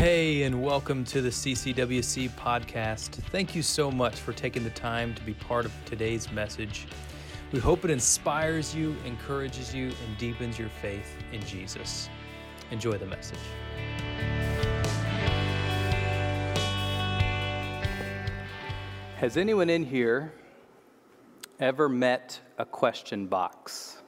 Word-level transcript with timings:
Hey, 0.00 0.44
and 0.44 0.62
welcome 0.62 1.04
to 1.04 1.20
the 1.20 1.28
CCWC 1.28 2.30
podcast. 2.30 3.10
Thank 3.30 3.54
you 3.54 3.60
so 3.60 3.90
much 3.90 4.18
for 4.18 4.32
taking 4.32 4.64
the 4.64 4.70
time 4.70 5.14
to 5.14 5.22
be 5.24 5.34
part 5.34 5.66
of 5.66 5.72
today's 5.84 6.32
message. 6.32 6.86
We 7.52 7.58
hope 7.58 7.84
it 7.84 7.90
inspires 7.90 8.74
you, 8.74 8.96
encourages 9.04 9.74
you, 9.74 9.88
and 9.88 10.16
deepens 10.16 10.58
your 10.58 10.70
faith 10.70 11.18
in 11.32 11.42
Jesus. 11.42 12.08
Enjoy 12.70 12.96
the 12.96 13.04
message. 13.04 13.36
Has 19.16 19.36
anyone 19.36 19.68
in 19.68 19.84
here 19.84 20.32
ever 21.58 21.90
met 21.90 22.40
a 22.56 22.64
question 22.64 23.26
box? 23.26 23.99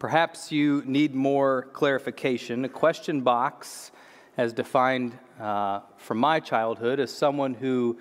Perhaps 0.00 0.50
you 0.50 0.82
need 0.86 1.14
more 1.14 1.68
clarification. 1.74 2.64
A 2.64 2.70
question 2.70 3.20
box, 3.20 3.92
as 4.38 4.54
defined 4.54 5.16
uh, 5.38 5.80
from 5.98 6.16
my 6.16 6.40
childhood, 6.40 6.98
is 6.98 7.12
someone 7.12 7.52
who 7.52 7.98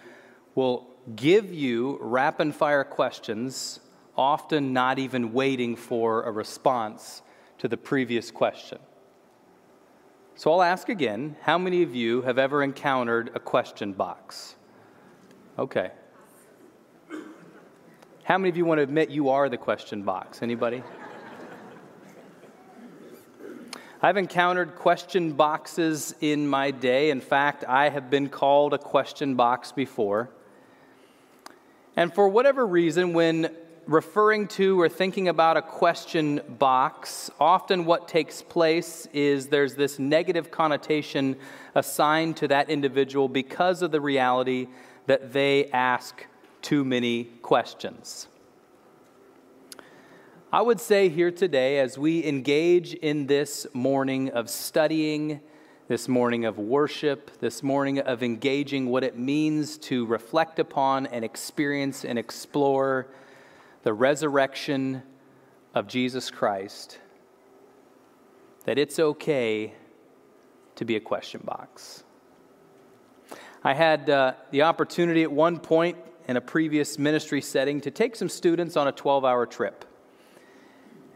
will 0.56 0.88
give 1.18 1.54
you 1.54 1.98
rapid 2.00 2.56
fire 2.56 2.86
questions, 2.86 3.82
often 4.16 4.72
not 4.72 4.98
even 4.98 5.34
waiting 5.34 5.76
for 5.76 6.24
a 6.24 6.32
response 6.32 7.22
to 7.58 7.68
the 7.68 7.76
previous 7.76 8.32
question. 8.32 8.80
So 10.36 10.54
I'll 10.54 10.64
ask 10.64 10.88
again 10.88 11.36
how 11.42 11.58
many 11.58 11.84
of 11.84 11.94
you 11.94 12.22
have 12.22 12.38
ever 12.38 12.64
encountered 12.64 13.32
a 13.36 13.42
question 13.42 13.92
box? 13.92 14.56
Okay. 15.58 15.92
How 18.24 18.38
many 18.38 18.48
of 18.48 18.56
you 18.56 18.64
want 18.64 18.78
to 18.78 18.84
admit 18.84 19.10
you 19.10 19.28
are 19.28 19.50
the 19.50 19.58
question 19.58 20.04
box? 20.04 20.42
Anybody? 20.42 20.82
I've 24.02 24.16
encountered 24.16 24.76
question 24.76 25.34
boxes 25.34 26.16
in 26.22 26.48
my 26.48 26.72
day. 26.72 27.10
In 27.10 27.20
fact, 27.20 27.66
I 27.68 27.90
have 27.90 28.10
been 28.10 28.30
called 28.30 28.74
a 28.74 28.78
question 28.78 29.36
box 29.36 29.74
before. 29.74 30.30
And 31.98 32.14
for 32.14 32.30
whatever 32.30 32.66
reason, 32.66 33.12
when 33.12 33.54
referring 33.88 34.48
to 34.48 34.80
or 34.80 34.88
thinking 34.88 35.28
about 35.28 35.58
a 35.58 35.62
question 35.62 36.40
box, 36.48 37.30
often 37.42 37.84
what 37.84 38.08
takes 38.08 38.42
place 38.42 39.06
is 39.12 39.48
there's 39.48 39.76
this 39.76 40.00
negative 40.00 40.50
connotation 40.50 41.36
assigned 41.76 42.38
to 42.38 42.48
that 42.48 42.70
individual 42.70 43.28
because 43.28 43.82
of 43.82 43.92
the 43.92 44.00
reality 44.00 44.68
that 45.08 45.34
they 45.34 45.66
ask 45.72 46.26
too 46.62 46.86
many 46.86 47.26
questions. 47.42 48.30
I 50.52 50.64
would 50.64 50.80
say 50.80 51.10
here 51.10 51.30
today, 51.30 51.78
as 51.78 51.96
we 51.96 52.26
engage 52.26 52.96
in 52.96 53.28
this 53.28 53.68
morning 53.72 54.32
of 54.32 54.50
studying, 54.50 55.42
this 55.88 56.08
morning 56.08 56.44
of 56.44 56.58
worship, 56.58 57.40
this 57.40 57.62
morning 57.62 58.00
of 58.00 58.24
engaging 58.24 58.90
what 58.90 59.04
it 59.04 59.16
means 59.16 59.78
to 59.78 60.08
reflect 60.08 60.58
upon 60.58 61.06
and 61.06 61.24
experience 61.24 62.04
and 62.04 62.18
explore 62.18 63.06
the 63.84 63.94
resurrection 63.94 65.04
of 65.76 65.86
Jesus 65.86 66.32
Christ, 66.32 66.98
that 68.66 68.80
it's 68.80 68.98
okay 68.98 69.76
to 70.78 70.84
be 70.84 70.96
a 70.96 71.00
question 71.00 71.42
box. 71.46 72.04
I 73.64 73.76
had 73.76 74.10
uh, 74.10 74.34
the 74.50 74.64
opportunity 74.64 75.22
at 75.22 75.32
one 75.32 75.60
point 75.60 76.00
in 76.28 76.38
a 76.38 76.42
previous 76.42 76.98
ministry 76.98 77.40
setting 77.40 77.82
to 77.82 77.92
take 77.92 78.16
some 78.16 78.30
students 78.30 78.76
on 78.76 78.88
a 78.88 78.92
12 78.92 79.24
hour 79.24 79.46
trip. 79.46 79.86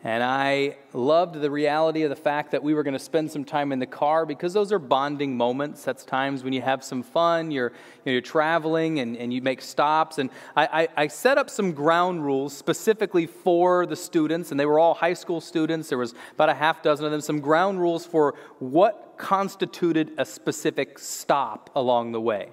And 0.05 0.21
I 0.21 0.75
loved 0.91 1.35
the 1.35 1.49
reality 1.49 2.03
of 2.03 2.09
the 2.09 2.15
fact 2.17 2.51
that 2.51 2.61
we 2.61 2.73
were 2.73 2.83
going 2.83 2.93
to 2.93 2.99
spend 2.99 3.31
some 3.31 3.45
time 3.45 3.71
in 3.71 3.79
the 3.79 3.85
car 3.85 4.25
because 4.25 4.51
those 4.51 4.73
are 4.73 4.79
bonding 4.79 5.37
moments. 5.37 5.83
That's 5.83 6.03
times 6.03 6.43
when 6.43 6.51
you 6.51 6.61
have 6.61 6.83
some 6.83 7.03
fun, 7.03 7.51
you're, 7.51 7.71
you 8.03 8.11
you're 8.11 8.21
traveling 8.21 8.99
and, 8.99 9.15
and 9.15 9.33
you 9.33 9.41
make 9.41 9.61
stops. 9.61 10.17
And 10.17 10.29
I, 10.57 10.65
I, 10.65 11.03
I, 11.03 11.07
set 11.07 11.37
up 11.37 11.49
some 11.49 11.71
ground 11.71 12.25
rules 12.25 12.55
specifically 12.55 13.25
for 13.25 13.85
the 13.85 13.95
students, 13.95 14.51
and 14.51 14.59
they 14.59 14.65
were 14.65 14.77
all 14.77 14.93
high 14.93 15.13
school 15.13 15.39
students. 15.39 15.87
There 15.87 15.97
was 15.97 16.13
about 16.33 16.49
a 16.49 16.53
half 16.53 16.83
dozen 16.83 17.05
of 17.05 17.11
them, 17.13 17.21
some 17.21 17.39
ground 17.39 17.79
rules 17.79 18.05
for 18.05 18.35
what 18.59 19.13
constituted 19.17 20.11
a 20.17 20.25
specific 20.25 20.99
stop 20.99 21.69
along 21.75 22.11
the 22.11 22.19
way. 22.19 22.49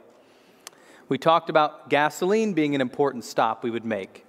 We 1.08 1.18
talked 1.18 1.50
about 1.50 1.90
gasoline 1.90 2.52
being 2.54 2.76
an 2.76 2.80
important 2.80 3.24
stop 3.24 3.64
we 3.64 3.72
would 3.72 3.84
make. 3.84 4.24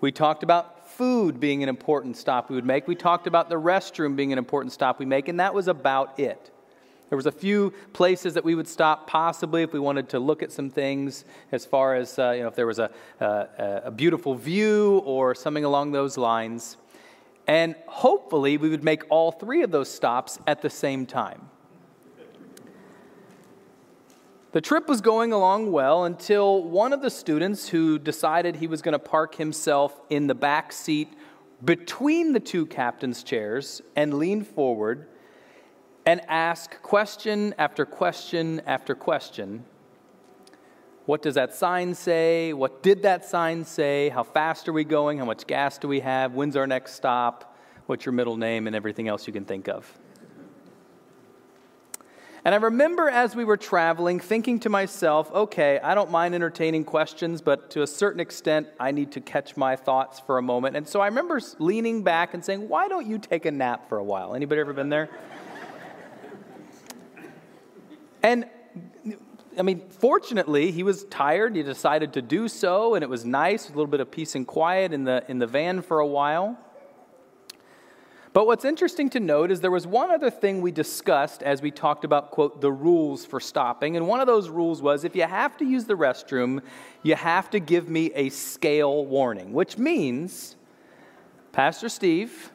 We 0.00 0.10
talked 0.10 0.42
about 0.42 0.71
food 0.96 1.40
being 1.40 1.62
an 1.62 1.68
important 1.68 2.16
stop 2.16 2.50
we 2.50 2.56
would 2.56 2.64
make. 2.64 2.86
We 2.86 2.94
talked 2.94 3.26
about 3.26 3.48
the 3.48 3.60
restroom 3.60 4.16
being 4.16 4.32
an 4.32 4.38
important 4.38 4.72
stop 4.72 4.98
we 4.98 5.06
make, 5.06 5.28
and 5.28 5.40
that 5.40 5.54
was 5.54 5.68
about 5.68 6.18
it. 6.18 6.50
There 7.08 7.16
was 7.16 7.26
a 7.26 7.32
few 7.32 7.74
places 7.92 8.32
that 8.34 8.44
we 8.44 8.54
would 8.54 8.66
stop, 8.66 9.06
possibly 9.06 9.62
if 9.62 9.74
we 9.74 9.78
wanted 9.78 10.08
to 10.10 10.18
look 10.18 10.42
at 10.42 10.50
some 10.50 10.70
things, 10.70 11.26
as 11.52 11.66
far 11.66 11.94
as 11.94 12.18
uh, 12.18 12.30
you 12.30 12.40
know, 12.40 12.48
if 12.48 12.54
there 12.54 12.66
was 12.66 12.78
a, 12.78 12.90
a, 13.20 13.82
a 13.84 13.90
beautiful 13.90 14.34
view 14.34 15.02
or 15.04 15.34
something 15.34 15.64
along 15.64 15.92
those 15.92 16.16
lines. 16.16 16.78
And 17.46 17.74
hopefully, 17.86 18.56
we 18.56 18.70
would 18.70 18.82
make 18.82 19.02
all 19.10 19.30
three 19.30 19.62
of 19.62 19.70
those 19.70 19.90
stops 19.90 20.38
at 20.46 20.62
the 20.62 20.70
same 20.70 21.04
time. 21.04 21.50
The 24.52 24.60
trip 24.60 24.86
was 24.86 25.00
going 25.00 25.32
along 25.32 25.72
well 25.72 26.04
until 26.04 26.62
one 26.62 26.92
of 26.92 27.00
the 27.00 27.08
students 27.08 27.70
who 27.70 27.98
decided 27.98 28.56
he 28.56 28.66
was 28.66 28.82
going 28.82 28.92
to 28.92 28.98
park 28.98 29.36
himself 29.36 29.98
in 30.10 30.26
the 30.26 30.34
back 30.34 30.72
seat 30.72 31.08
between 31.64 32.34
the 32.34 32.40
two 32.40 32.66
captain's 32.66 33.22
chairs 33.22 33.80
and 33.96 34.12
lean 34.12 34.44
forward 34.44 35.08
and 36.04 36.20
ask 36.28 36.82
question 36.82 37.54
after 37.56 37.86
question 37.86 38.60
after 38.66 38.94
question. 38.94 39.64
What 41.06 41.22
does 41.22 41.36
that 41.36 41.54
sign 41.54 41.94
say? 41.94 42.52
What 42.52 42.82
did 42.82 43.02
that 43.02 43.24
sign 43.24 43.64
say? 43.64 44.10
How 44.10 44.22
fast 44.22 44.68
are 44.68 44.72
we 44.74 44.84
going? 44.84 45.16
How 45.16 45.24
much 45.24 45.46
gas 45.46 45.78
do 45.78 45.88
we 45.88 46.00
have? 46.00 46.34
When's 46.34 46.56
our 46.56 46.66
next 46.66 46.92
stop? 46.92 47.56
What's 47.86 48.04
your 48.04 48.12
middle 48.12 48.36
name? 48.36 48.66
And 48.66 48.76
everything 48.76 49.08
else 49.08 49.26
you 49.26 49.32
can 49.32 49.46
think 49.46 49.68
of. 49.68 49.90
And 52.44 52.56
I 52.56 52.58
remember 52.58 53.08
as 53.08 53.36
we 53.36 53.44
were 53.44 53.56
traveling 53.56 54.18
thinking 54.18 54.58
to 54.60 54.68
myself, 54.68 55.30
okay, 55.30 55.78
I 55.78 55.94
don't 55.94 56.10
mind 56.10 56.34
entertaining 56.34 56.84
questions, 56.84 57.40
but 57.40 57.70
to 57.70 57.82
a 57.82 57.86
certain 57.86 58.18
extent, 58.18 58.66
I 58.80 58.90
need 58.90 59.12
to 59.12 59.20
catch 59.20 59.56
my 59.56 59.76
thoughts 59.76 60.18
for 60.18 60.38
a 60.38 60.42
moment. 60.42 60.76
And 60.76 60.88
so 60.88 61.00
I 61.00 61.06
remember 61.06 61.40
leaning 61.60 62.02
back 62.02 62.34
and 62.34 62.44
saying, 62.44 62.68
why 62.68 62.88
don't 62.88 63.06
you 63.06 63.18
take 63.18 63.46
a 63.46 63.52
nap 63.52 63.88
for 63.88 63.98
a 63.98 64.02
while? 64.02 64.34
Anybody 64.34 64.60
ever 64.60 64.72
been 64.72 64.88
there? 64.88 65.08
and 68.24 68.46
I 69.56 69.62
mean, 69.62 69.88
fortunately, 69.90 70.72
he 70.72 70.82
was 70.82 71.04
tired. 71.04 71.54
He 71.54 71.62
decided 71.62 72.14
to 72.14 72.22
do 72.22 72.48
so, 72.48 72.96
and 72.96 73.04
it 73.04 73.08
was 73.08 73.24
nice, 73.24 73.66
a 73.66 73.68
little 73.68 73.86
bit 73.86 74.00
of 74.00 74.10
peace 74.10 74.34
and 74.34 74.46
quiet 74.46 74.92
in 74.92 75.04
the, 75.04 75.24
in 75.28 75.38
the 75.38 75.46
van 75.46 75.80
for 75.82 76.00
a 76.00 76.06
while. 76.06 76.58
But 78.32 78.46
what's 78.46 78.64
interesting 78.64 79.10
to 79.10 79.20
note 79.20 79.50
is 79.50 79.60
there 79.60 79.70
was 79.70 79.86
one 79.86 80.10
other 80.10 80.30
thing 80.30 80.62
we 80.62 80.72
discussed 80.72 81.42
as 81.42 81.60
we 81.60 81.70
talked 81.70 82.04
about, 82.04 82.30
quote, 82.30 82.62
the 82.62 82.72
rules 82.72 83.26
for 83.26 83.40
stopping. 83.40 83.96
And 83.96 84.06
one 84.06 84.20
of 84.20 84.26
those 84.26 84.48
rules 84.48 84.80
was 84.80 85.04
if 85.04 85.14
you 85.14 85.24
have 85.24 85.56
to 85.58 85.66
use 85.66 85.84
the 85.84 85.96
restroom, 85.96 86.62
you 87.02 87.14
have 87.14 87.50
to 87.50 87.60
give 87.60 87.90
me 87.90 88.10
a 88.14 88.30
scale 88.30 89.04
warning, 89.04 89.52
which 89.52 89.76
means, 89.76 90.56
Pastor 91.52 91.90
Steve, 91.90 92.50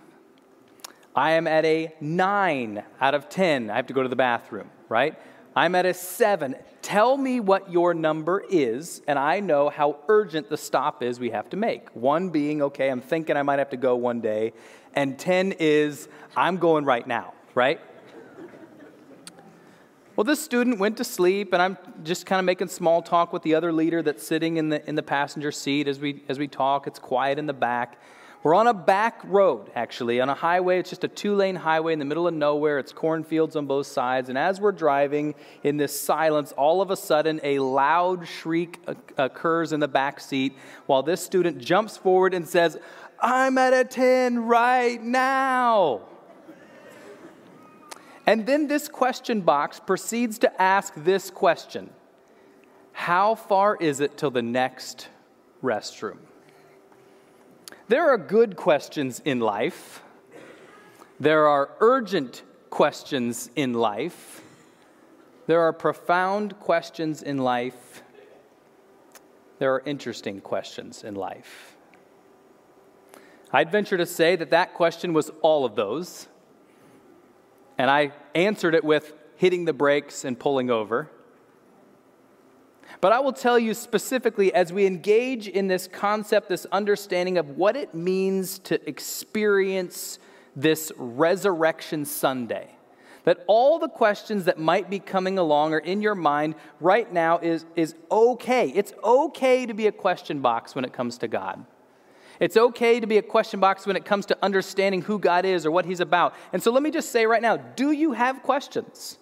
I 1.15 1.31
am 1.31 1.45
at 1.45 1.63
a 1.63 1.94
nine 2.01 2.83
out 2.99 3.13
of 3.13 3.29
10. 3.29 3.69
I 3.69 3.75
have 3.75 3.88
to 3.88 3.94
go 3.94 4.01
to 4.01 4.09
the 4.09 4.15
bathroom, 4.15 4.71
right? 4.89 5.15
I'm 5.57 5.73
at 5.73 5.88
a 5.88 5.94
seven. 5.95 6.56
Tell 6.84 7.18
me 7.18 7.40
what 7.40 7.72
your 7.72 7.95
number 7.95 8.44
is, 8.47 9.01
and 9.07 9.18
I 9.18 9.40
know 9.40 9.69
how 9.69 9.97
urgent 10.07 10.50
the 10.51 10.56
stop 10.56 11.01
is 11.01 11.19
we 11.19 11.31
have 11.31 11.50
to 11.50 11.57
make. 11.57 11.90
One 11.95 12.29
being, 12.29 12.62
okay, 12.62 12.90
I'm 12.91 13.01
thinking 13.01 13.35
I 13.35 13.41
might 13.41 13.57
have 13.57 13.72
to 13.72 13.78
go 13.78 13.95
one 13.95 14.22
day, 14.22 14.54
and 14.94 15.18
10 15.18 15.54
is, 15.54 16.09
I'm 16.36 16.57
going 16.57 16.86
right 16.86 17.07
now, 17.07 17.33
right? 17.56 17.81
Well, 20.15 20.25
this 20.25 20.39
student 20.39 20.77
went 20.77 20.98
to 20.98 21.04
sleep, 21.04 21.54
and 21.54 21.62
I'm 21.62 21.75
just 22.03 22.27
kind 22.27 22.38
of 22.38 22.45
making 22.45 22.68
small 22.68 23.01
talk 23.01 23.33
with 23.33 23.42
the 23.42 23.56
other 23.56 23.74
leader 23.74 24.03
that's 24.03 24.25
sitting 24.25 24.57
in 24.57 24.69
the, 24.69 24.88
in 24.88 24.94
the 24.94 25.01
passenger 25.01 25.51
seat 25.51 25.88
as 25.88 26.00
we, 26.00 26.24
as 26.30 26.38
we 26.38 26.48
talk. 26.48 26.86
It's 26.86 27.00
quiet 27.00 27.39
in 27.39 27.48
the 27.48 27.53
back. 27.53 28.00
We're 28.44 28.54
on 28.54 28.68
a 28.68 28.74
back 28.74 29.22
road, 29.25 29.72
actually, 29.75 30.22
on 30.22 30.30
a 30.30 30.36
highway. 30.36 30.80
It's 30.80 30.89
just 30.89 31.04
a 31.04 31.07
two 31.07 31.36
lane 31.36 31.56
highway 31.56 31.94
in 31.94 32.00
the 32.00 32.06
middle 32.06 32.28
of 32.28 32.34
nowhere. 32.34 32.78
It's 32.78 32.94
cornfields 32.94 33.56
on 33.56 33.66
both 33.66 33.88
sides. 33.88 34.30
And 34.30 34.38
as 34.38 34.62
we're 34.62 34.72
driving 34.72 35.34
in 35.63 35.78
this 35.78 36.00
silence, 36.00 36.51
all 36.51 36.81
of 36.81 36.92
a 36.92 36.95
sudden 36.95 37.39
a 37.44 37.60
loud 37.60 38.28
shriek 38.28 38.80
occurs 39.18 39.74
in 39.74 39.80
the 39.80 39.88
back 39.88 40.19
seat 40.19 40.56
while 40.86 41.01
this 41.01 41.22
student 41.24 41.57
jumps 41.57 41.98
forward 41.98 42.34
and 42.34 42.48
says, 42.48 42.78
I'm 43.19 43.57
at 43.57 43.74
a 43.74 43.84
10 43.84 44.39
right 44.45 45.01
now. 45.01 46.01
And 48.28 48.45
then 48.45 48.68
this 48.68 48.88
question 48.88 49.42
box 49.42 49.80
proceeds 49.80 50.38
to 50.39 50.62
ask 50.62 50.94
this 50.95 51.31
question 51.31 51.89
How 52.92 53.34
far 53.34 53.78
is 53.78 54.00
it 54.00 54.18
till 54.18 54.31
the 54.31 54.44
next 54.44 55.07
restroom? 55.63 56.26
There 57.89 58.10
are 58.10 58.18
good 58.18 58.57
questions 58.57 59.22
in 59.24 59.39
life. 59.39 60.04
There 61.19 61.48
are 61.48 61.69
urgent 61.80 62.44
questions 62.69 63.50
in 63.56 63.74
life. 63.74 64.42
There 65.45 65.62
are 65.62 65.72
profound 65.72 66.60
questions 66.60 67.24
in 67.24 67.38
life. 67.38 68.04
There 69.60 69.74
are 69.74 69.81
interesting 69.86 70.42
questions 70.42 71.04
in 71.04 71.16
life. 71.16 71.78
I'd 73.54 73.72
venture 73.72 73.98
to 73.98 74.06
say 74.06 74.36
that 74.36 74.50
that 74.50 74.74
question 74.74 75.13
was 75.13 75.31
all 75.42 75.63
of 75.63 75.75
those. 75.75 76.28
And 77.78 77.89
I 77.89 78.12
answered 78.36 78.75
it 78.75 78.84
with 78.84 79.13
hitting 79.38 79.63
the 79.63 79.72
brakes 79.72 80.25
and 80.25 80.38
pulling 80.38 80.69
over. 80.69 81.10
But 82.99 83.11
I 83.11 83.19
will 83.19 83.33
tell 83.33 83.59
you 83.59 83.73
specifically 83.73 84.53
as 84.53 84.73
we 84.73 84.85
engage 84.85 85.47
in 85.47 85.67
this 85.67 85.88
concept, 85.88 86.49
this 86.49 86.65
understanding 86.71 87.38
of 87.38 87.57
what 87.57 87.75
it 87.75 87.94
means 87.94 88.59
to 88.59 88.88
experience 88.89 90.17
this 90.55 90.91
Resurrection 90.97 92.05
Sunday, 92.05 92.71
that 93.25 93.44
all 93.45 93.77
the 93.77 93.89
questions 93.89 94.45
that 94.45 94.57
might 94.57 94.89
be 94.89 94.99
coming 94.99 95.38
along 95.38 95.73
or 95.73 95.79
in 95.79 96.01
your 96.01 96.15
mind 96.15 96.55
right 96.79 97.11
now 97.11 97.38
is, 97.38 97.65
is 97.75 97.94
okay. 98.09 98.69
It's 98.69 98.94
okay 99.03 99.67
to 99.67 99.73
be 99.73 99.85
a 99.85 99.91
question 99.91 100.39
box 100.39 100.73
when 100.73 100.83
it 100.83 100.93
comes 100.93 101.19
to 101.19 101.27
God. 101.27 101.63
It's 102.39 102.57
okay 102.57 103.00
to 103.00 103.07
be 103.07 103.17
a 103.17 103.21
question 103.21 103.59
box 103.59 103.85
when 103.85 103.95
it 103.95 104.05
comes 104.05 104.25
to 104.27 104.38
understanding 104.41 105.01
who 105.01 105.19
God 105.19 105.45
is 105.45 105.65
or 105.65 105.71
what 105.71 105.85
He's 105.85 106.00
about. 106.00 106.33
And 106.53 106.61
so 106.61 106.71
let 106.71 106.81
me 106.81 106.91
just 106.91 107.11
say 107.11 107.25
right 107.25 107.41
now 107.41 107.57
do 107.57 107.91
you 107.91 108.13
have 108.13 108.41
questions? 108.41 109.17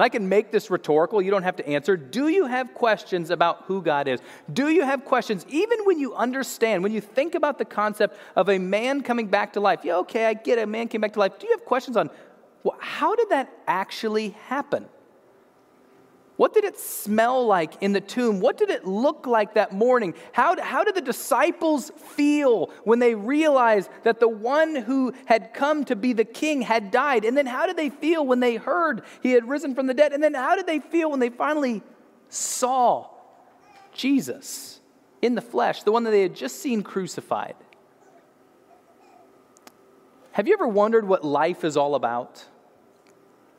And 0.00 0.04
I 0.06 0.08
can 0.08 0.30
make 0.30 0.50
this 0.50 0.70
rhetorical, 0.70 1.20
you 1.20 1.30
don't 1.30 1.42
have 1.42 1.56
to 1.56 1.68
answer. 1.68 1.94
Do 1.94 2.28
you 2.28 2.46
have 2.46 2.72
questions 2.72 3.28
about 3.28 3.64
who 3.66 3.82
God 3.82 4.08
is? 4.08 4.18
Do 4.50 4.70
you 4.70 4.82
have 4.82 5.04
questions, 5.04 5.44
even 5.50 5.80
when 5.84 5.98
you 5.98 6.14
understand, 6.14 6.82
when 6.82 6.90
you 6.90 7.02
think 7.02 7.34
about 7.34 7.58
the 7.58 7.66
concept 7.66 8.16
of 8.34 8.48
a 8.48 8.56
man 8.56 9.02
coming 9.02 9.26
back 9.26 9.52
to 9.52 9.60
life? 9.60 9.80
Yeah, 9.84 9.96
okay, 9.96 10.24
I 10.24 10.32
get 10.32 10.56
it, 10.56 10.62
a 10.62 10.66
man 10.66 10.88
came 10.88 11.02
back 11.02 11.12
to 11.12 11.18
life. 11.18 11.38
Do 11.38 11.46
you 11.46 11.52
have 11.52 11.66
questions 11.66 11.98
on 11.98 12.08
well, 12.62 12.78
how 12.80 13.14
did 13.14 13.28
that 13.28 13.52
actually 13.66 14.30
happen? 14.46 14.88
What 16.40 16.54
did 16.54 16.64
it 16.64 16.78
smell 16.78 17.44
like 17.44 17.82
in 17.82 17.92
the 17.92 18.00
tomb? 18.00 18.40
What 18.40 18.56
did 18.56 18.70
it 18.70 18.86
look 18.86 19.26
like 19.26 19.52
that 19.56 19.72
morning? 19.72 20.14
How, 20.32 20.58
how 20.58 20.84
did 20.84 20.94
the 20.94 21.02
disciples 21.02 21.92
feel 22.14 22.70
when 22.84 22.98
they 22.98 23.14
realized 23.14 23.90
that 24.04 24.20
the 24.20 24.28
one 24.28 24.74
who 24.74 25.12
had 25.26 25.52
come 25.52 25.84
to 25.84 25.94
be 25.94 26.14
the 26.14 26.24
king 26.24 26.62
had 26.62 26.90
died? 26.90 27.26
And 27.26 27.36
then 27.36 27.44
how 27.44 27.66
did 27.66 27.76
they 27.76 27.90
feel 27.90 28.26
when 28.26 28.40
they 28.40 28.56
heard 28.56 29.02
he 29.22 29.32
had 29.32 29.50
risen 29.50 29.74
from 29.74 29.86
the 29.86 29.92
dead? 29.92 30.14
And 30.14 30.22
then 30.22 30.32
how 30.32 30.56
did 30.56 30.66
they 30.66 30.78
feel 30.78 31.10
when 31.10 31.20
they 31.20 31.28
finally 31.28 31.82
saw 32.30 33.10
Jesus 33.92 34.80
in 35.20 35.34
the 35.34 35.42
flesh, 35.42 35.82
the 35.82 35.92
one 35.92 36.04
that 36.04 36.10
they 36.10 36.22
had 36.22 36.34
just 36.34 36.62
seen 36.62 36.82
crucified? 36.82 37.54
Have 40.32 40.48
you 40.48 40.54
ever 40.54 40.66
wondered 40.66 41.06
what 41.06 41.22
life 41.22 41.64
is 41.64 41.76
all 41.76 41.94
about? 41.94 42.46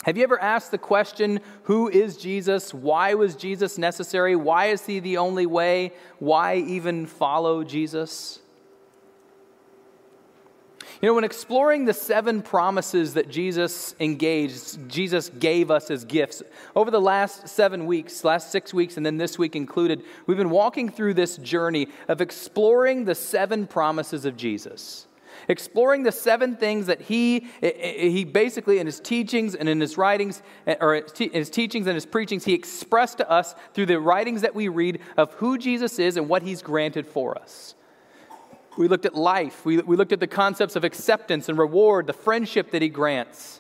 Have 0.03 0.18
you 0.18 0.24
ever 0.24 0.42
asked 0.42 0.71
the 0.71 0.80
question, 0.80 1.42
who 1.63 1.88
is 1.88 2.18
Jesus? 2.18 2.74
Why 2.74 3.13
was 3.13 3.36
Jesus 3.36 3.77
necessary? 3.77 4.36
Why 4.36 4.68
is 4.68 4.86
he 4.86 5.00
the 5.00 5.18
only 5.18 5.45
way? 5.45 5.94
Why 6.18 6.56
even 6.56 7.06
follow 7.06 7.63
Jesus? 7.63 8.39
You 11.01 11.07
know, 11.07 11.13
when 11.15 11.24
exploring 11.24 11.86
the 11.86 11.94
seven 11.94 12.42
promises 12.42 13.13
that 13.13 13.30
Jesus 13.30 13.95
engaged, 14.00 14.89
Jesus 14.89 15.30
gave 15.30 15.69
us 15.69 15.89
as 15.92 16.04
gifts, 16.04 16.42
over 16.75 16.92
the 16.92 17.01
last 17.01 17.47
seven 17.47 17.86
weeks, 17.86 18.24
last 18.24 18.51
six 18.51 18.74
weeks, 18.74 18.97
and 18.97 19.06
then 19.06 19.18
this 19.18 19.38
week 19.38 19.56
included, 19.56 20.04
we've 20.25 20.38
been 20.38 20.51
walking 20.51 20.89
through 20.89 21.13
this 21.13 21.38
journey 21.38 21.88
of 22.07 22.21
exploring 22.21 23.06
the 23.06 23.15
seven 23.15 23.65
promises 23.68 24.25
of 24.25 24.36
Jesus 24.36 25.07
exploring 25.51 26.03
the 26.03 26.12
seven 26.12 26.56
things 26.56 26.88
that 26.88 27.01
he, 27.01 27.48
he 27.62 28.24
basically, 28.24 28.80
in 28.80 28.86
his 28.86 29.00
teachings 29.00 29.53
and 29.53 29.69
in 29.69 29.80
his 29.80 29.98
writings, 29.98 30.42
eh, 30.65 30.75
or 30.80 30.95
in 30.95 31.31
his 31.31 31.50
teachings 31.50 31.88
and 31.88 31.95
his 31.95 32.06
preachings, 32.06 32.45
he 32.45 32.53
expressed 32.53 33.18
to 33.19 33.30
us 33.30 33.53
through 33.74 33.86
the 33.86 34.00
writings 34.00 34.42
that 34.42 34.56
we 34.56 34.68
read 34.68 35.00
of 35.18 35.33
who 35.36 35.57
Jesus 35.57 36.00
is 36.00 36.18
and 36.18 36.30
what 36.30 36.42
he's 36.42 36.62
granted 36.62 37.06
for 37.06 37.38
us. 37.38 37.75
We 38.77 38.88
looked 38.88 39.06
at 39.06 39.15
life, 39.15 39.65
we, 39.65 39.80
we 39.80 39.98
looked 39.98 40.13
at 40.13 40.21
the 40.21 40.27
concepts 40.27 40.75
of 40.75 40.83
acceptance 40.83 41.50
and 41.50 41.57
reward, 41.57 42.07
the 42.07 42.13
friendship 42.13 42.71
that 42.71 42.81
he 42.81 42.89
grants. 42.89 43.59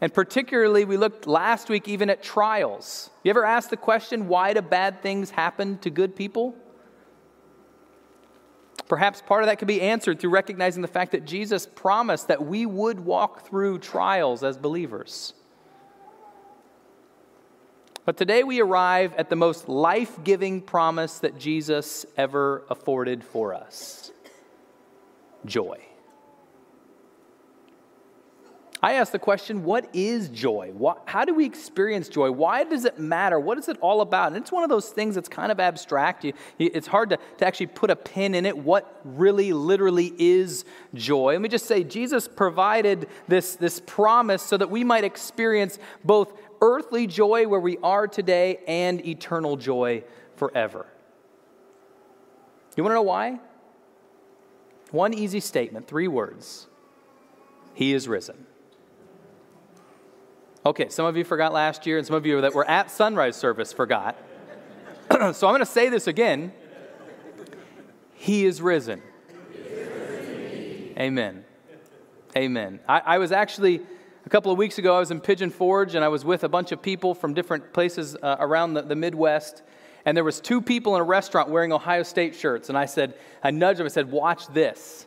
And 0.00 0.12
particularly, 0.12 0.84
we 0.84 0.96
looked 0.96 1.26
last 1.26 1.68
week 1.68 1.88
even 1.88 2.10
at 2.10 2.22
trials. 2.22 3.10
You 3.22 3.30
ever 3.30 3.44
ask 3.44 3.70
the 3.70 3.76
question, 3.76 4.28
why 4.28 4.52
do 4.52 4.60
bad 4.60 5.02
things 5.02 5.30
happen 5.30 5.78
to 5.78 5.90
good 5.90 6.14
people? 6.14 6.54
Perhaps 8.94 9.22
part 9.22 9.42
of 9.42 9.48
that 9.48 9.58
could 9.58 9.66
be 9.66 9.80
answered 9.80 10.20
through 10.20 10.30
recognizing 10.30 10.80
the 10.80 10.86
fact 10.86 11.10
that 11.10 11.24
Jesus 11.24 11.66
promised 11.66 12.28
that 12.28 12.46
we 12.46 12.64
would 12.64 13.00
walk 13.00 13.44
through 13.44 13.80
trials 13.80 14.44
as 14.44 14.56
believers. 14.56 15.32
But 18.04 18.16
today 18.16 18.44
we 18.44 18.60
arrive 18.60 19.12
at 19.14 19.30
the 19.30 19.34
most 19.34 19.68
life 19.68 20.22
giving 20.22 20.60
promise 20.60 21.18
that 21.18 21.36
Jesus 21.36 22.06
ever 22.16 22.62
afforded 22.70 23.24
for 23.24 23.52
us 23.52 24.12
joy. 25.44 25.80
I 28.84 28.96
ask 28.96 29.12
the 29.12 29.18
question 29.18 29.64
what 29.64 29.88
is 29.94 30.28
joy? 30.28 30.74
How 31.06 31.24
do 31.24 31.32
we 31.34 31.46
experience 31.46 32.06
joy? 32.10 32.30
Why 32.30 32.64
does 32.64 32.84
it 32.84 32.98
matter? 32.98 33.40
What 33.40 33.56
is 33.56 33.70
it 33.70 33.78
all 33.80 34.02
about? 34.02 34.34
And 34.34 34.36
it's 34.36 34.52
one 34.52 34.62
of 34.62 34.68
those 34.68 34.90
things 34.90 35.14
that's 35.14 35.30
kind 35.30 35.50
of 35.50 35.58
abstract. 35.58 36.26
It's 36.58 36.86
hard 36.86 37.08
to, 37.08 37.16
to 37.38 37.46
actually 37.46 37.68
put 37.68 37.88
a 37.88 37.96
pin 37.96 38.34
in 38.34 38.44
it. 38.44 38.58
What 38.58 39.00
really, 39.02 39.54
literally 39.54 40.12
is 40.18 40.66
joy? 40.92 41.32
Let 41.32 41.40
me 41.40 41.48
just 41.48 41.64
say 41.64 41.82
Jesus 41.82 42.28
provided 42.28 43.08
this, 43.26 43.56
this 43.56 43.80
promise 43.80 44.42
so 44.42 44.58
that 44.58 44.68
we 44.68 44.84
might 44.84 45.04
experience 45.04 45.78
both 46.04 46.34
earthly 46.60 47.06
joy 47.06 47.48
where 47.48 47.60
we 47.60 47.78
are 47.82 48.06
today 48.06 48.58
and 48.68 49.02
eternal 49.06 49.56
joy 49.56 50.04
forever. 50.36 50.84
You 52.76 52.82
want 52.82 52.90
to 52.90 52.96
know 52.96 53.02
why? 53.02 53.40
One 54.90 55.14
easy 55.14 55.40
statement, 55.40 55.88
three 55.88 56.06
words 56.06 56.66
He 57.72 57.94
is 57.94 58.06
risen. 58.06 58.44
Okay, 60.66 60.88
some 60.88 61.04
of 61.04 61.14
you 61.14 61.24
forgot 61.24 61.52
last 61.52 61.84
year, 61.84 61.98
and 61.98 62.06
some 62.06 62.16
of 62.16 62.24
you 62.24 62.40
that 62.40 62.54
were 62.54 62.66
at 62.66 62.90
sunrise 62.90 63.36
service 63.36 63.70
forgot. 63.70 64.16
so 65.10 65.18
I'm 65.18 65.34
going 65.52 65.58
to 65.58 65.66
say 65.66 65.90
this 65.90 66.06
again. 66.06 66.54
He 68.14 68.46
is 68.46 68.62
risen. 68.62 69.02
Amen. 70.98 71.44
Amen. 72.34 72.80
I, 72.88 73.00
I, 73.00 73.18
was 73.18 73.30
actually, 73.30 73.82
a 74.24 74.28
couple 74.30 74.50
of 74.50 74.56
weeks 74.56 74.78
ago, 74.78 74.96
I 74.96 75.00
was 75.00 75.10
in 75.10 75.20
Pigeon 75.20 75.50
Forge, 75.50 75.96
and 75.96 76.02
I 76.02 76.08
was 76.08 76.24
with 76.24 76.44
a 76.44 76.48
bunch 76.48 76.72
of 76.72 76.80
people 76.80 77.14
from 77.14 77.34
different 77.34 77.74
places 77.74 78.16
uh, 78.22 78.36
around 78.40 78.72
the, 78.72 78.80
the 78.80 78.96
Midwest. 78.96 79.62
And 80.06 80.16
there 80.16 80.24
was 80.24 80.40
two 80.40 80.62
people 80.62 80.94
in 80.94 81.02
a 81.02 81.04
restaurant 81.04 81.50
wearing 81.50 81.74
Ohio 81.74 82.04
State 82.04 82.34
shirts. 82.34 82.70
And 82.70 82.78
I 82.78 82.86
said, 82.86 83.12
I 83.42 83.50
nudged 83.50 83.80
them, 83.80 83.84
I 83.84 83.88
said, 83.88 84.10
watch 84.10 84.46
this. 84.48 85.06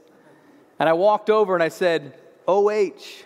And 0.78 0.88
I 0.88 0.94
walked 0.94 1.32
over 1.32 1.56
and 1.56 1.64
I 1.64 1.70
said, 1.70 2.14
OH 2.48 3.26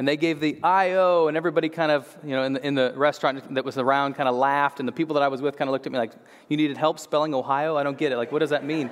and 0.00 0.08
they 0.08 0.16
gave 0.16 0.40
the 0.40 0.58
IO, 0.62 1.28
and 1.28 1.36
everybody 1.36 1.68
kind 1.68 1.92
of, 1.92 2.08
you 2.24 2.30
know, 2.30 2.44
in 2.44 2.54
the, 2.54 2.66
in 2.66 2.74
the 2.74 2.94
restaurant 2.96 3.54
that 3.54 3.66
was 3.66 3.76
around 3.76 4.14
kind 4.14 4.30
of 4.30 4.34
laughed, 4.34 4.80
and 4.80 4.88
the 4.88 4.92
people 4.92 5.12
that 5.12 5.22
I 5.22 5.28
was 5.28 5.42
with 5.42 5.58
kind 5.58 5.68
of 5.68 5.72
looked 5.72 5.84
at 5.84 5.92
me 5.92 5.98
like, 5.98 6.12
You 6.48 6.56
needed 6.56 6.78
help 6.78 6.98
spelling 6.98 7.34
Ohio? 7.34 7.76
I 7.76 7.82
don't 7.82 7.98
get 7.98 8.10
it. 8.10 8.16
Like, 8.16 8.32
what 8.32 8.38
does 8.38 8.48
that 8.48 8.64
mean? 8.64 8.88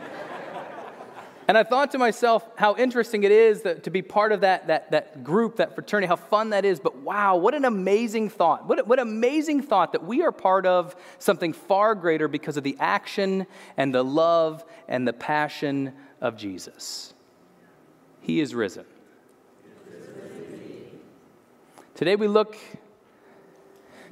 and 1.48 1.56
I 1.56 1.62
thought 1.62 1.92
to 1.92 1.98
myself 1.98 2.46
how 2.56 2.76
interesting 2.76 3.22
it 3.22 3.32
is 3.32 3.62
that, 3.62 3.84
to 3.84 3.90
be 3.90 4.02
part 4.02 4.32
of 4.32 4.42
that, 4.42 4.66
that, 4.66 4.90
that 4.90 5.24
group, 5.24 5.56
that 5.56 5.74
fraternity, 5.74 6.08
how 6.08 6.16
fun 6.16 6.50
that 6.50 6.66
is. 6.66 6.78
But 6.78 6.96
wow, 6.96 7.36
what 7.36 7.54
an 7.54 7.64
amazing 7.64 8.28
thought. 8.28 8.68
What, 8.68 8.86
what 8.86 8.98
amazing 8.98 9.62
thought 9.62 9.92
that 9.92 10.04
we 10.04 10.20
are 10.20 10.30
part 10.30 10.66
of 10.66 10.94
something 11.18 11.54
far 11.54 11.94
greater 11.94 12.28
because 12.28 12.58
of 12.58 12.64
the 12.64 12.76
action 12.78 13.46
and 13.78 13.94
the 13.94 14.04
love 14.04 14.62
and 14.88 15.08
the 15.08 15.14
passion 15.14 15.94
of 16.20 16.36
Jesus. 16.36 17.14
He 18.20 18.40
is 18.40 18.54
risen. 18.54 18.84
Today 21.98 22.14
we 22.14 22.28
look 22.28 22.56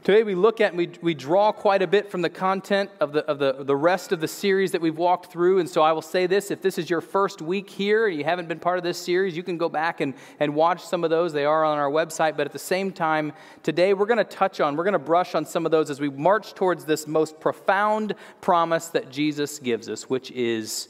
Today 0.03 0.25
we 0.25 0.35
look 0.35 0.61
at 0.61 0.71
and 0.71 0.79
we, 0.79 0.91
we 1.03 1.15
draw 1.15 1.53
quite 1.53 1.83
a 1.83 1.87
bit 1.87 2.11
from 2.11 2.21
the 2.21 2.29
content 2.29 2.91
of 2.99 3.13
the, 3.13 3.25
of 3.27 3.39
the, 3.39 3.63
the 3.63 3.77
rest 3.77 4.11
of 4.11 4.21
the 4.21 4.27
series 4.27 4.73
that 4.73 4.81
we've 4.81 4.99
walked 4.99 5.31
through. 5.31 5.61
And 5.61 5.71
so 5.71 5.83
I 5.83 5.93
will 5.93 6.03
say 6.03 6.27
this 6.27 6.51
if 6.51 6.61
this 6.61 6.79
is 6.79 6.91
your 6.91 7.01
first 7.01 7.41
week 7.41 7.71
here 7.71 8.09
and 8.09 8.19
you 8.19 8.25
haven't 8.25 8.49
been 8.49 8.59
part 8.59 8.79
of 8.79 8.83
this 8.83 8.99
series, 8.99 9.37
you 9.37 9.45
can 9.45 9.57
go 9.57 9.69
back 9.69 10.01
and, 10.01 10.15
and 10.41 10.57
watch 10.57 10.85
some 10.85 11.05
of 11.05 11.11
those. 11.11 11.33
They 11.33 11.45
are 11.45 11.65
on 11.65 11.79
our 11.79 11.89
website. 11.89 12.37
But 12.37 12.49
at 12.49 12.53
the 12.53 12.59
same 12.59 12.91
time, 12.91 13.33
today 13.63 13.95
we're 13.95 14.07
going 14.07 14.19
to 14.19 14.25
touch 14.25 14.59
on, 14.59 14.75
we're 14.75 14.83
going 14.83 14.93
to 14.95 14.99
brush 14.99 15.37
on 15.37 15.47
some 15.47 15.65
of 15.65 15.71
those 15.71 15.89
as 15.89 16.01
we 16.01 16.11
march 16.11 16.55
towards 16.55 16.87
this 16.87 17.07
most 17.07 17.39
profound 17.39 18.17
promise 18.41 18.89
that 18.89 19.13
Jesus 19.13 19.61
gives 19.61 19.89
us, 19.89 20.11
which 20.11 20.33
is 20.33 20.89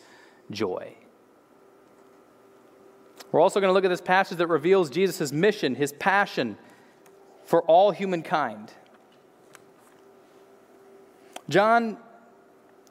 joy. 0.50 0.94
We're 3.32 3.40
also 3.42 3.60
going 3.60 3.68
to 3.68 3.74
look 3.74 3.84
at 3.84 3.90
this 3.90 4.00
passage 4.00 4.38
that 4.38 4.46
reveals 4.46 4.88
Jesus' 4.88 5.30
mission, 5.30 5.74
his 5.74 5.92
passion 5.92 6.56
for 7.46 7.62
all 7.62 7.92
humankind. 7.92 8.72
John 11.48 11.96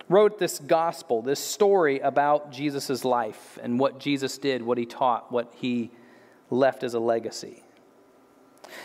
wrote 0.08 0.40
this 0.40 0.60
gospel, 0.60 1.22
this 1.22 1.40
story 1.40 2.00
about 2.00 2.52
Jesus' 2.52 3.04
life 3.04 3.60
and 3.62 3.80
what 3.80 4.00
Jesus 4.00 4.38
did, 4.38 4.62
what 4.64 4.78
he 4.78 4.86
taught, 4.86 5.32
what 5.32 5.54
he 5.56 5.92
left 6.50 6.84
as 6.84 6.94
a 6.94 7.00
legacy. 7.00 7.65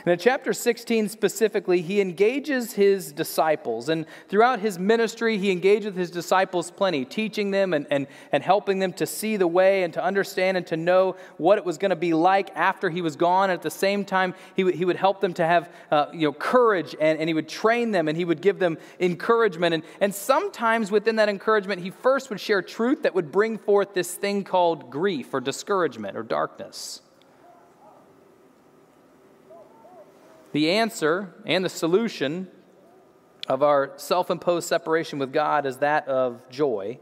And 0.05 0.13
in 0.13 0.19
chapter 0.19 0.53
16 0.53 1.09
specifically, 1.09 1.83
he 1.83 2.01
engages 2.01 2.73
his 2.73 3.13
disciples. 3.13 3.89
And 3.89 4.07
throughout 4.29 4.61
his 4.61 4.79
ministry, 4.79 5.39
he 5.39 5.51
engages 5.51 5.95
his 5.95 6.11
disciples 6.11 6.71
plenty, 6.71 7.05
teaching 7.05 7.51
them 7.51 7.75
and, 7.75 7.87
and, 7.91 8.07
and 8.33 8.43
helping 8.43 8.79
them 8.79 8.93
to 8.95 9.07
see 9.07 9.37
the 9.37 9.47
way 9.47 9.83
and 9.83 9.93
to 9.95 10.03
understand 10.03 10.57
and 10.57 10.67
to 10.69 10.77
know 10.77 11.17
what 11.37 11.59
it 11.59 11.65
was 11.65 11.79
going 11.79 11.91
to 11.91 11.97
be 11.97 12.15
like 12.15 12.51
after 12.57 12.91
he 12.91 13.03
was 13.03 13.17
gone. 13.17 13.51
And 13.51 13.59
at 13.59 13.63
the 13.63 13.71
same 13.71 14.05
time, 14.05 14.35
he, 14.57 14.71
he 14.73 14.85
would 14.85 14.97
help 14.97 15.21
them 15.21 15.35
to 15.35 15.47
have 15.47 15.71
uh, 15.91 16.07
you 16.13 16.29
know, 16.29 16.33
courage 16.33 16.95
and, 17.01 17.19
and 17.19 17.29
he 17.29 17.35
would 17.35 17.49
train 17.49 17.91
them 17.91 18.09
and 18.09 18.17
he 18.17 18.25
would 18.25 18.41
give 18.41 18.59
them 18.59 18.79
encouragement. 18.99 19.75
And, 19.75 19.83
and 20.01 20.15
sometimes 20.15 20.91
within 20.91 21.17
that 21.17 21.29
encouragement, 21.29 21.83
he 21.83 21.91
first 21.91 22.31
would 22.31 22.41
share 22.41 22.63
truth 22.63 23.03
that 23.03 23.15
would 23.15 23.31
bring 23.31 23.59
forth 23.59 23.95
this 23.95 24.15
thing 24.15 24.45
called 24.45 24.91
grief 24.91 25.35
or 25.35 25.41
discouragement 25.41 26.17
or 26.17 26.23
darkness. 26.23 27.03
The 30.53 30.71
answer 30.71 31.35
and 31.47 31.65
the 31.65 31.69
solution 31.69 32.49
of 33.49 33.63
our 33.63 33.93
self 33.97 34.31
imposed 34.31 34.69
separation 34.69 35.19
with 35.19 35.33
God 35.33 35.67
is 35.67 35.79
that 35.79 36.09
of 36.09 36.49
joy, 36.51 36.99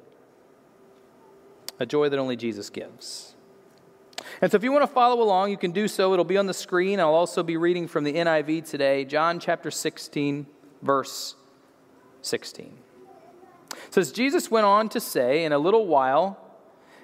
a 1.79 1.87
joy 1.87 2.09
that 2.09 2.19
only 2.19 2.37
Jesus 2.37 2.71
gives. 2.71 3.35
And 4.41 4.51
so, 4.51 4.57
if 4.57 4.65
you 4.65 4.73
want 4.73 4.83
to 4.83 4.93
follow 4.93 5.23
along, 5.23 5.51
you 5.51 5.57
can 5.57 5.73
do 5.73 5.89
so. 5.89 6.13
It'll 6.13 6.25
be 6.25 6.37
on 6.37 6.47
the 6.47 6.55
screen. 6.55 7.01
I'll 7.01 7.15
also 7.15 7.43
be 7.43 7.57
reading 7.57 7.87
from 7.87 8.05
the 8.05 8.15
NIV 8.15 8.69
today, 8.69 9.05
John 9.05 9.41
chapter 9.41 9.71
16, 9.71 10.47
verse 10.83 11.37
16. 12.23 12.79
It 13.87 13.95
says, 13.95 14.13
Jesus 14.13 14.51
went 14.51 14.67
on 14.67 14.89
to 14.91 15.01
say, 15.01 15.45
In 15.45 15.53
a 15.53 15.59
little 15.59 15.87
while, 15.87 16.39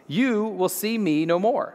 you 0.07 0.45
will 0.45 0.69
see 0.69 0.99
me 0.99 1.25
no 1.25 1.39
more. 1.39 1.75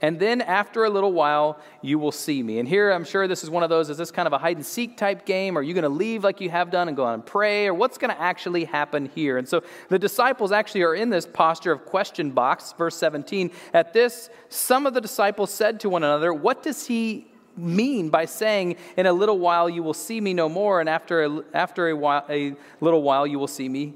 And 0.00 0.20
then 0.20 0.40
after 0.40 0.84
a 0.84 0.90
little 0.90 1.12
while, 1.12 1.58
you 1.82 1.98
will 1.98 2.12
see 2.12 2.42
me. 2.42 2.60
And 2.60 2.68
here, 2.68 2.90
I'm 2.90 3.04
sure 3.04 3.26
this 3.26 3.42
is 3.42 3.50
one 3.50 3.64
of 3.64 3.68
those 3.68 3.90
is 3.90 3.96
this 3.96 4.12
kind 4.12 4.26
of 4.26 4.32
a 4.32 4.38
hide 4.38 4.56
and 4.56 4.64
seek 4.64 4.96
type 4.96 5.26
game? 5.26 5.58
Are 5.58 5.62
you 5.62 5.74
going 5.74 5.82
to 5.82 5.88
leave 5.88 6.22
like 6.22 6.40
you 6.40 6.50
have 6.50 6.70
done 6.70 6.86
and 6.86 6.96
go 6.96 7.04
on 7.04 7.14
and 7.14 7.26
pray? 7.26 7.66
Or 7.66 7.74
what's 7.74 7.98
going 7.98 8.14
to 8.14 8.20
actually 8.20 8.64
happen 8.64 9.10
here? 9.14 9.38
And 9.38 9.48
so 9.48 9.62
the 9.88 9.98
disciples 9.98 10.52
actually 10.52 10.82
are 10.82 10.94
in 10.94 11.10
this 11.10 11.26
posture 11.26 11.72
of 11.72 11.84
question 11.84 12.30
box, 12.30 12.74
verse 12.78 12.96
17. 12.96 13.50
At 13.74 13.92
this, 13.92 14.30
some 14.48 14.86
of 14.86 14.94
the 14.94 15.00
disciples 15.00 15.52
said 15.52 15.80
to 15.80 15.88
one 15.88 16.04
another, 16.04 16.32
What 16.32 16.62
does 16.62 16.86
he 16.86 17.26
mean 17.56 18.08
by 18.08 18.24
saying, 18.24 18.76
In 18.96 19.06
a 19.06 19.12
little 19.12 19.40
while 19.40 19.68
you 19.68 19.82
will 19.82 19.94
see 19.94 20.20
me 20.20 20.32
no 20.32 20.48
more, 20.48 20.78
and 20.78 20.88
after 20.88 21.24
a, 21.24 21.42
after 21.52 21.88
a, 21.88 21.96
while, 21.96 22.24
a 22.28 22.54
little 22.80 23.02
while 23.02 23.26
you 23.26 23.40
will 23.40 23.48
see 23.48 23.68
me? 23.68 23.94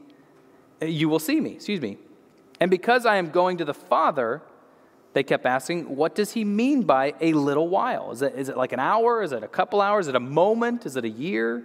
You 0.80 1.08
will 1.08 1.20
see 1.20 1.40
me, 1.40 1.52
excuse 1.52 1.80
me. 1.80 1.98
And 2.58 2.70
because 2.70 3.06
I 3.06 3.16
am 3.16 3.30
going 3.30 3.58
to 3.58 3.64
the 3.64 3.74
Father, 3.74 4.42
they 5.12 5.22
kept 5.22 5.44
asking, 5.44 5.94
what 5.94 6.14
does 6.14 6.32
he 6.32 6.44
mean 6.44 6.82
by 6.82 7.14
a 7.20 7.32
little 7.32 7.68
while? 7.68 8.12
Is 8.12 8.22
it, 8.22 8.34
is 8.34 8.48
it 8.48 8.56
like 8.56 8.72
an 8.72 8.80
hour? 8.80 9.22
Is 9.22 9.32
it 9.32 9.42
a 9.42 9.48
couple 9.48 9.80
hours? 9.80 10.06
Is 10.06 10.10
it 10.10 10.16
a 10.16 10.20
moment? 10.20 10.86
Is 10.86 10.96
it 10.96 11.04
a 11.04 11.08
year? 11.08 11.64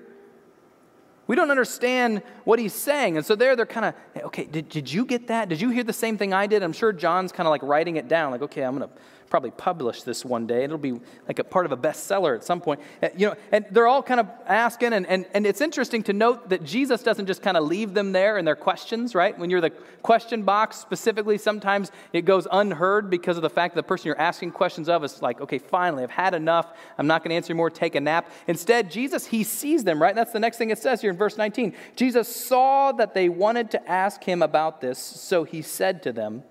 We 1.27 1.35
don't 1.35 1.51
understand 1.51 2.23
what 2.45 2.59
he's 2.59 2.73
saying. 2.73 3.17
And 3.17 3.25
so 3.25 3.35
there 3.35 3.55
they're 3.55 3.65
kind 3.65 3.85
of, 3.85 4.23
okay, 4.25 4.45
did, 4.45 4.69
did 4.69 4.91
you 4.91 5.05
get 5.05 5.27
that? 5.27 5.49
Did 5.49 5.61
you 5.61 5.69
hear 5.69 5.83
the 5.83 5.93
same 5.93 6.17
thing 6.17 6.33
I 6.33 6.47
did? 6.47 6.63
I'm 6.63 6.73
sure 6.73 6.93
John's 6.93 7.31
kind 7.31 7.47
of 7.47 7.51
like 7.51 7.63
writing 7.63 7.97
it 7.97 8.07
down, 8.07 8.31
like, 8.31 8.41
okay, 8.43 8.63
I'm 8.63 8.77
going 8.77 8.89
to 8.89 8.95
probably 9.29 9.51
publish 9.51 10.03
this 10.03 10.23
one 10.23 10.47
day. 10.47 10.63
It'll 10.63 10.77
be 10.77 10.99
like 11.27 11.39
a 11.39 11.43
part 11.43 11.65
of 11.65 11.71
a 11.71 11.77
bestseller 11.77 12.35
at 12.35 12.43
some 12.43 12.61
point. 12.61 12.79
Uh, 13.01 13.09
you 13.15 13.27
know, 13.27 13.35
and 13.51 13.65
they're 13.71 13.87
all 13.87 14.03
kind 14.03 14.19
of 14.19 14.27
asking, 14.45 14.93
and, 14.93 15.05
and, 15.07 15.25
and 15.33 15.45
it's 15.45 15.61
interesting 15.61 16.03
to 16.03 16.13
note 16.13 16.49
that 16.49 16.63
Jesus 16.63 17.03
doesn't 17.03 17.25
just 17.25 17.41
kind 17.41 17.57
of 17.57 17.65
leave 17.65 17.93
them 17.93 18.11
there 18.11 18.37
in 18.37 18.45
their 18.45 18.55
questions, 18.55 19.13
right? 19.13 19.37
When 19.37 19.49
you're 19.49 19.61
the 19.61 19.71
question 20.01 20.43
box 20.43 20.77
specifically, 20.77 21.37
sometimes 21.37 21.91
it 22.13 22.25
goes 22.25 22.47
unheard 22.51 23.09
because 23.09 23.37
of 23.37 23.43
the 23.43 23.49
fact 23.49 23.75
that 23.75 23.81
the 23.81 23.87
person 23.87 24.07
you're 24.07 24.19
asking 24.19 24.51
questions 24.51 24.89
of 24.89 25.03
is 25.03 25.21
like, 25.21 25.41
okay, 25.41 25.57
finally, 25.57 26.03
I've 26.03 26.11
had 26.11 26.33
enough. 26.33 26.77
I'm 26.97 27.07
not 27.07 27.23
going 27.23 27.29
to 27.29 27.35
answer 27.35 27.53
more, 27.53 27.69
take 27.69 27.95
a 27.95 28.01
nap. 28.01 28.29
Instead, 28.47 28.89
Jesus, 28.91 29.25
he 29.25 29.43
sees 29.43 29.83
them, 29.83 30.01
right? 30.01 30.15
That's 30.15 30.33
the 30.33 30.39
next 30.39 30.57
thing 30.57 30.69
it 30.69 30.77
says 30.77 31.01
here 31.01 31.11
in 31.11 31.17
verse 31.17 31.37
19. 31.37 31.73
Jesus 31.95 32.33
saw 32.33 32.91
that 32.93 33.13
they 33.13 33.29
wanted 33.29 33.71
to 33.71 33.91
ask 33.91 34.23
him 34.23 34.41
about 34.41 34.81
this, 34.81 34.97
so 34.99 35.43
he 35.43 35.61
said 35.61 36.03
to 36.03 36.13
them, 36.13 36.43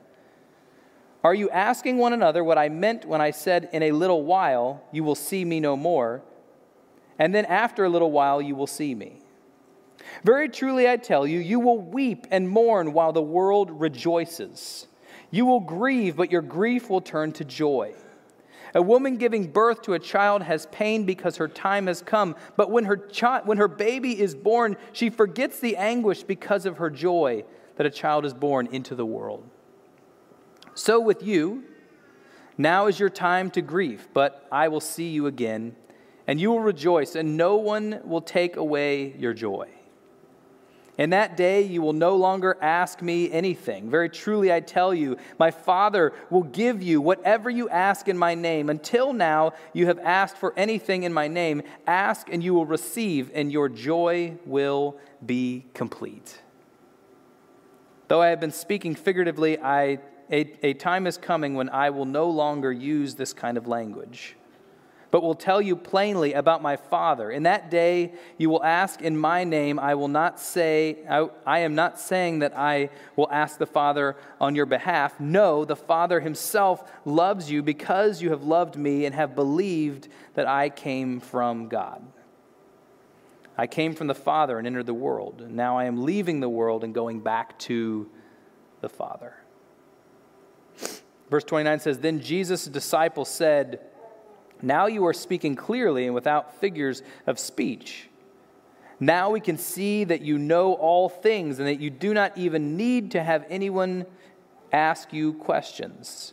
are 1.27 1.35
you 1.35 1.51
asking 1.51 1.99
one 1.99 2.13
another 2.13 2.45
what 2.45 2.57
I 2.57 2.69
meant 2.69 3.05
when 3.05 3.21
I 3.21 3.33
said, 3.33 3.69
In 3.73 3.83
a 3.83 3.91
little 3.91 4.23
while 4.23 4.85
you 4.93 5.03
will 5.03 5.17
see 5.17 5.45
me 5.45 5.59
no 5.59 5.77
more, 5.77 6.23
and 7.19 7.35
then 7.35 7.45
after 7.47 7.85
a 7.85 7.89
little 7.89 8.13
while 8.13 8.41
you 8.41 8.55
will 8.55 8.69
see 8.69 8.95
me? 8.95 9.23
Very 10.23 10.49
truly 10.49 10.89
I 10.89 10.97
tell 10.99 11.27
you, 11.27 11.41
you 11.41 11.59
will 11.59 11.81
weep 11.81 12.29
and 12.31 12.49
mourn 12.49 12.93
while 12.93 13.13
the 13.13 13.23
world 13.23 13.73
rejoices. 13.73 14.87
You 15.33 15.47
will 15.47 15.59
grieve, 15.59 16.15
but 16.15 16.31
your 16.31 16.43
grief 16.43 16.89
will 16.89 17.01
turn 17.01 17.33
to 17.33 17.45
joy. 17.45 17.95
A 18.73 18.81
woman 18.81 19.17
giving 19.17 19.51
birth 19.51 19.83
to 19.83 19.95
a 19.95 19.99
child 19.99 20.45
has 20.45 20.67
pain 20.67 21.07
because 21.07 21.39
her 21.39 21.49
time 21.49 21.89
has 21.89 22.03
come, 22.03 22.37
but 22.57 22.71
when 22.71 22.85
her, 22.85 22.99
chi- 22.99 23.43
when 23.45 23.59
her 23.59 23.67
baby 23.67 24.21
is 24.21 24.37
born, 24.37 24.77
she 24.93 25.11
forgets 25.11 25.59
the 25.59 25.77
anguish 25.77 26.23
because 26.23 26.67
of 26.67 26.77
her 26.77 26.89
joy 26.89 27.43
that 27.79 27.85
a 27.85 27.91
child 27.91 28.25
is 28.25 28.33
born 28.33 28.69
into 28.71 28.95
the 28.95 29.05
world. 29.05 29.51
So 30.77 31.01
with 31.01 31.23
you, 31.23 31.65
now 32.59 32.87
is 32.87 33.01
your 33.01 33.09
time 33.09 33.51
to 33.53 33.63
grieve, 33.63 34.09
but 34.13 34.47
I 34.53 34.69
will 34.69 34.81
see 34.81 35.09
you 35.09 35.27
again, 35.27 35.75
and 36.27 36.39
you 36.39 36.51
will 36.51 36.61
rejoice, 36.61 37.15
and 37.15 37.35
no 37.39 37.57
one 37.57 38.01
will 38.05 38.21
take 38.21 38.57
away 38.57 39.15
your 39.19 39.33
joy. 39.33 39.71
In 40.99 41.11
that 41.11 41.35
day, 41.35 41.63
you 41.63 41.81
will 41.81 41.95
no 41.95 42.15
longer 42.17 42.59
ask 42.61 43.01
me 43.01 43.31
anything. 43.33 43.91
Very 43.91 44.11
truly, 44.11 44.53
I 44.53 44.61
tell 44.61 44.93
you, 44.93 45.17
my 45.39 45.51
Father 45.51 46.13
will 46.29 46.43
give 46.43 46.83
you 46.83 47.01
whatever 47.01 47.49
you 47.49 47.71
ask 47.71 48.07
in 48.07 48.19
my 48.19 48.35
name. 48.35 48.69
Until 48.69 49.15
now, 49.15 49.55
you 49.73 49.87
have 49.87 49.99
asked 50.01 50.37
for 50.37 50.53
anything 50.59 51.05
in 51.05 51.13
my 51.13 51.27
name. 51.27 51.63
Ask, 51.87 52.29
and 52.31 52.45
you 52.45 52.53
will 52.53 52.67
receive, 52.67 53.31
and 53.33 53.51
your 53.51 53.71
joy 53.71 54.37
will 54.45 54.99
be 55.25 55.65
complete. 55.73 56.43
Though 58.09 58.21
I 58.21 58.29
have 58.29 58.41
been 58.41 58.53
speaking 58.53 58.95
figuratively, 58.95 59.59
I 59.59 60.01
a, 60.31 60.67
a 60.67 60.75
time 60.75 61.07
is 61.07 61.17
coming 61.17 61.55
when 61.55 61.69
I 61.69 61.91
will 61.91 62.05
no 62.05 62.29
longer 62.29 62.73
use 62.73 63.15
this 63.15 63.33
kind 63.33 63.57
of 63.57 63.67
language, 63.67 64.37
but 65.11 65.23
will 65.23 65.35
tell 65.35 65.63
you 65.63 65.77
plainly 65.77 66.33
about 66.33 66.63
my 66.63 66.77
Father. 66.77 67.31
In 67.31 67.45
that 67.45 67.71
day, 67.71 68.13
you 68.37 68.51
will 68.51 68.65
ask 68.65 69.01
in 69.01 69.17
my 69.17 69.45
name. 69.45 69.79
I 69.79 69.95
will 69.95 70.09
not 70.09 70.41
say, 70.41 70.99
I, 71.09 71.29
I 71.47 71.61
am 71.61 71.75
not 71.75 72.01
saying 72.01 72.41
that 72.41 72.57
I 72.57 72.91
will 73.15 73.29
ask 73.31 73.59
the 73.59 73.67
Father 73.67 74.17
on 74.41 74.55
your 74.55 74.67
behalf. 74.67 75.19
No, 75.21 75.65
the 75.65 75.77
Father 75.77 76.21
himself 76.21 76.91
loves 77.05 77.51
you 77.51 77.63
because 77.63 78.21
you 78.21 78.31
have 78.31 78.43
loved 78.43 78.77
me 78.77 79.05
and 79.05 79.15
have 79.15 79.35
believed 79.35 80.09
that 80.35 80.47
I 80.47 80.71
came 80.71 81.21
from 81.21 81.69
God. 81.69 82.05
I 83.57 83.67
came 83.67 83.95
from 83.95 84.07
the 84.07 84.15
Father 84.15 84.59
and 84.59 84.67
entered 84.67 84.87
the 84.87 84.93
world. 84.93 85.41
And 85.41 85.55
now 85.55 85.79
I 85.79 85.85
am 85.85 86.05
leaving 86.05 86.41
the 86.41 86.49
world 86.49 86.85
and 86.85 86.93
going 86.93 87.21
back 87.21 87.59
to 87.61 88.11
the 88.81 88.89
Father. 88.89 89.35
Verse 91.31 91.45
29 91.45 91.81
says 91.81 91.99
Then 91.99 92.21
Jesus' 92.21 92.67
disciples 92.67 93.29
said, 93.29 93.81
Now 94.63 94.87
you 94.87 95.05
are 95.07 95.13
speaking 95.13 95.57
clearly 95.57 96.07
and 96.07 96.15
without 96.15 96.61
figures 96.61 97.03
of 97.27 97.39
speech. 97.39 98.09
Now 98.99 99.31
we 99.31 99.41
can 99.41 99.59
see 99.59 100.05
that 100.05 100.23
you 100.23 100.39
know 100.39 100.73
all 100.75 101.09
things 101.09 101.59
and 101.59 101.69
that 101.69 101.81
you 101.81 101.91
do 101.91 102.15
not 102.15 102.37
even 102.39 102.77
need 102.77 103.11
to 103.11 103.23
have 103.23 103.45
anyone 103.51 104.07
ask 104.73 105.13
you 105.13 105.35
questions. 105.35 106.33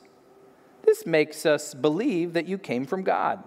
This 0.86 1.06
makes 1.06 1.46
us 1.46 1.74
believe 1.74 2.34
that 2.34 2.48
you 2.48 2.58
came 2.58 2.86
from 2.86 3.04
God. 3.04 3.44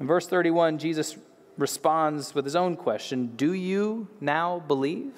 In 0.00 0.06
verse 0.06 0.26
31, 0.26 0.78
Jesus 0.78 1.16
responds 1.56 2.34
with 2.34 2.44
his 2.44 2.56
own 2.56 2.76
question 2.76 3.32
Do 3.36 3.52
you 3.52 4.08
now 4.20 4.60
believe? 4.60 5.12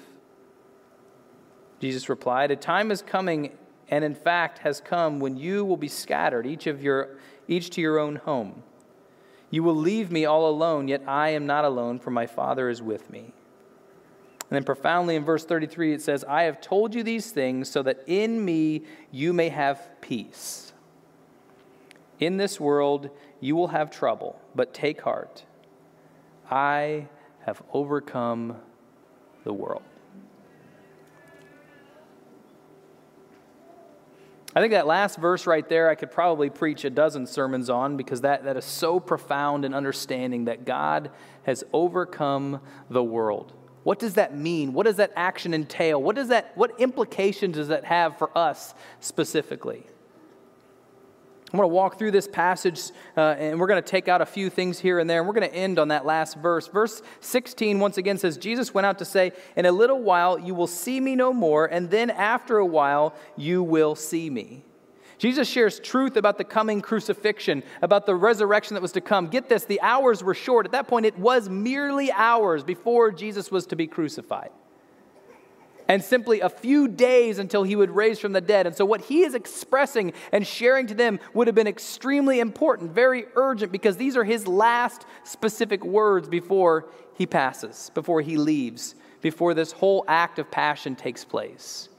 Jesus 1.79 2.09
replied, 2.09 2.51
A 2.51 2.55
time 2.55 2.91
is 2.91 3.01
coming 3.01 3.51
and 3.89 4.03
in 4.03 4.15
fact 4.15 4.59
has 4.59 4.81
come 4.81 5.19
when 5.19 5.37
you 5.37 5.63
will 5.63 5.77
be 5.77 5.87
scattered, 5.87 6.45
each, 6.45 6.67
of 6.67 6.83
your, 6.83 7.17
each 7.47 7.69
to 7.71 7.81
your 7.81 7.99
own 7.99 8.17
home. 8.17 8.63
You 9.49 9.63
will 9.63 9.75
leave 9.75 10.11
me 10.11 10.25
all 10.25 10.49
alone, 10.49 10.87
yet 10.87 11.03
I 11.07 11.29
am 11.29 11.45
not 11.45 11.63
alone, 11.63 11.99
for 11.99 12.11
my 12.11 12.25
Father 12.27 12.69
is 12.69 12.81
with 12.81 13.09
me. 13.09 13.33
And 14.49 14.55
then 14.55 14.63
profoundly 14.63 15.15
in 15.15 15.25
verse 15.25 15.45
33, 15.45 15.93
it 15.93 16.01
says, 16.01 16.23
I 16.25 16.43
have 16.43 16.61
told 16.61 16.95
you 16.95 17.03
these 17.03 17.31
things 17.31 17.69
so 17.69 17.83
that 17.83 18.03
in 18.07 18.43
me 18.43 18.83
you 19.11 19.33
may 19.33 19.49
have 19.49 19.89
peace. 20.01 20.73
In 22.19 22.37
this 22.37 22.59
world 22.59 23.09
you 23.39 23.55
will 23.55 23.67
have 23.67 23.91
trouble, 23.91 24.39
but 24.55 24.73
take 24.73 25.01
heart. 25.01 25.45
I 26.49 27.07
have 27.41 27.61
overcome 27.73 28.57
the 29.43 29.53
world. 29.53 29.83
I 34.57 34.59
think 34.59 34.71
that 34.71 34.87
last 34.87 35.19
verse 35.19 35.45
right 35.45 35.69
there, 35.69 35.87
I 35.87 35.93
could 35.93 36.09
probably 36.09 36.49
preach 36.49 36.83
a 36.83 36.89
dozen 36.89 37.27
sermons 37.27 37.69
on 37.69 37.95
because 37.95 38.21
that, 38.21 38.45
that 38.45 38.57
is 38.57 38.65
so 38.65 38.99
profound 38.99 39.65
in 39.65 39.75
understanding 39.75 40.45
that 40.45 40.65
God 40.65 41.11
has 41.43 41.63
overcome 41.73 42.61
the 42.89 43.03
world. 43.03 43.53
What 43.83 43.99
does 43.99 44.15
that 44.15 44.35
mean? 44.35 44.73
What 44.73 44.87
does 44.87 44.95
that 44.95 45.13
action 45.15 45.53
entail? 45.53 46.01
What, 46.01 46.15
does 46.15 46.29
that, 46.29 46.53
what 46.57 46.71
implications 46.79 47.55
does 47.55 47.67
that 47.67 47.85
have 47.85 48.17
for 48.17 48.35
us 48.35 48.73
specifically? 48.99 49.85
I'm 51.51 51.57
going 51.57 51.69
to 51.69 51.73
walk 51.73 51.97
through 51.97 52.11
this 52.11 52.27
passage 52.27 52.91
uh, 53.15 53.21
and 53.39 53.57
we're 53.57 53.67
going 53.67 53.81
to 53.81 53.89
take 53.89 54.09
out 54.09 54.21
a 54.21 54.25
few 54.25 54.49
things 54.49 54.79
here 54.79 54.99
and 54.99 55.09
there, 55.09 55.19
and 55.19 55.27
we're 55.27 55.33
going 55.33 55.49
to 55.49 55.55
end 55.55 55.79
on 55.79 55.87
that 55.87 56.05
last 56.05 56.35
verse. 56.37 56.67
Verse 56.67 57.01
16 57.21 57.79
once 57.79 57.97
again 57.97 58.17
says, 58.17 58.37
Jesus 58.37 58.73
went 58.73 58.85
out 58.85 58.99
to 58.99 59.05
say, 59.05 59.31
In 59.55 59.65
a 59.65 59.71
little 59.71 60.01
while 60.01 60.37
you 60.37 60.53
will 60.53 60.67
see 60.67 60.99
me 60.99 61.15
no 61.15 61.31
more, 61.31 61.65
and 61.65 61.89
then 61.89 62.09
after 62.09 62.57
a 62.57 62.65
while 62.65 63.15
you 63.37 63.63
will 63.63 63.95
see 63.95 64.29
me. 64.29 64.65
Jesus 65.19 65.47
shares 65.47 65.79
truth 65.79 66.17
about 66.17 66.37
the 66.37 66.43
coming 66.43 66.81
crucifixion, 66.81 67.63
about 67.81 68.05
the 68.05 68.13
resurrection 68.13 68.75
that 68.75 68.81
was 68.81 68.91
to 68.91 69.01
come. 69.01 69.27
Get 69.27 69.47
this, 69.47 69.63
the 69.63 69.81
hours 69.81 70.23
were 70.23 70.35
short. 70.35 70.65
At 70.65 70.73
that 70.73 70.87
point, 70.87 71.05
it 71.05 71.17
was 71.17 71.49
merely 71.49 72.11
hours 72.11 72.63
before 72.63 73.11
Jesus 73.11 73.49
was 73.49 73.65
to 73.67 73.75
be 73.75 73.87
crucified 73.87 74.51
and 75.87 76.03
simply 76.03 76.41
a 76.41 76.49
few 76.49 76.87
days 76.87 77.39
until 77.39 77.63
he 77.63 77.75
would 77.75 77.91
raise 77.91 78.19
from 78.19 78.33
the 78.33 78.41
dead. 78.41 78.67
And 78.67 78.75
so, 78.75 78.85
what 78.85 79.01
he 79.01 79.23
is 79.23 79.35
expressing 79.35 80.13
and 80.31 80.45
sharing 80.45 80.87
to 80.87 80.93
them 80.93 81.19
would 81.33 81.47
have 81.47 81.55
been 81.55 81.67
extremely 81.67 82.39
important, 82.39 82.91
very 82.91 83.25
urgent, 83.35 83.71
because 83.71 83.97
these 83.97 84.17
are 84.17 84.23
his 84.23 84.47
last 84.47 85.05
specific 85.23 85.83
words 85.83 86.27
before 86.27 86.87
he 87.15 87.25
passes, 87.25 87.91
before 87.93 88.21
he 88.21 88.37
leaves, 88.37 88.95
before 89.21 89.53
this 89.53 89.71
whole 89.71 90.05
act 90.07 90.39
of 90.39 90.51
passion 90.51 90.95
takes 90.95 91.23
place. 91.23 91.89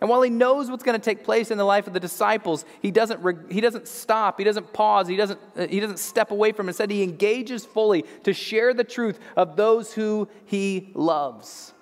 And 0.00 0.10
while 0.10 0.20
he 0.20 0.28
knows 0.28 0.70
what's 0.70 0.82
going 0.82 0.98
to 0.98 1.04
take 1.04 1.24
place 1.24 1.50
in 1.50 1.56
the 1.56 1.64
life 1.64 1.86
of 1.86 1.94
the 1.94 2.00
disciples, 2.00 2.66
he 2.82 2.90
doesn't, 2.90 3.50
he 3.50 3.62
doesn't 3.62 3.88
stop, 3.88 4.38
he 4.38 4.44
doesn't 4.44 4.72
pause, 4.74 5.08
he 5.08 5.16
doesn't, 5.16 5.40
uh, 5.56 5.66
he 5.68 5.80
doesn't 5.80 5.98
step 5.98 6.30
away 6.30 6.52
from 6.52 6.66
it. 6.66 6.70
Instead, 6.70 6.90
he 6.90 7.02
engages 7.02 7.64
fully 7.64 8.04
to 8.24 8.34
share 8.34 8.74
the 8.74 8.84
truth 8.84 9.18
of 9.36 9.56
those 9.56 9.94
who 9.94 10.28
he 10.44 10.90
loves. 10.94 11.72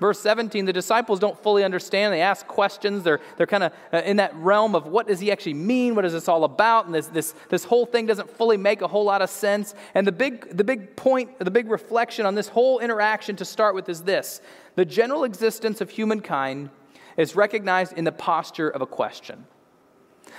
Verse 0.00 0.20
17, 0.20 0.64
the 0.64 0.72
disciples 0.72 1.18
don't 1.18 1.40
fully 1.42 1.64
understand. 1.64 2.12
They 2.12 2.20
ask 2.20 2.46
questions. 2.46 3.02
They're, 3.02 3.18
they're 3.36 3.48
kind 3.48 3.64
of 3.64 3.72
uh, 3.92 4.02
in 4.04 4.18
that 4.18 4.32
realm 4.36 4.76
of 4.76 4.86
what 4.86 5.08
does 5.08 5.18
he 5.18 5.32
actually 5.32 5.54
mean? 5.54 5.96
What 5.96 6.04
is 6.04 6.12
this 6.12 6.28
all 6.28 6.44
about? 6.44 6.86
And 6.86 6.94
this, 6.94 7.08
this, 7.08 7.34
this 7.48 7.64
whole 7.64 7.84
thing 7.84 8.06
doesn't 8.06 8.30
fully 8.30 8.56
make 8.56 8.80
a 8.80 8.86
whole 8.86 9.04
lot 9.04 9.22
of 9.22 9.30
sense. 9.30 9.74
And 9.94 10.06
the 10.06 10.12
big, 10.12 10.56
the 10.56 10.62
big 10.62 10.94
point, 10.94 11.36
the 11.40 11.50
big 11.50 11.68
reflection 11.68 12.26
on 12.26 12.36
this 12.36 12.46
whole 12.46 12.78
interaction 12.78 13.34
to 13.36 13.44
start 13.44 13.74
with 13.74 13.88
is 13.88 14.02
this 14.02 14.40
the 14.76 14.84
general 14.84 15.24
existence 15.24 15.80
of 15.80 15.90
humankind 15.90 16.70
is 17.16 17.34
recognized 17.34 17.92
in 17.94 18.04
the 18.04 18.12
posture 18.12 18.68
of 18.68 18.80
a 18.80 18.86
question. 18.86 19.46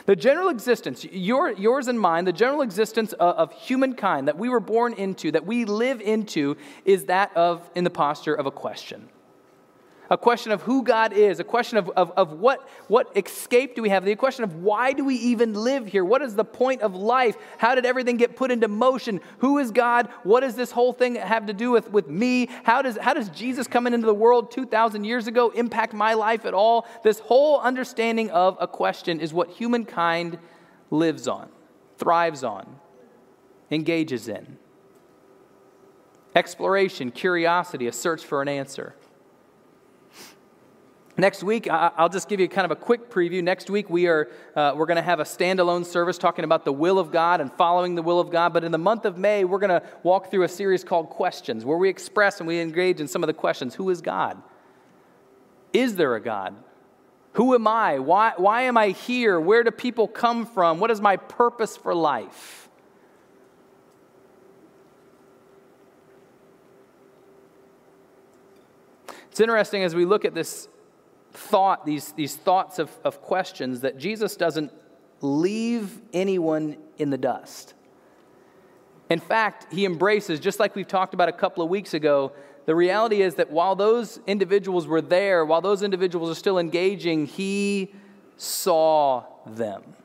The 0.05 0.15
general 0.15 0.47
existence, 0.47 1.03
your, 1.03 1.51
yours 1.51 1.89
and 1.89 1.99
mine, 1.99 2.23
the 2.23 2.31
general 2.31 2.61
existence 2.61 3.11
of, 3.13 3.35
of, 3.35 3.53
humankind 3.53 4.29
that 4.29 4.37
we 4.37 4.47
were 4.47 4.61
born 4.61 4.93
into, 4.93 5.31
that 5.31 5.45
we 5.45 5.65
live 5.65 5.99
into, 5.99 6.55
is 6.85 7.05
that 7.05 7.35
of 7.35 7.69
in 7.75 7.83
the 7.83 7.89
posture 7.89 8.33
of 8.33 8.45
a 8.45 8.51
question 8.51 9.09
a 10.09 10.17
question 10.17 10.51
of 10.51 10.61
who 10.63 10.83
God 10.83 11.13
is, 11.13 11.39
a 11.39 11.43
question 11.43 11.77
of, 11.77 11.89
of, 11.89 12.11
of 12.17 12.33
what, 12.33 12.67
what 12.87 13.15
escape 13.15 13.75
do 13.75 13.81
we 13.81 13.89
have, 13.89 14.03
the 14.03 14.15
question 14.15 14.43
of 14.43 14.55
why 14.55 14.93
do 14.93 15.05
we 15.05 15.15
even 15.15 15.53
live 15.53 15.85
here? 15.87 16.03
What 16.03 16.21
is 16.21 16.35
the 16.35 16.43
point 16.43 16.81
of 16.81 16.95
life? 16.95 17.35
How 17.57 17.75
did 17.75 17.85
everything 17.85 18.17
get 18.17 18.35
put 18.35 18.49
into 18.49 18.67
motion? 18.67 19.21
Who 19.39 19.59
is 19.59 19.71
God? 19.71 20.09
What 20.23 20.39
does 20.39 20.55
this 20.55 20.71
whole 20.71 20.93
thing 20.93 21.15
have 21.15 21.45
to 21.45 21.53
do 21.53 21.71
with, 21.71 21.91
with 21.91 22.07
me? 22.07 22.49
How 22.63 22.81
does, 22.81 22.97
how 22.97 23.13
does 23.13 23.29
Jesus 23.29 23.67
coming 23.67 23.93
into 23.93 24.07
the 24.07 24.13
world 24.13 24.51
2,000 24.51 25.03
years 25.03 25.27
ago 25.27 25.51
impact 25.51 25.93
my 25.93 26.13
life 26.15 26.45
at 26.45 26.53
all? 26.53 26.87
This 27.03 27.19
whole 27.19 27.59
understanding 27.59 28.31
of 28.31 28.57
a 28.59 28.67
question 28.67 29.19
is 29.19 29.31
what 29.31 29.49
humankind 29.49 30.39
lives 30.89 31.27
on, 31.27 31.49
thrives 31.97 32.43
on, 32.43 32.77
engages 33.69 34.27
in. 34.27 34.57
Exploration, 36.35 37.11
curiosity, 37.11 37.87
a 37.87 37.91
search 37.91 38.23
for 38.25 38.41
an 38.41 38.47
answer. 38.47 38.95
Next 41.19 41.43
week, 41.43 41.67
I'll 41.69 42.07
just 42.07 42.29
give 42.29 42.39
you 42.39 42.47
kind 42.47 42.63
of 42.63 42.71
a 42.71 42.77
quick 42.77 43.09
preview. 43.09 43.43
Next 43.43 43.69
week, 43.69 43.89
we 43.89 44.07
are 44.07 44.29
uh, 44.55 44.71
we're 44.73 44.85
going 44.85 44.95
to 44.95 45.01
have 45.01 45.19
a 45.19 45.25
standalone 45.25 45.85
service 45.85 46.17
talking 46.17 46.45
about 46.45 46.63
the 46.63 46.71
will 46.71 46.97
of 46.97 47.11
God 47.11 47.41
and 47.41 47.51
following 47.51 47.95
the 47.95 48.01
will 48.01 48.21
of 48.21 48.31
God. 48.31 48.53
But 48.53 48.63
in 48.63 48.71
the 48.71 48.77
month 48.77 49.03
of 49.03 49.17
May, 49.17 49.43
we're 49.43 49.59
going 49.59 49.81
to 49.81 49.83
walk 50.01 50.31
through 50.31 50.43
a 50.43 50.47
series 50.47 50.85
called 50.85 51.09
Questions, 51.09 51.65
where 51.65 51.77
we 51.77 51.89
express 51.89 52.39
and 52.39 52.47
we 52.47 52.61
engage 52.61 53.01
in 53.01 53.07
some 53.09 53.21
of 53.21 53.27
the 53.27 53.33
questions: 53.33 53.75
Who 53.75 53.89
is 53.89 53.99
God? 53.99 54.41
Is 55.73 55.97
there 55.97 56.15
a 56.15 56.21
God? 56.21 56.55
Who 57.33 57.53
am 57.53 57.67
I? 57.67 57.99
Why, 57.99 58.31
why 58.37 58.61
am 58.61 58.77
I 58.77 58.91
here? 58.91 59.41
Where 59.41 59.65
do 59.65 59.71
people 59.71 60.07
come 60.07 60.45
from? 60.45 60.79
What 60.79 60.89
is 60.89 61.01
my 61.01 61.17
purpose 61.17 61.75
for 61.75 61.93
life? 61.93 62.69
It's 69.29 69.41
interesting 69.41 69.83
as 69.83 69.93
we 69.93 70.05
look 70.05 70.23
at 70.23 70.33
this 70.33 70.69
thought, 71.31 71.85
these, 71.85 72.11
these 72.13 72.35
thoughts 72.35 72.79
of, 72.79 72.91
of 73.03 73.21
questions, 73.21 73.81
that 73.81 73.97
Jesus 73.97 74.35
doesn't 74.35 74.71
leave 75.21 75.99
anyone 76.13 76.77
in 76.97 77.09
the 77.09 77.17
dust. 77.17 77.73
In 79.09 79.19
fact, 79.19 79.71
he 79.73 79.85
embraces, 79.85 80.39
just 80.39 80.59
like 80.59 80.75
we've 80.75 80.87
talked 80.87 81.13
about 81.13 81.29
a 81.29 81.33
couple 81.33 81.63
of 81.63 81.69
weeks 81.69 81.93
ago, 81.93 82.31
the 82.65 82.75
reality 82.75 83.21
is 83.21 83.35
that 83.35 83.49
while 83.49 83.75
those 83.75 84.19
individuals 84.27 84.85
were 84.85 85.01
there, 85.01 85.43
while 85.43 85.61
those 85.61 85.81
individuals 85.81 86.29
are 86.29 86.35
still 86.35 86.59
engaging, 86.59 87.25
he 87.25 87.91
saw 88.37 89.23
them. 89.45 89.95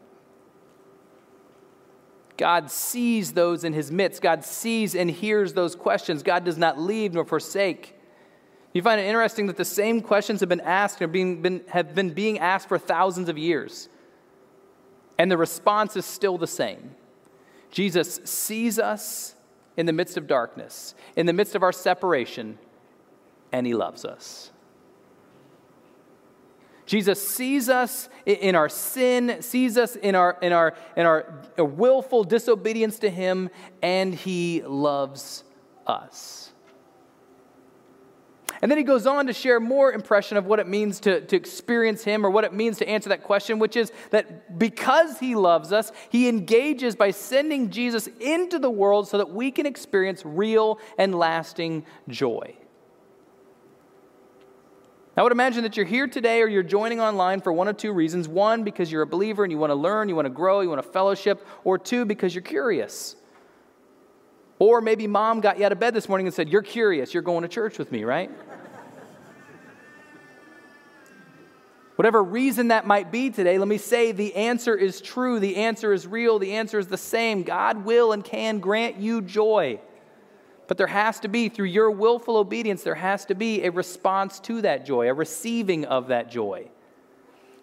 God 2.36 2.70
sees 2.70 3.34
those 3.34 3.64
in 3.64 3.72
his 3.72 3.92
midst. 3.92 4.20
God 4.22 4.44
sees 4.44 4.94
and 4.94 5.10
hears 5.10 5.52
those 5.52 5.76
questions. 5.76 6.22
God 6.22 6.44
does 6.44 6.58
not 6.58 6.80
leave 6.80 7.14
nor 7.14 7.24
forsake. 7.24 7.93
You 8.74 8.82
find 8.82 9.00
it 9.00 9.04
interesting 9.04 9.46
that 9.46 9.56
the 9.56 9.64
same 9.64 10.00
questions 10.00 10.40
have 10.40 10.48
been 10.48 10.60
asked 10.60 11.00
or 11.00 11.06
being, 11.06 11.40
been, 11.40 11.62
have 11.68 11.94
been 11.94 12.10
being 12.10 12.40
asked 12.40 12.68
for 12.68 12.76
thousands 12.76 13.28
of 13.28 13.38
years. 13.38 13.88
And 15.16 15.30
the 15.30 15.36
response 15.36 15.96
is 15.96 16.04
still 16.04 16.36
the 16.36 16.48
same. 16.48 16.96
Jesus 17.70 18.20
sees 18.24 18.80
us 18.80 19.36
in 19.76 19.86
the 19.86 19.92
midst 19.92 20.16
of 20.16 20.26
darkness, 20.26 20.94
in 21.16 21.26
the 21.26 21.32
midst 21.32 21.54
of 21.54 21.62
our 21.62 21.72
separation, 21.72 22.58
and 23.52 23.64
he 23.64 23.74
loves 23.74 24.04
us. 24.04 24.50
Jesus 26.84 27.26
sees 27.26 27.68
us 27.68 28.08
in 28.26 28.56
our 28.56 28.68
sin, 28.68 29.40
sees 29.40 29.78
us 29.78 29.96
in 29.96 30.14
our, 30.14 30.36
in 30.42 30.52
our, 30.52 30.74
in 30.96 31.06
our 31.06 31.44
willful 31.56 32.24
disobedience 32.24 32.98
to 32.98 33.08
him, 33.08 33.50
and 33.82 34.14
he 34.14 34.62
loves 34.62 35.44
us. 35.86 36.52
And 38.64 38.70
then 38.70 38.78
he 38.78 38.84
goes 38.84 39.06
on 39.06 39.26
to 39.26 39.34
share 39.34 39.60
more 39.60 39.92
impression 39.92 40.38
of 40.38 40.46
what 40.46 40.58
it 40.58 40.66
means 40.66 40.98
to, 41.00 41.20
to 41.20 41.36
experience 41.36 42.02
him 42.02 42.24
or 42.24 42.30
what 42.30 42.44
it 42.44 42.54
means 42.54 42.78
to 42.78 42.88
answer 42.88 43.10
that 43.10 43.22
question, 43.22 43.58
which 43.58 43.76
is 43.76 43.92
that 44.08 44.58
because 44.58 45.18
he 45.18 45.34
loves 45.34 45.70
us, 45.70 45.92
he 46.08 46.30
engages 46.30 46.96
by 46.96 47.10
sending 47.10 47.68
Jesus 47.68 48.06
into 48.20 48.58
the 48.58 48.70
world 48.70 49.06
so 49.06 49.18
that 49.18 49.28
we 49.28 49.50
can 49.50 49.66
experience 49.66 50.22
real 50.24 50.78
and 50.96 51.14
lasting 51.14 51.84
joy. 52.08 52.56
I 55.14 55.22
would 55.22 55.32
imagine 55.32 55.62
that 55.64 55.76
you're 55.76 55.84
here 55.84 56.06
today 56.06 56.40
or 56.40 56.48
you're 56.48 56.62
joining 56.62 57.02
online 57.02 57.42
for 57.42 57.52
one 57.52 57.68
of 57.68 57.76
two 57.76 57.92
reasons. 57.92 58.28
One, 58.28 58.64
because 58.64 58.90
you're 58.90 59.02
a 59.02 59.06
believer 59.06 59.44
and 59.44 59.52
you 59.52 59.58
want 59.58 59.72
to 59.72 59.76
learn, 59.76 60.08
you 60.08 60.16
want 60.16 60.24
to 60.24 60.30
grow, 60.30 60.62
you 60.62 60.70
want 60.70 60.82
to 60.82 60.90
fellowship, 60.90 61.46
or 61.64 61.76
two, 61.76 62.06
because 62.06 62.34
you're 62.34 62.40
curious. 62.40 63.16
Or 64.58 64.80
maybe 64.80 65.06
mom 65.06 65.42
got 65.42 65.58
you 65.58 65.66
out 65.66 65.72
of 65.72 65.78
bed 65.78 65.92
this 65.92 66.08
morning 66.08 66.26
and 66.26 66.34
said, 66.34 66.48
You're 66.48 66.62
curious, 66.62 67.12
you're 67.12 67.22
going 67.22 67.42
to 67.42 67.48
church 67.48 67.78
with 67.78 67.92
me, 67.92 68.04
right? 68.04 68.30
Whatever 71.96 72.22
reason 72.24 72.68
that 72.68 72.86
might 72.86 73.12
be 73.12 73.30
today, 73.30 73.56
let 73.56 73.68
me 73.68 73.78
say 73.78 74.10
the 74.10 74.34
answer 74.34 74.74
is 74.74 75.00
true, 75.00 75.38
the 75.38 75.56
answer 75.56 75.92
is 75.92 76.06
real, 76.06 76.40
the 76.40 76.54
answer 76.54 76.78
is 76.78 76.88
the 76.88 76.96
same. 76.96 77.44
God 77.44 77.84
will 77.84 78.12
and 78.12 78.24
can 78.24 78.58
grant 78.58 78.96
you 78.96 79.22
joy. 79.22 79.78
But 80.66 80.76
there 80.76 80.88
has 80.88 81.20
to 81.20 81.28
be, 81.28 81.48
through 81.48 81.66
your 81.66 81.90
willful 81.90 82.36
obedience, 82.36 82.82
there 82.82 82.96
has 82.96 83.26
to 83.26 83.34
be 83.34 83.62
a 83.64 83.70
response 83.70 84.40
to 84.40 84.62
that 84.62 84.84
joy, 84.84 85.08
a 85.08 85.14
receiving 85.14 85.84
of 85.84 86.08
that 86.08 86.30
joy. 86.30 86.68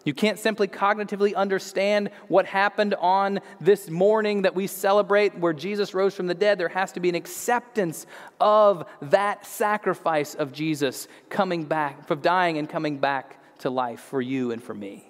You 0.06 0.13
can't 0.13 0.39
simply 0.39 0.67
cognitively 0.67 1.36
understand 1.36 2.10
what 2.28 2.46
happened 2.46 2.96
on 2.96 3.39
this 3.60 3.89
morning 3.89 4.44
that 4.44 4.56
we 4.56 4.65
celebrate 4.65 5.38
where 5.38 5.54
Jesus 5.54 5.94
rose 5.94 6.15
from 6.15 6.28
the 6.28 6.34
dead. 6.34 6.58
There 6.58 6.70
has 6.70 6.94
to 6.94 7.00
be 7.00 7.10
an 7.10 7.15
acceptance 7.15 8.08
of 8.39 8.86
that 9.02 9.46
sacrifice 9.46 10.36
of 10.36 10.54
Jesus 10.54 11.08
coming 11.30 11.65
back, 11.65 12.10
of 12.10 12.22
dying 12.22 12.58
and 12.58 12.70
coming 12.70 12.98
back 12.98 13.40
to 13.62 13.69
life 13.69 14.00
for 14.00 14.21
you 14.21 14.52
and 14.52 14.62
for 14.62 14.74
me. 14.74 15.08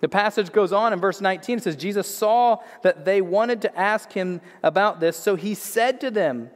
The 0.00 0.08
passage 0.08 0.52
goes 0.52 0.72
on 0.72 0.92
in 0.92 1.00
verse 1.00 1.20
19. 1.20 1.58
It 1.58 1.64
says, 1.64 1.76
Jesus 1.76 2.12
saw 2.12 2.58
that 2.82 3.04
they 3.04 3.20
wanted 3.20 3.62
to 3.62 3.78
ask 3.78 4.12
him 4.12 4.40
about 4.62 5.00
this, 5.00 5.16
so 5.16 5.34
he 5.34 5.54
said 5.54 6.00
to 6.02 6.10
them, 6.10 6.50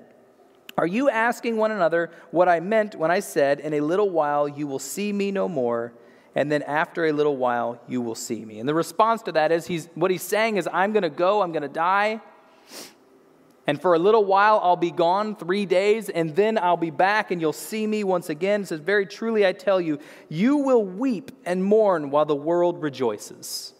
Are 0.78 0.86
you 0.86 1.10
asking 1.10 1.56
one 1.56 1.72
another 1.72 2.10
what 2.30 2.48
I 2.48 2.60
meant 2.60 2.94
when 2.94 3.10
I 3.10 3.18
said, 3.20 3.58
In 3.58 3.74
a 3.74 3.80
little 3.80 4.10
while 4.10 4.48
you 4.48 4.66
will 4.66 4.78
see 4.78 5.12
me 5.12 5.30
no 5.30 5.48
more? 5.48 5.92
and 6.34 6.50
then 6.50 6.62
after 6.62 7.06
a 7.06 7.12
little 7.12 7.36
while 7.36 7.80
you 7.86 8.00
will 8.00 8.14
see 8.14 8.44
me. 8.44 8.58
And 8.58 8.68
the 8.68 8.74
response 8.74 9.22
to 9.24 9.32
that 9.32 9.52
is 9.52 9.66
he's 9.66 9.88
what 9.94 10.10
he's 10.10 10.22
saying 10.22 10.56
is 10.56 10.68
I'm 10.72 10.92
going 10.92 11.02
to 11.02 11.10
go, 11.10 11.42
I'm 11.42 11.52
going 11.52 11.62
to 11.62 11.68
die, 11.68 12.20
And 13.66 13.80
for 13.80 13.94
a 13.94 13.98
little 13.98 14.24
while, 14.24 14.60
I'll 14.62 14.76
be 14.76 14.90
gone 14.90 15.36
three 15.36 15.66
days, 15.66 16.08
and 16.08 16.34
then 16.34 16.58
I'll 16.58 16.76
be 16.76 16.90
back, 16.90 17.30
and 17.30 17.40
you'll 17.40 17.52
see 17.52 17.86
me 17.86 18.02
once 18.02 18.28
again. 18.28 18.62
It 18.62 18.68
says, 18.68 18.80
Very 18.80 19.06
truly, 19.06 19.46
I 19.46 19.52
tell 19.52 19.80
you, 19.80 20.00
you 20.28 20.56
will 20.56 20.84
weep 20.84 21.30
and 21.44 21.64
mourn 21.64 22.10
while 22.10 22.24
the 22.24 22.34
world 22.34 22.82
rejoices. 22.82 23.72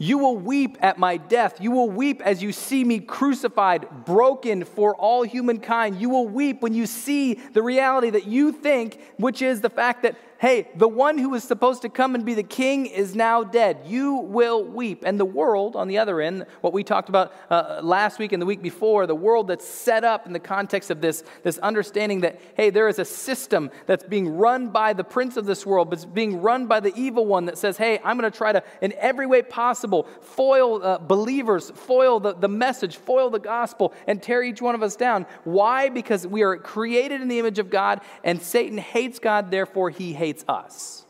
You 0.00 0.16
will 0.16 0.38
weep 0.38 0.78
at 0.80 0.98
my 0.98 1.18
death. 1.18 1.60
You 1.60 1.72
will 1.72 1.90
weep 1.90 2.22
as 2.22 2.42
you 2.42 2.52
see 2.52 2.84
me 2.84 3.00
crucified, 3.00 4.06
broken 4.06 4.64
for 4.64 4.96
all 4.96 5.22
humankind. 5.22 6.00
You 6.00 6.08
will 6.08 6.26
weep 6.26 6.62
when 6.62 6.72
you 6.72 6.86
see 6.86 7.34
the 7.34 7.62
reality 7.62 8.08
that 8.08 8.26
you 8.26 8.50
think, 8.50 8.98
which 9.18 9.42
is 9.42 9.60
the 9.60 9.68
fact 9.68 10.02
that 10.04 10.16
hey, 10.40 10.66
the 10.74 10.88
one 10.88 11.18
who 11.18 11.28
was 11.28 11.44
supposed 11.44 11.82
to 11.82 11.90
come 11.90 12.14
and 12.14 12.24
be 12.24 12.32
the 12.32 12.42
king 12.42 12.86
is 12.86 13.14
now 13.14 13.44
dead. 13.44 13.82
You 13.84 14.14
will 14.14 14.64
weep. 14.64 15.02
And 15.04 15.20
the 15.20 15.24
world, 15.26 15.76
on 15.76 15.86
the 15.86 15.98
other 15.98 16.18
end, 16.18 16.46
what 16.62 16.72
we 16.72 16.82
talked 16.82 17.10
about 17.10 17.34
uh, 17.50 17.80
last 17.82 18.18
week 18.18 18.32
and 18.32 18.40
the 18.40 18.46
week 18.46 18.62
before, 18.62 19.06
the 19.06 19.14
world 19.14 19.48
that's 19.48 19.68
set 19.68 20.02
up 20.02 20.26
in 20.26 20.32
the 20.32 20.40
context 20.40 20.90
of 20.90 21.02
this, 21.02 21.24
this 21.42 21.58
understanding 21.58 22.22
that, 22.22 22.40
hey, 22.54 22.70
there 22.70 22.88
is 22.88 22.98
a 22.98 23.04
system 23.04 23.70
that's 23.84 24.02
being 24.04 24.34
run 24.38 24.68
by 24.68 24.94
the 24.94 25.04
prince 25.04 25.36
of 25.36 25.44
this 25.44 25.66
world, 25.66 25.90
but 25.90 25.98
it's 25.98 26.06
being 26.06 26.40
run 26.40 26.66
by 26.66 26.80
the 26.80 26.94
evil 26.96 27.26
one 27.26 27.44
that 27.44 27.58
says, 27.58 27.76
hey, 27.76 28.00
I'm 28.02 28.18
going 28.18 28.30
to 28.30 28.36
try 28.36 28.52
to, 28.52 28.64
in 28.80 28.94
every 28.94 29.26
way 29.26 29.42
possible, 29.42 30.04
foil 30.22 30.82
uh, 30.82 30.96
believers, 30.96 31.70
foil 31.70 32.18
the, 32.18 32.32
the 32.32 32.48
message, 32.48 32.96
foil 32.96 33.28
the 33.28 33.38
gospel, 33.38 33.92
and 34.06 34.22
tear 34.22 34.42
each 34.42 34.62
one 34.62 34.74
of 34.74 34.82
us 34.82 34.96
down. 34.96 35.26
Why? 35.44 35.90
Because 35.90 36.26
we 36.26 36.40
are 36.44 36.56
created 36.56 37.20
in 37.20 37.28
the 37.28 37.38
image 37.38 37.58
of 37.58 37.68
God, 37.68 38.00
and 38.24 38.40
Satan 38.40 38.78
hates 38.78 39.18
God, 39.18 39.50
therefore 39.50 39.90
he 39.90 40.14
hates 40.14 40.29
us. 40.48 41.04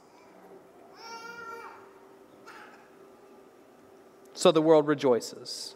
So 4.33 4.53
the 4.53 4.63
world 4.63 4.87
rejoices. 4.87 5.75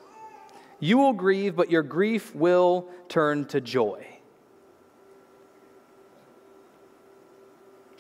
You 0.81 0.97
will 0.99 1.13
grieve, 1.13 1.55
but 1.55 1.71
your 1.71 1.83
grief 1.83 2.35
will 2.35 2.89
turn 3.09 3.45
to 3.47 3.61
joy. 3.61 4.07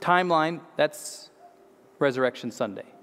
Timeline, 0.00 0.60
that's 0.76 1.30
Resurrection 1.98 2.50
Sunday 2.50 2.93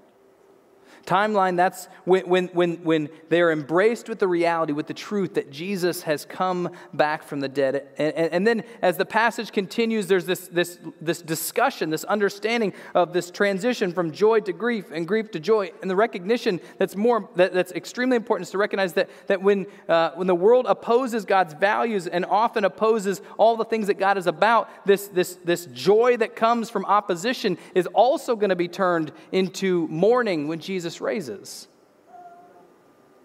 timeline, 1.12 1.56
that's 1.56 1.88
when, 2.04 2.26
when, 2.26 2.48
when, 2.48 2.76
when 2.84 3.08
they 3.28 3.42
are 3.42 3.52
embraced 3.52 4.08
with 4.08 4.18
the 4.18 4.28
reality, 4.28 4.72
with 4.72 4.86
the 4.86 4.94
truth 4.94 5.34
that 5.34 5.50
Jesus 5.50 6.02
has 6.02 6.24
come 6.24 6.70
back 6.94 7.22
from 7.22 7.40
the 7.40 7.48
dead. 7.48 7.88
And, 7.98 8.14
and, 8.14 8.32
and, 8.32 8.46
then 8.46 8.64
as 8.80 8.96
the 8.96 9.04
passage 9.04 9.52
continues, 9.52 10.06
there's 10.06 10.24
this, 10.24 10.48
this, 10.48 10.78
this 11.00 11.20
discussion, 11.20 11.90
this 11.90 12.04
understanding 12.04 12.72
of 12.94 13.12
this 13.12 13.30
transition 13.30 13.92
from 13.92 14.10
joy 14.12 14.40
to 14.40 14.52
grief 14.54 14.86
and 14.90 15.06
grief 15.06 15.30
to 15.32 15.40
joy. 15.40 15.72
And 15.82 15.90
the 15.90 15.96
recognition 15.96 16.60
that's, 16.78 16.96
more, 16.96 17.28
that, 17.36 17.52
that's 17.52 17.72
extremely 17.72 18.16
important 18.16 18.46
is 18.46 18.52
to 18.52 18.58
recognize 18.58 18.94
that, 18.94 19.10
that 19.26 19.42
when, 19.42 19.66
uh, 19.88 20.12
when 20.14 20.26
the 20.26 20.34
world 20.34 20.64
opposes 20.66 21.26
God's 21.26 21.52
values 21.52 22.06
and 22.06 22.24
often 22.24 22.64
opposes 22.64 23.20
all 23.36 23.58
the 23.58 23.66
things 23.66 23.88
that 23.88 23.98
God 23.98 24.16
is 24.16 24.26
about, 24.26 24.70
this, 24.86 25.08
this, 25.08 25.38
this 25.44 25.66
joy 25.66 26.16
that 26.16 26.36
comes 26.36 26.70
from 26.70 26.86
opposition 26.86 27.58
is 27.74 27.86
also 27.88 28.34
going 28.34 28.50
to 28.50 28.56
be 28.56 28.68
turned 28.68 29.12
into 29.30 29.86
mourning 29.88 30.48
when 30.48 30.58
Jesus 30.58 31.01
raises. 31.02 31.68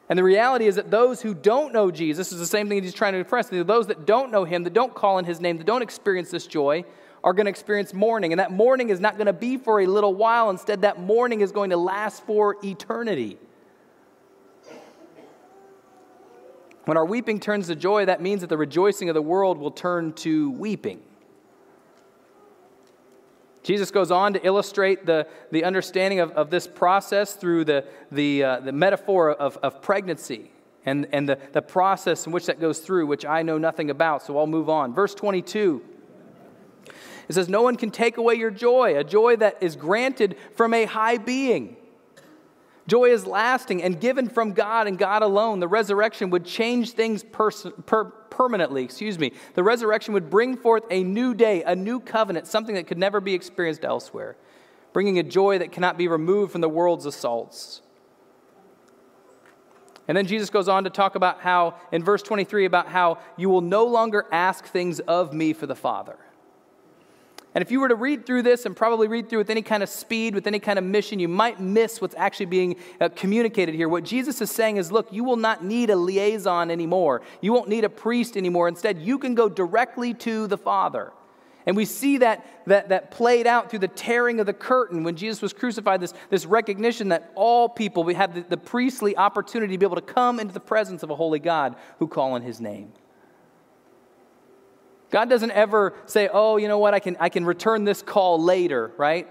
And 0.09 0.17
the 0.17 0.23
reality 0.23 0.67
is 0.67 0.75
that 0.75 0.89
those 0.89 1.21
who 1.21 1.33
don't 1.33 1.73
know 1.73 1.91
Jesus 1.91 2.31
is 2.31 2.39
the 2.39 2.45
same 2.45 2.69
thing 2.69 2.81
he's 2.81 2.93
trying 2.93 3.13
to 3.13 3.19
impress. 3.19 3.49
Those 3.49 3.87
that 3.87 4.05
don't 4.05 4.31
know 4.31 4.45
him, 4.45 4.63
that 4.63 4.73
don't 4.73 4.93
call 4.93 5.17
in 5.19 5.25
his 5.25 5.39
name, 5.39 5.57
that 5.57 5.67
don't 5.67 5.81
experience 5.81 6.31
this 6.31 6.47
joy, 6.47 6.85
are 7.23 7.33
going 7.33 7.45
to 7.45 7.49
experience 7.49 7.93
mourning. 7.93 8.31
And 8.31 8.39
that 8.39 8.51
mourning 8.51 8.89
is 8.89 8.99
not 9.01 9.17
going 9.17 9.25
to 9.27 9.33
be 9.33 9.57
for 9.57 9.81
a 9.81 9.85
little 9.85 10.13
while. 10.13 10.49
Instead, 10.49 10.81
that 10.81 10.99
mourning 10.99 11.41
is 11.41 11.51
going 11.51 11.71
to 11.71 11.77
last 11.77 12.25
for 12.25 12.55
eternity. 12.63 13.37
When 16.85 16.95
our 16.95 17.05
weeping 17.05 17.41
turns 17.41 17.67
to 17.67 17.75
joy, 17.75 18.05
that 18.05 18.21
means 18.21 18.39
that 18.41 18.47
the 18.47 18.57
rejoicing 18.57 19.09
of 19.09 19.13
the 19.13 19.21
world 19.21 19.57
will 19.57 19.71
turn 19.71 20.13
to 20.13 20.51
weeping. 20.51 21.01
Jesus 23.67 23.91
goes 23.91 24.11
on 24.11 24.31
to 24.31 24.45
illustrate 24.47 25.05
the, 25.05 25.27
the 25.51 25.65
understanding 25.65 26.21
of, 26.21 26.31
of 26.31 26.49
this 26.49 26.65
process 26.65 27.33
through 27.33 27.65
the, 27.65 27.83
the, 28.13 28.41
uh, 28.41 28.59
the 28.61 28.71
metaphor 28.71 29.31
of, 29.31 29.57
of 29.57 29.81
pregnancy 29.81 30.53
and, 30.85 31.05
and 31.11 31.27
the, 31.27 31.37
the 31.51 31.61
process 31.61 32.25
in 32.25 32.31
which 32.31 32.45
that 32.45 32.61
goes 32.61 32.79
through, 32.79 33.07
which 33.07 33.25
I 33.25 33.41
know 33.41 33.57
nothing 33.57 33.89
about, 33.89 34.23
so 34.23 34.37
I'll 34.37 34.47
move 34.47 34.69
on. 34.69 34.93
Verse 34.93 35.13
22. 35.13 35.83
It 37.27 37.33
says, 37.33 37.49
No 37.49 37.61
one 37.61 37.75
can 37.75 37.91
take 37.91 38.15
away 38.15 38.35
your 38.35 38.51
joy, 38.51 38.97
a 38.97 39.03
joy 39.03 39.35
that 39.35 39.57
is 39.59 39.75
granted 39.75 40.37
from 40.55 40.73
a 40.73 40.85
high 40.85 41.17
being. 41.17 41.75
Joy 42.87 43.11
is 43.11 43.27
lasting 43.27 43.83
and 43.83 43.99
given 43.99 44.29
from 44.29 44.53
God 44.53 44.87
and 44.87 44.97
God 44.97 45.21
alone. 45.21 45.59
The 45.59 45.67
resurrection 45.67 46.29
would 46.29 46.45
change 46.45 46.91
things 46.91 47.23
pers- 47.23 47.67
per- 47.85 48.05
permanently. 48.05 48.83
Excuse 48.83 49.19
me. 49.19 49.33
The 49.55 49.63
resurrection 49.63 50.13
would 50.13 50.29
bring 50.29 50.55
forth 50.55 50.83
a 50.89 51.03
new 51.03 51.33
day, 51.33 51.63
a 51.63 51.75
new 51.75 51.99
covenant, 51.99 52.47
something 52.47 52.75
that 52.75 52.87
could 52.87 52.97
never 52.97 53.19
be 53.19 53.33
experienced 53.33 53.83
elsewhere, 53.83 54.37
bringing 54.93 55.19
a 55.19 55.23
joy 55.23 55.59
that 55.59 55.73
cannot 55.73 55.97
be 55.97 56.07
removed 56.07 56.53
from 56.53 56.61
the 56.61 56.69
world's 56.69 57.05
assaults. 57.05 57.81
And 60.07 60.15
then 60.15 60.25
Jesus 60.25 60.49
goes 60.49 60.69
on 60.69 60.85
to 60.85 60.89
talk 60.89 61.15
about 61.15 61.41
how, 61.41 61.75
in 61.91 62.01
verse 62.01 62.23
23, 62.23 62.63
about 62.63 62.87
how 62.87 63.19
you 63.35 63.49
will 63.49 63.61
no 63.61 63.85
longer 63.85 64.25
ask 64.31 64.65
things 64.65 65.01
of 65.01 65.33
me 65.33 65.51
for 65.51 65.65
the 65.65 65.75
Father. 65.75 66.15
And 67.57 67.63
if 67.63 67.71
you 67.71 67.79
were 67.79 67.87
to 67.87 67.95
read 67.95 68.27
through 68.27 68.43
this 68.43 68.67
and 68.67 68.75
probably 68.75 69.07
read 69.07 69.29
through 69.29 69.39
with 69.39 69.49
any 69.49 69.63
kind 69.63 69.81
of 69.81 69.89
speed, 69.89 70.35
with 70.35 70.45
any 70.45 70.59
kind 70.59 70.77
of 70.77 70.85
mission, 70.85 71.17
you 71.17 71.27
might 71.27 71.59
miss 71.59 71.99
what's 71.99 72.13
actually 72.13 72.45
being 72.45 72.75
uh, 73.01 73.09
communicated 73.15 73.73
here. 73.73 73.89
What 73.89 74.03
Jesus 74.03 74.39
is 74.41 74.51
saying 74.51 74.77
is 74.77 74.91
look, 74.91 75.11
you 75.11 75.23
will 75.23 75.37
not 75.37 75.63
need 75.63 75.89
a 75.89 75.95
liaison 75.95 76.69
anymore. 76.69 77.23
You 77.41 77.53
won't 77.53 77.67
need 77.67 77.83
a 77.83 77.89
priest 77.89 78.37
anymore. 78.37 78.67
Instead, 78.67 78.99
you 78.99 79.17
can 79.17 79.33
go 79.33 79.49
directly 79.49 80.13
to 80.13 80.45
the 80.45 80.55
Father. 80.55 81.11
And 81.65 81.75
we 81.75 81.85
see 81.85 82.19
that, 82.19 82.45
that, 82.67 82.89
that 82.89 83.09
played 83.09 83.47
out 83.47 83.71
through 83.71 83.79
the 83.79 83.87
tearing 83.87 84.39
of 84.39 84.45
the 84.45 84.53
curtain 84.53 85.03
when 85.03 85.15
Jesus 85.15 85.41
was 85.41 85.51
crucified, 85.51 85.99
this, 85.99 86.13
this 86.29 86.45
recognition 86.45 87.09
that 87.09 87.31
all 87.33 87.67
people 87.67 88.03
we 88.03 88.13
have 88.13 88.35
the, 88.35 88.41
the 88.41 88.57
priestly 88.57 89.17
opportunity 89.17 89.73
to 89.73 89.77
be 89.79 89.85
able 89.87 89.95
to 89.95 90.01
come 90.03 90.39
into 90.39 90.53
the 90.53 90.59
presence 90.59 91.01
of 91.01 91.09
a 91.09 91.15
holy 91.15 91.39
God 91.39 91.75
who 91.97 92.07
call 92.07 92.33
on 92.33 92.43
his 92.43 92.61
name. 92.61 92.93
God 95.09 95.29
doesn't 95.29 95.51
ever 95.51 95.93
say, 96.05 96.29
oh, 96.31 96.57
you 96.57 96.67
know 96.67 96.79
what, 96.79 96.93
I 96.93 96.99
can, 96.99 97.17
I 97.19 97.29
can 97.29 97.45
return 97.45 97.83
this 97.85 98.01
call 98.01 98.41
later, 98.41 98.91
right? 98.97 99.27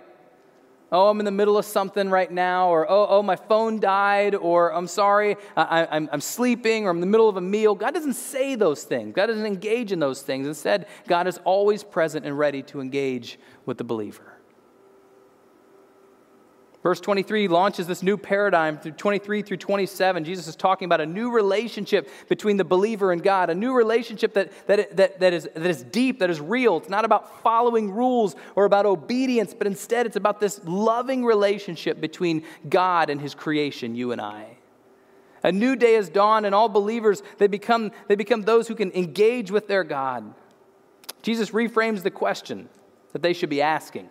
Oh, 0.92 1.10
I'm 1.10 1.18
in 1.18 1.24
the 1.24 1.32
middle 1.32 1.58
of 1.58 1.64
something 1.64 2.10
right 2.10 2.30
now, 2.30 2.68
or 2.68 2.88
oh, 2.88 3.06
oh 3.10 3.22
my 3.22 3.34
phone 3.34 3.80
died, 3.80 4.36
or 4.36 4.72
I'm 4.72 4.86
sorry, 4.86 5.36
I, 5.56 5.86
I'm, 5.90 6.08
I'm 6.12 6.20
sleeping, 6.20 6.86
or 6.86 6.90
I'm 6.90 6.98
in 6.98 7.00
the 7.00 7.08
middle 7.08 7.28
of 7.28 7.36
a 7.36 7.40
meal. 7.40 7.74
God 7.74 7.92
doesn't 7.92 8.14
say 8.14 8.54
those 8.54 8.84
things. 8.84 9.12
God 9.12 9.26
doesn't 9.26 9.46
engage 9.46 9.90
in 9.90 9.98
those 9.98 10.22
things. 10.22 10.46
Instead, 10.46 10.86
God 11.08 11.26
is 11.26 11.38
always 11.44 11.82
present 11.82 12.24
and 12.24 12.38
ready 12.38 12.62
to 12.64 12.80
engage 12.80 13.38
with 13.64 13.78
the 13.78 13.84
believer. 13.84 14.35
Verse 16.86 17.00
23 17.00 17.48
launches 17.48 17.88
this 17.88 18.00
new 18.00 18.16
paradigm 18.16 18.78
through 18.78 18.92
23 18.92 19.42
through 19.42 19.56
27. 19.56 20.22
Jesus 20.22 20.46
is 20.46 20.54
talking 20.54 20.86
about 20.86 21.00
a 21.00 21.06
new 21.06 21.32
relationship 21.32 22.08
between 22.28 22.58
the 22.58 22.64
believer 22.64 23.10
and 23.10 23.24
God, 23.24 23.50
a 23.50 23.56
new 23.56 23.72
relationship 23.72 24.34
that, 24.34 24.52
that, 24.68 24.96
that, 24.96 25.18
that, 25.18 25.32
is, 25.32 25.48
that 25.54 25.66
is 25.66 25.82
deep, 25.82 26.20
that 26.20 26.30
is 26.30 26.40
real. 26.40 26.76
It's 26.76 26.88
not 26.88 27.04
about 27.04 27.42
following 27.42 27.90
rules 27.90 28.36
or 28.54 28.66
about 28.66 28.86
obedience, 28.86 29.52
but 29.52 29.66
instead 29.66 30.06
it's 30.06 30.14
about 30.14 30.38
this 30.38 30.60
loving 30.62 31.24
relationship 31.24 32.00
between 32.00 32.44
God 32.68 33.10
and 33.10 33.20
his 33.20 33.34
creation, 33.34 33.96
you 33.96 34.12
and 34.12 34.20
I. 34.20 34.56
A 35.42 35.50
new 35.50 35.74
day 35.74 35.94
has 35.94 36.08
dawned, 36.08 36.46
and 36.46 36.54
all 36.54 36.68
believers, 36.68 37.20
they 37.38 37.48
become, 37.48 37.90
they 38.06 38.14
become 38.14 38.42
those 38.42 38.68
who 38.68 38.76
can 38.76 38.92
engage 38.92 39.50
with 39.50 39.66
their 39.66 39.82
God. 39.82 40.32
Jesus 41.22 41.50
reframes 41.50 42.04
the 42.04 42.12
question 42.12 42.68
that 43.12 43.22
they 43.22 43.32
should 43.32 43.50
be 43.50 43.60
asking. 43.60 44.08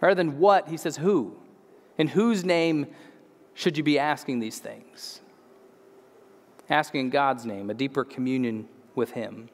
Rather 0.00 0.14
than 0.14 0.38
what, 0.38 0.68
he 0.68 0.76
says 0.76 0.96
who. 0.96 1.36
In 1.96 2.08
whose 2.08 2.44
name 2.44 2.86
should 3.54 3.76
you 3.76 3.82
be 3.82 3.98
asking 3.98 4.38
these 4.38 4.60
things? 4.60 5.20
Asking 6.70 7.00
in 7.00 7.10
God's 7.10 7.44
name, 7.44 7.70
a 7.70 7.74
deeper 7.74 8.04
communion 8.04 8.68
with 8.94 9.10
Him. 9.10 9.48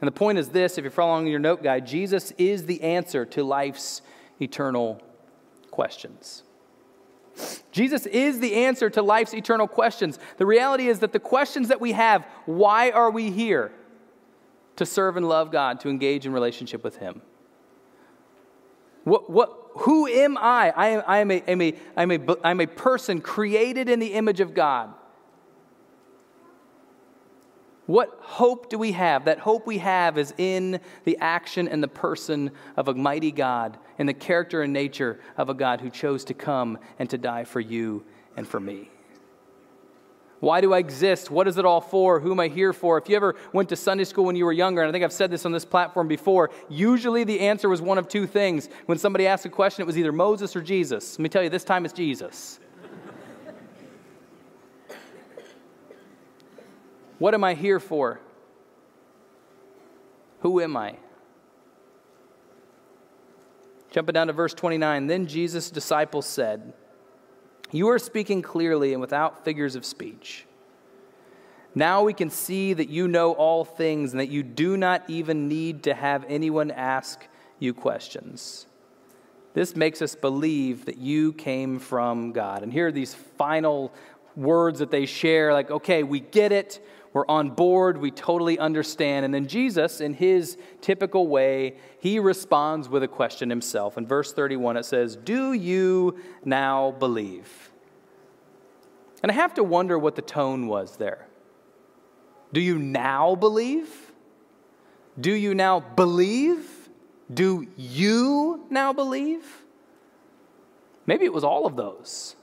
And 0.00 0.08
the 0.08 0.12
point 0.12 0.36
is 0.36 0.50
this 0.50 0.76
if 0.76 0.84
you're 0.84 0.90
following 0.90 1.28
your 1.28 1.38
note 1.38 1.62
guide, 1.62 1.86
Jesus 1.86 2.32
is 2.32 2.66
the 2.66 2.82
answer 2.82 3.24
to 3.24 3.42
life's 3.42 4.02
eternal 4.40 5.00
questions. 5.70 6.42
Jesus 7.70 8.04
is 8.04 8.40
the 8.40 8.54
answer 8.54 8.90
to 8.90 9.00
life's 9.00 9.32
eternal 9.32 9.66
questions. 9.66 10.18
The 10.36 10.44
reality 10.44 10.88
is 10.88 10.98
that 10.98 11.12
the 11.12 11.20
questions 11.20 11.68
that 11.68 11.80
we 11.80 11.92
have 11.92 12.26
why 12.44 12.90
are 12.90 13.10
we 13.10 13.30
here? 13.30 13.72
To 14.76 14.84
serve 14.84 15.16
and 15.16 15.26
love 15.26 15.50
God, 15.50 15.80
to 15.80 15.88
engage 15.88 16.26
in 16.26 16.32
relationship 16.32 16.84
with 16.84 16.96
Him. 16.96 17.22
What, 19.04 19.30
what, 19.30 19.52
who 19.72 20.06
am 20.06 20.36
I? 20.38 20.72
I 20.76 20.88
am, 20.88 21.02
I 21.06 21.18
am, 21.18 21.30
a, 21.30 21.42
am 21.48 21.60
a, 21.60 21.74
I'm, 21.96 22.10
a, 22.10 22.36
I'm 22.44 22.60
a 22.60 22.66
person 22.66 23.20
created 23.20 23.88
in 23.88 23.98
the 23.98 24.14
image 24.14 24.40
of 24.40 24.54
God. 24.54 24.94
What 27.86 28.16
hope 28.20 28.70
do 28.70 28.78
we 28.78 28.92
have? 28.92 29.24
That 29.24 29.40
hope 29.40 29.66
we 29.66 29.78
have 29.78 30.16
is 30.16 30.32
in 30.38 30.80
the 31.04 31.18
action 31.18 31.66
and 31.66 31.82
the 31.82 31.88
person 31.88 32.52
of 32.76 32.86
a 32.86 32.94
mighty 32.94 33.32
God, 33.32 33.76
in 33.98 34.06
the 34.06 34.14
character 34.14 34.62
and 34.62 34.72
nature 34.72 35.20
of 35.36 35.48
a 35.48 35.54
God 35.54 35.80
who 35.80 35.90
chose 35.90 36.24
to 36.26 36.34
come 36.34 36.78
and 36.98 37.10
to 37.10 37.18
die 37.18 37.44
for 37.44 37.60
you 37.60 38.04
and 38.36 38.46
for 38.46 38.60
me. 38.60 38.91
Why 40.42 40.60
do 40.60 40.74
I 40.74 40.78
exist? 40.78 41.30
What 41.30 41.46
is 41.46 41.56
it 41.56 41.64
all 41.64 41.80
for? 41.80 42.18
Who 42.18 42.32
am 42.32 42.40
I 42.40 42.48
here 42.48 42.72
for? 42.72 42.98
If 42.98 43.08
you 43.08 43.14
ever 43.14 43.36
went 43.52 43.68
to 43.68 43.76
Sunday 43.76 44.02
school 44.02 44.24
when 44.24 44.34
you 44.34 44.44
were 44.44 44.52
younger, 44.52 44.82
and 44.82 44.88
I 44.88 44.92
think 44.92 45.04
I've 45.04 45.12
said 45.12 45.30
this 45.30 45.46
on 45.46 45.52
this 45.52 45.64
platform 45.64 46.08
before, 46.08 46.50
usually 46.68 47.22
the 47.22 47.38
answer 47.38 47.68
was 47.68 47.80
one 47.80 47.96
of 47.96 48.08
two 48.08 48.26
things. 48.26 48.68
When 48.86 48.98
somebody 48.98 49.28
asked 49.28 49.44
a 49.44 49.48
question, 49.48 49.82
it 49.82 49.86
was 49.86 49.96
either 49.96 50.10
Moses 50.10 50.56
or 50.56 50.60
Jesus. 50.60 51.16
Let 51.16 51.22
me 51.22 51.28
tell 51.28 51.44
you, 51.44 51.48
this 51.48 51.62
time 51.62 51.84
it's 51.84 51.94
Jesus. 51.94 52.58
what 57.20 57.34
am 57.34 57.44
I 57.44 57.54
here 57.54 57.78
for? 57.78 58.20
Who 60.40 60.60
am 60.60 60.76
I? 60.76 60.96
Jumping 63.92 64.14
down 64.14 64.26
to 64.26 64.32
verse 64.32 64.54
29, 64.54 65.06
then 65.06 65.28
Jesus' 65.28 65.70
disciples 65.70 66.26
said, 66.26 66.72
You 67.72 67.88
are 67.88 67.98
speaking 67.98 68.42
clearly 68.42 68.92
and 68.92 69.00
without 69.00 69.44
figures 69.44 69.74
of 69.74 69.84
speech. 69.84 70.44
Now 71.74 72.02
we 72.02 72.12
can 72.12 72.28
see 72.28 72.74
that 72.74 72.90
you 72.90 73.08
know 73.08 73.32
all 73.32 73.64
things 73.64 74.12
and 74.12 74.20
that 74.20 74.28
you 74.28 74.42
do 74.42 74.76
not 74.76 75.08
even 75.08 75.48
need 75.48 75.84
to 75.84 75.94
have 75.94 76.24
anyone 76.28 76.70
ask 76.70 77.26
you 77.58 77.72
questions. 77.72 78.66
This 79.54 79.74
makes 79.74 80.02
us 80.02 80.14
believe 80.14 80.84
that 80.84 80.98
you 80.98 81.32
came 81.32 81.78
from 81.78 82.32
God. 82.32 82.62
And 82.62 82.70
here 82.70 82.88
are 82.88 82.92
these 82.92 83.14
final 83.14 83.92
words 84.36 84.78
that 84.80 84.90
they 84.90 85.06
share 85.06 85.52
like, 85.52 85.70
okay, 85.70 86.02
we 86.02 86.20
get 86.20 86.52
it. 86.52 86.84
We're 87.12 87.26
on 87.28 87.50
board. 87.50 87.98
We 87.98 88.10
totally 88.10 88.58
understand. 88.58 89.24
And 89.24 89.34
then 89.34 89.46
Jesus, 89.46 90.00
in 90.00 90.14
his 90.14 90.56
typical 90.80 91.28
way, 91.28 91.76
he 91.98 92.18
responds 92.18 92.88
with 92.88 93.02
a 93.02 93.08
question 93.08 93.50
himself. 93.50 93.98
In 93.98 94.06
verse 94.06 94.32
31, 94.32 94.78
it 94.78 94.84
says, 94.84 95.16
Do 95.16 95.52
you 95.52 96.18
now 96.44 96.92
believe? 96.92 97.70
And 99.22 99.30
I 99.30 99.34
have 99.34 99.54
to 99.54 99.64
wonder 99.64 99.98
what 99.98 100.16
the 100.16 100.22
tone 100.22 100.66
was 100.66 100.96
there. 100.96 101.28
Do 102.52 102.60
you 102.60 102.78
now 102.78 103.34
believe? 103.34 104.12
Do 105.20 105.32
you 105.32 105.54
now 105.54 105.80
believe? 105.80 106.88
Do 107.32 107.66
you 107.76 108.66
now 108.70 108.92
believe? 108.92 109.44
Maybe 111.06 111.24
it 111.24 111.32
was 111.32 111.44
all 111.44 111.66
of 111.66 111.76
those. 111.76 112.36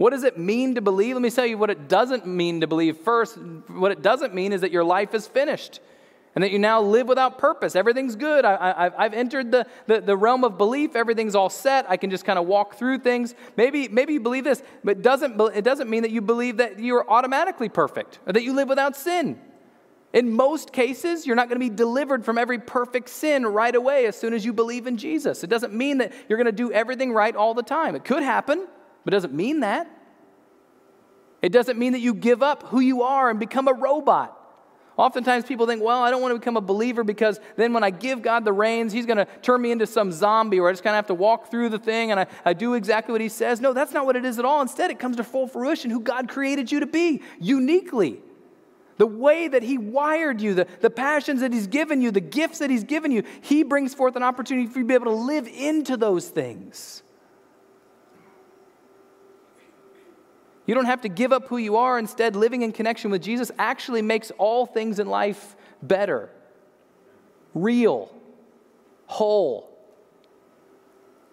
What 0.00 0.14
does 0.14 0.24
it 0.24 0.38
mean 0.38 0.76
to 0.76 0.80
believe? 0.80 1.14
Let 1.14 1.20
me 1.20 1.28
tell 1.28 1.44
you 1.44 1.58
what 1.58 1.68
it 1.68 1.86
doesn't 1.86 2.26
mean 2.26 2.62
to 2.62 2.66
believe. 2.66 2.96
First, 2.96 3.36
what 3.68 3.92
it 3.92 4.00
doesn't 4.00 4.32
mean 4.32 4.54
is 4.54 4.62
that 4.62 4.72
your 4.72 4.82
life 4.82 5.12
is 5.12 5.26
finished 5.26 5.78
and 6.34 6.42
that 6.42 6.50
you 6.50 6.58
now 6.58 6.80
live 6.80 7.06
without 7.06 7.36
purpose. 7.36 7.76
Everything's 7.76 8.16
good. 8.16 8.46
I, 8.46 8.90
have 8.96 9.12
entered 9.12 9.52
the, 9.52 9.66
the, 9.86 10.00
the, 10.00 10.16
realm 10.16 10.42
of 10.42 10.56
belief. 10.56 10.96
Everything's 10.96 11.34
all 11.34 11.50
set. 11.50 11.84
I 11.86 11.98
can 11.98 12.08
just 12.08 12.24
kind 12.24 12.38
of 12.38 12.46
walk 12.46 12.76
through 12.76 13.00
things. 13.00 13.34
Maybe, 13.58 13.88
maybe 13.88 14.14
you 14.14 14.20
believe 14.20 14.44
this, 14.44 14.62
but 14.82 15.02
doesn't, 15.02 15.38
it 15.54 15.64
doesn't 15.64 15.90
mean 15.90 16.04
that 16.04 16.12
you 16.12 16.22
believe 16.22 16.56
that 16.56 16.78
you're 16.78 17.04
automatically 17.06 17.68
perfect 17.68 18.20
or 18.26 18.32
that 18.32 18.42
you 18.42 18.54
live 18.54 18.70
without 18.70 18.96
sin. 18.96 19.38
In 20.14 20.32
most 20.32 20.72
cases, 20.72 21.26
you're 21.26 21.36
not 21.36 21.50
going 21.50 21.60
to 21.60 21.68
be 21.68 21.76
delivered 21.76 22.24
from 22.24 22.38
every 22.38 22.58
perfect 22.58 23.10
sin 23.10 23.44
right 23.44 23.74
away 23.74 24.06
as 24.06 24.16
soon 24.16 24.32
as 24.32 24.46
you 24.46 24.54
believe 24.54 24.86
in 24.86 24.96
Jesus. 24.96 25.44
It 25.44 25.50
doesn't 25.50 25.74
mean 25.74 25.98
that 25.98 26.14
you're 26.26 26.38
going 26.38 26.46
to 26.46 26.52
do 26.52 26.72
everything 26.72 27.12
right 27.12 27.36
all 27.36 27.52
the 27.52 27.62
time. 27.62 27.94
It 27.94 28.06
could 28.06 28.22
happen. 28.22 28.66
But 29.10 29.14
it 29.14 29.22
doesn't 29.22 29.34
mean 29.34 29.60
that. 29.60 29.90
It 31.42 31.50
doesn't 31.50 31.76
mean 31.76 31.94
that 31.94 32.00
you 32.00 32.14
give 32.14 32.44
up 32.44 32.68
who 32.68 32.78
you 32.78 33.02
are 33.02 33.28
and 33.28 33.40
become 33.40 33.66
a 33.66 33.72
robot. 33.72 34.36
Oftentimes 34.96 35.46
people 35.46 35.66
think, 35.66 35.82
well, 35.82 36.00
I 36.00 36.12
don't 36.12 36.22
want 36.22 36.32
to 36.32 36.38
become 36.38 36.56
a 36.56 36.60
believer 36.60 37.02
because 37.02 37.40
then 37.56 37.72
when 37.72 37.82
I 37.82 37.90
give 37.90 38.22
God 38.22 38.44
the 38.44 38.52
reins, 38.52 38.92
He's 38.92 39.06
going 39.06 39.16
to 39.16 39.24
turn 39.42 39.62
me 39.62 39.72
into 39.72 39.84
some 39.84 40.12
zombie 40.12 40.60
or 40.60 40.68
I 40.68 40.72
just 40.72 40.84
kind 40.84 40.94
of 40.94 40.98
have 40.98 41.08
to 41.08 41.14
walk 41.14 41.50
through 41.50 41.70
the 41.70 41.78
thing 41.78 42.12
and 42.12 42.20
I, 42.20 42.26
I 42.44 42.52
do 42.52 42.74
exactly 42.74 43.10
what 43.10 43.20
He 43.20 43.28
says. 43.28 43.60
No, 43.60 43.72
that's 43.72 43.92
not 43.92 44.06
what 44.06 44.14
it 44.14 44.24
is 44.24 44.38
at 44.38 44.44
all. 44.44 44.62
Instead, 44.62 44.92
it 44.92 45.00
comes 45.00 45.16
to 45.16 45.24
full 45.24 45.48
fruition 45.48 45.90
who 45.90 45.98
God 45.98 46.28
created 46.28 46.70
you 46.70 46.78
to 46.78 46.86
be 46.86 47.20
uniquely. 47.40 48.20
The 48.98 49.08
way 49.08 49.48
that 49.48 49.64
He 49.64 49.76
wired 49.76 50.40
you, 50.40 50.54
the, 50.54 50.68
the 50.82 50.90
passions 50.90 51.40
that 51.40 51.52
He's 51.52 51.66
given 51.66 52.00
you, 52.00 52.12
the 52.12 52.20
gifts 52.20 52.60
that 52.60 52.70
He's 52.70 52.84
given 52.84 53.10
you, 53.10 53.24
He 53.40 53.64
brings 53.64 53.92
forth 53.92 54.14
an 54.14 54.22
opportunity 54.22 54.68
for 54.68 54.78
you 54.78 54.84
to 54.84 54.88
be 54.88 54.94
able 54.94 55.06
to 55.06 55.10
live 55.10 55.48
into 55.48 55.96
those 55.96 56.28
things. 56.28 57.02
You 60.70 60.76
don't 60.76 60.84
have 60.84 61.00
to 61.00 61.08
give 61.08 61.32
up 61.32 61.48
who 61.48 61.56
you 61.56 61.78
are. 61.78 61.98
Instead, 61.98 62.36
living 62.36 62.62
in 62.62 62.70
connection 62.70 63.10
with 63.10 63.24
Jesus 63.24 63.50
actually 63.58 64.02
makes 64.02 64.30
all 64.38 64.66
things 64.66 65.00
in 65.00 65.08
life 65.08 65.56
better, 65.82 66.30
real, 67.54 68.14
whole. 69.06 69.68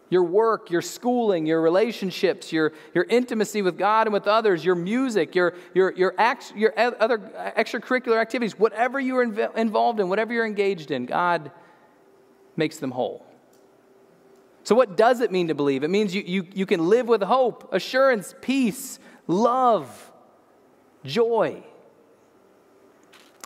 Your 0.10 0.24
work, 0.24 0.72
your 0.72 0.82
schooling, 0.82 1.46
your 1.46 1.62
relationships, 1.62 2.52
your, 2.52 2.74
your 2.96 3.04
intimacy 3.04 3.62
with 3.62 3.78
God 3.78 4.08
and 4.08 4.14
with 4.16 4.26
others, 4.26 4.66
your 4.66 4.74
music, 4.74 5.36
your, 5.36 5.54
your, 5.76 5.94
your, 5.94 6.16
acts, 6.18 6.52
your 6.56 6.74
other 6.76 7.20
extracurricular 7.20 8.20
activities, 8.20 8.58
whatever 8.58 9.00
you're 9.00 9.24
inv- 9.24 9.56
involved 9.56 10.00
in, 10.00 10.10
whatever 10.10 10.34
you're 10.34 10.48
engaged 10.48 10.90
in, 10.90 11.06
God 11.06 11.52
makes 12.56 12.78
them 12.78 12.90
whole. 12.90 13.24
So, 14.64 14.74
what 14.74 14.98
does 14.98 15.22
it 15.22 15.32
mean 15.32 15.50
to 15.50 15.54
believe? 15.54 15.84
It 15.84 15.90
means 15.90 16.16
you, 16.16 16.24
you, 16.26 16.48
you 16.56 16.66
can 16.66 16.90
live 16.90 17.08
with 17.08 17.22
hope, 17.22 17.70
assurance, 17.72 18.34
peace, 18.42 18.98
love, 19.28 20.12
joy. 21.06 21.64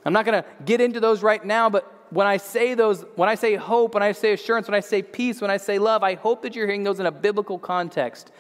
I'm 0.06 0.14
not 0.14 0.26
going 0.26 0.42
to 0.42 0.50
get 0.66 0.82
into 0.82 1.00
those 1.00 1.22
right 1.22 1.44
now, 1.44 1.70
but 1.70 1.92
when 2.12 2.28
I 2.28 2.38
say 2.38 2.74
those, 2.74 3.06
when 3.16 3.30
I 3.30 3.36
say 3.36 3.56
hope, 3.56 3.94
when 3.94 4.04
I 4.04 4.12
say 4.12 4.34
assurance, 4.34 4.68
when 4.68 4.76
I 4.76 4.80
say 4.82 5.02
peace, 5.02 5.42
when 5.42 5.52
I 5.52 5.58
say 5.58 5.80
love, 5.80 6.04
I 6.04 6.16
hope 6.16 6.42
that 6.42 6.56
you're 6.56 6.66
hearing 6.66 6.84
those 6.84 7.00
in 7.00 7.06
a 7.06 7.12
biblical 7.12 7.58
context, 7.58 8.32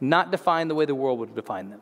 not 0.00 0.30
defined 0.30 0.70
the 0.70 0.74
way 0.74 0.86
the 0.86 0.94
world 0.94 1.18
would 1.18 1.34
define 1.34 1.70
them. 1.70 1.80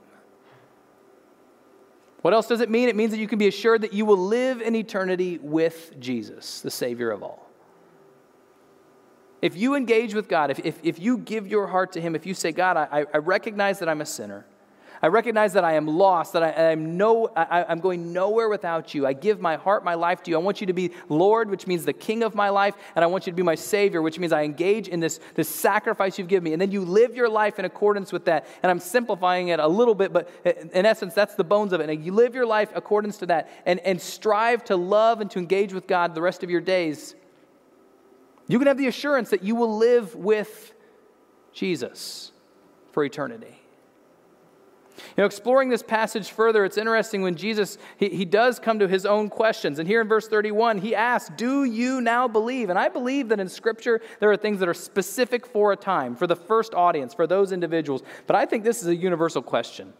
What 2.22 2.34
else 2.34 2.48
does 2.48 2.60
it 2.60 2.68
mean? 2.68 2.88
It 2.88 2.96
means 2.96 3.12
that 3.12 3.18
you 3.18 3.28
can 3.28 3.38
be 3.38 3.46
assured 3.46 3.82
that 3.82 3.92
you 3.92 4.04
will 4.04 4.18
live 4.18 4.60
in 4.60 4.74
eternity 4.74 5.38
with 5.38 5.94
Jesus, 6.00 6.60
the 6.60 6.70
Savior 6.70 7.12
of 7.12 7.22
all. 7.22 7.48
If 9.40 9.56
you 9.56 9.76
engage 9.76 10.14
with 10.14 10.28
God, 10.28 10.50
if, 10.50 10.58
if, 10.64 10.80
if 10.82 10.98
you 10.98 11.18
give 11.18 11.46
your 11.46 11.68
heart 11.68 11.92
to 11.92 12.00
Him, 12.00 12.16
if 12.16 12.26
you 12.26 12.34
say, 12.34 12.50
God, 12.50 12.76
I, 12.76 13.06
I 13.14 13.18
recognize 13.18 13.78
that 13.78 13.88
I'm 13.88 14.00
a 14.00 14.06
sinner, 14.06 14.44
I 15.02 15.08
recognize 15.08 15.52
that 15.52 15.64
I 15.64 15.74
am 15.74 15.86
lost, 15.86 16.32
that 16.32 16.42
I, 16.42 16.72
am 16.72 16.96
no, 16.96 17.28
I, 17.36 17.70
am 17.70 17.80
going 17.80 18.12
nowhere 18.12 18.48
without 18.48 18.94
you. 18.94 19.06
I 19.06 19.12
give 19.12 19.40
my 19.40 19.56
heart, 19.56 19.84
my 19.84 19.94
life 19.94 20.22
to 20.24 20.30
you. 20.30 20.36
I 20.36 20.40
want 20.40 20.60
you 20.60 20.66
to 20.68 20.72
be 20.72 20.92
Lord, 21.08 21.50
which 21.50 21.66
means 21.66 21.84
the 21.84 21.92
king 21.92 22.22
of 22.22 22.34
my 22.34 22.48
life, 22.48 22.74
and 22.94 23.04
I 23.04 23.06
want 23.06 23.26
you 23.26 23.32
to 23.32 23.36
be 23.36 23.42
my 23.42 23.54
Savior, 23.54 24.00
which 24.00 24.18
means 24.18 24.32
I 24.32 24.44
engage 24.44 24.88
in 24.88 25.00
this, 25.00 25.20
this 25.34 25.48
sacrifice 25.48 26.18
you've 26.18 26.28
given 26.28 26.44
me. 26.44 26.52
And 26.52 26.60
then 26.60 26.70
you 26.70 26.82
live 26.82 27.14
your 27.14 27.28
life 27.28 27.58
in 27.58 27.64
accordance 27.64 28.12
with 28.12 28.24
that. 28.24 28.46
And 28.62 28.70
I'm 28.70 28.80
simplifying 28.80 29.48
it 29.48 29.60
a 29.60 29.68
little 29.68 29.94
bit, 29.94 30.12
but 30.12 30.30
in 30.44 30.86
essence, 30.86 31.14
that's 31.14 31.34
the 31.34 31.44
bones 31.44 31.72
of 31.72 31.80
it. 31.80 31.90
And 31.90 32.04
you 32.04 32.12
live 32.12 32.34
your 32.34 32.46
life 32.46 32.70
accordance 32.74 33.18
to 33.18 33.26
that 33.26 33.50
and, 33.66 33.80
and 33.80 34.00
strive 34.00 34.64
to 34.64 34.76
love 34.76 35.20
and 35.20 35.30
to 35.32 35.38
engage 35.38 35.72
with 35.72 35.86
God 35.86 36.14
the 36.14 36.22
rest 36.22 36.42
of 36.42 36.50
your 36.50 36.60
days. 36.60 37.14
You 38.48 38.58
can 38.58 38.68
have 38.68 38.78
the 38.78 38.86
assurance 38.86 39.30
that 39.30 39.42
you 39.42 39.54
will 39.56 39.76
live 39.76 40.14
with 40.14 40.72
Jesus 41.52 42.32
for 42.92 43.04
eternity. 43.04 43.55
You 45.16 45.22
know, 45.22 45.26
exploring 45.26 45.70
this 45.70 45.82
passage 45.82 46.30
further, 46.30 46.66
it's 46.66 46.76
interesting 46.76 47.22
when 47.22 47.36
Jesus, 47.36 47.78
he, 47.96 48.10
he 48.10 48.26
does 48.26 48.58
come 48.58 48.78
to 48.80 48.86
his 48.86 49.06
own 49.06 49.30
questions. 49.30 49.78
And 49.78 49.88
here 49.88 50.02
in 50.02 50.08
verse 50.08 50.28
31, 50.28 50.78
he 50.78 50.94
asks, 50.94 51.30
Do 51.36 51.64
you 51.64 52.02
now 52.02 52.28
believe? 52.28 52.68
And 52.68 52.78
I 52.78 52.90
believe 52.90 53.30
that 53.30 53.40
in 53.40 53.48
Scripture, 53.48 54.02
there 54.20 54.30
are 54.30 54.36
things 54.36 54.60
that 54.60 54.68
are 54.68 54.74
specific 54.74 55.46
for 55.46 55.72
a 55.72 55.76
time, 55.76 56.16
for 56.16 56.26
the 56.26 56.36
first 56.36 56.74
audience, 56.74 57.14
for 57.14 57.26
those 57.26 57.50
individuals. 57.50 58.02
But 58.26 58.36
I 58.36 58.44
think 58.44 58.62
this 58.62 58.82
is 58.82 58.88
a 58.88 58.94
universal 58.94 59.40
question. 59.40 59.94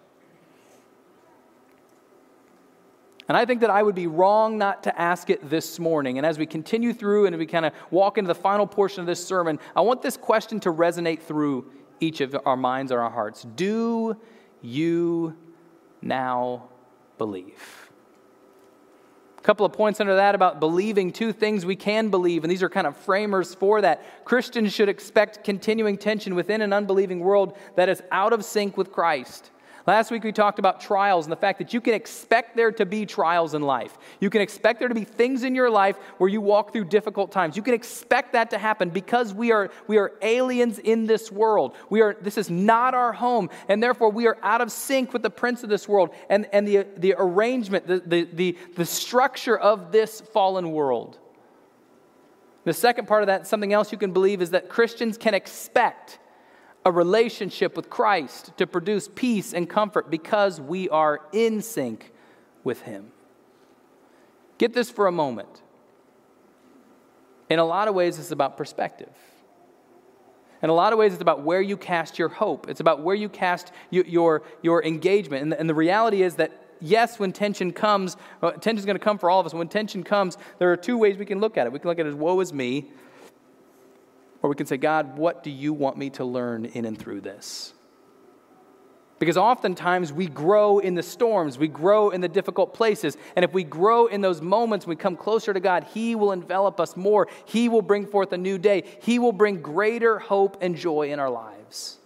And 3.26 3.38
I 3.38 3.46
think 3.46 3.62
that 3.62 3.70
I 3.70 3.82
would 3.82 3.94
be 3.94 4.06
wrong 4.06 4.58
not 4.58 4.82
to 4.82 5.00
ask 5.00 5.30
it 5.30 5.48
this 5.48 5.78
morning. 5.78 6.18
And 6.18 6.26
as 6.26 6.38
we 6.38 6.44
continue 6.44 6.92
through 6.92 7.24
and 7.24 7.36
we 7.38 7.46
kind 7.46 7.64
of 7.64 7.72
walk 7.90 8.18
into 8.18 8.28
the 8.28 8.34
final 8.34 8.66
portion 8.66 9.00
of 9.00 9.06
this 9.06 9.26
sermon, 9.26 9.58
I 9.74 9.80
want 9.80 10.02
this 10.02 10.18
question 10.18 10.60
to 10.60 10.70
resonate 10.70 11.22
through 11.22 11.70
each 12.00 12.20
of 12.20 12.36
our 12.44 12.56
minds 12.56 12.92
or 12.92 13.00
our 13.00 13.10
hearts. 13.10 13.46
Do 13.56 14.16
you 14.66 15.36
now 16.02 16.68
believe. 17.18 17.90
A 19.38 19.42
couple 19.42 19.64
of 19.64 19.72
points 19.72 20.00
under 20.00 20.16
that 20.16 20.34
about 20.34 20.58
believing, 20.58 21.12
two 21.12 21.32
things 21.32 21.64
we 21.64 21.76
can 21.76 22.08
believe, 22.08 22.42
and 22.42 22.50
these 22.50 22.62
are 22.62 22.68
kind 22.68 22.86
of 22.86 22.96
framers 22.96 23.54
for 23.54 23.80
that. 23.80 24.24
Christians 24.24 24.72
should 24.72 24.88
expect 24.88 25.44
continuing 25.44 25.96
tension 25.96 26.34
within 26.34 26.60
an 26.62 26.72
unbelieving 26.72 27.20
world 27.20 27.56
that 27.76 27.88
is 27.88 28.02
out 28.10 28.32
of 28.32 28.44
sync 28.44 28.76
with 28.76 28.90
Christ. 28.90 29.50
Last 29.86 30.10
week 30.10 30.24
we 30.24 30.32
talked 30.32 30.58
about 30.58 30.80
trials 30.80 31.26
and 31.26 31.32
the 31.32 31.36
fact 31.36 31.60
that 31.60 31.72
you 31.72 31.80
can 31.80 31.94
expect 31.94 32.56
there 32.56 32.72
to 32.72 32.84
be 32.84 33.06
trials 33.06 33.54
in 33.54 33.62
life. 33.62 33.96
You 34.18 34.30
can 34.30 34.40
expect 34.40 34.80
there 34.80 34.88
to 34.88 34.94
be 34.94 35.04
things 35.04 35.44
in 35.44 35.54
your 35.54 35.70
life 35.70 35.96
where 36.18 36.28
you 36.28 36.40
walk 36.40 36.72
through 36.72 36.86
difficult 36.86 37.30
times. 37.30 37.56
You 37.56 37.62
can 37.62 37.72
expect 37.74 38.32
that 38.32 38.50
to 38.50 38.58
happen 38.58 38.90
because 38.90 39.32
we 39.32 39.52
are, 39.52 39.70
we 39.86 39.98
are 39.98 40.12
aliens 40.22 40.80
in 40.80 41.06
this 41.06 41.30
world. 41.30 41.76
We 41.88 42.00
are, 42.00 42.16
this 42.20 42.36
is 42.36 42.50
not 42.50 42.94
our 42.94 43.12
home, 43.12 43.48
and 43.68 43.80
therefore 43.80 44.10
we 44.10 44.26
are 44.26 44.38
out 44.42 44.60
of 44.60 44.72
sync 44.72 45.12
with 45.12 45.22
the 45.22 45.30
prince 45.30 45.62
of 45.62 45.68
this 45.68 45.86
world 45.86 46.10
and, 46.28 46.48
and 46.52 46.66
the, 46.66 46.84
the 46.96 47.14
arrangement, 47.16 47.86
the, 47.86 48.00
the, 48.00 48.24
the, 48.24 48.58
the 48.74 48.84
structure 48.84 49.56
of 49.56 49.92
this 49.92 50.20
fallen 50.20 50.72
world. 50.72 51.16
The 52.64 52.72
second 52.72 53.06
part 53.06 53.22
of 53.22 53.28
that, 53.28 53.46
something 53.46 53.72
else 53.72 53.92
you 53.92 53.98
can 53.98 54.12
believe, 54.12 54.42
is 54.42 54.50
that 54.50 54.68
Christians 54.68 55.16
can 55.16 55.34
expect 55.34 56.18
a 56.86 56.90
relationship 56.92 57.76
with 57.76 57.90
Christ 57.90 58.52
to 58.58 58.66
produce 58.66 59.10
peace 59.12 59.52
and 59.52 59.68
comfort 59.68 60.08
because 60.08 60.60
we 60.60 60.88
are 60.88 61.20
in 61.32 61.60
sync 61.60 62.12
with 62.62 62.82
Him. 62.82 63.10
Get 64.58 64.72
this 64.72 64.88
for 64.88 65.08
a 65.08 65.12
moment. 65.12 65.62
In 67.50 67.58
a 67.58 67.64
lot 67.64 67.88
of 67.88 67.96
ways, 67.96 68.20
it's 68.20 68.30
about 68.30 68.56
perspective. 68.56 69.10
In 70.62 70.70
a 70.70 70.72
lot 70.72 70.92
of 70.92 70.98
ways, 71.00 71.12
it's 71.12 71.20
about 71.20 71.42
where 71.42 71.60
you 71.60 71.76
cast 71.76 72.20
your 72.20 72.28
hope. 72.28 72.68
It's 72.68 72.80
about 72.80 73.02
where 73.02 73.16
you 73.16 73.28
cast 73.28 73.72
your, 73.90 74.42
your, 74.62 74.84
engagement. 74.84 75.42
And 75.42 75.52
the, 75.52 75.58
and 75.58 75.68
the 75.68 75.74
reality 75.74 76.22
is 76.22 76.36
that, 76.36 76.52
yes, 76.80 77.18
when 77.18 77.32
tension 77.32 77.72
comes, 77.72 78.14
uh, 78.14 78.18
well, 78.42 78.52
tension 78.52 78.78
is 78.78 78.86
going 78.86 78.96
to 78.96 79.04
come 79.04 79.18
for 79.18 79.28
all 79.28 79.40
of 79.40 79.46
us. 79.46 79.54
When 79.54 79.66
tension 79.66 80.04
comes, 80.04 80.38
there 80.60 80.70
are 80.70 80.76
two 80.76 80.96
ways 80.98 81.18
we 81.18 81.26
can 81.26 81.40
look 81.40 81.58
at 81.58 81.66
it. 81.66 81.72
We 81.72 81.80
can 81.80 81.88
look 81.88 81.98
at 81.98 82.06
it 82.06 82.10
as 82.10 82.14
woe 82.14 82.38
is 82.38 82.52
me, 82.52 82.92
or 84.42 84.50
we 84.50 84.56
can 84.56 84.66
say, 84.66 84.76
God, 84.76 85.16
what 85.16 85.42
do 85.42 85.50
you 85.50 85.72
want 85.72 85.96
me 85.96 86.10
to 86.10 86.24
learn 86.24 86.64
in 86.66 86.84
and 86.84 86.98
through 86.98 87.22
this? 87.22 87.72
Because 89.18 89.38
oftentimes 89.38 90.12
we 90.12 90.26
grow 90.26 90.78
in 90.78 90.94
the 90.94 91.02
storms, 91.02 91.56
we 91.56 91.68
grow 91.68 92.10
in 92.10 92.20
the 92.20 92.28
difficult 92.28 92.74
places. 92.74 93.16
And 93.34 93.44
if 93.44 93.52
we 93.54 93.64
grow 93.64 94.06
in 94.06 94.20
those 94.20 94.42
moments, 94.42 94.86
we 94.86 94.94
come 94.94 95.16
closer 95.16 95.54
to 95.54 95.60
God, 95.60 95.84
He 95.94 96.14
will 96.14 96.32
envelop 96.32 96.80
us 96.80 96.96
more. 96.96 97.26
He 97.46 97.70
will 97.70 97.82
bring 97.82 98.06
forth 98.06 98.32
a 98.32 98.38
new 98.38 98.58
day. 98.58 98.84
He 99.00 99.18
will 99.18 99.32
bring 99.32 99.62
greater 99.62 100.18
hope 100.18 100.58
and 100.60 100.76
joy 100.76 101.10
in 101.12 101.18
our 101.18 101.30
lives. 101.30 101.98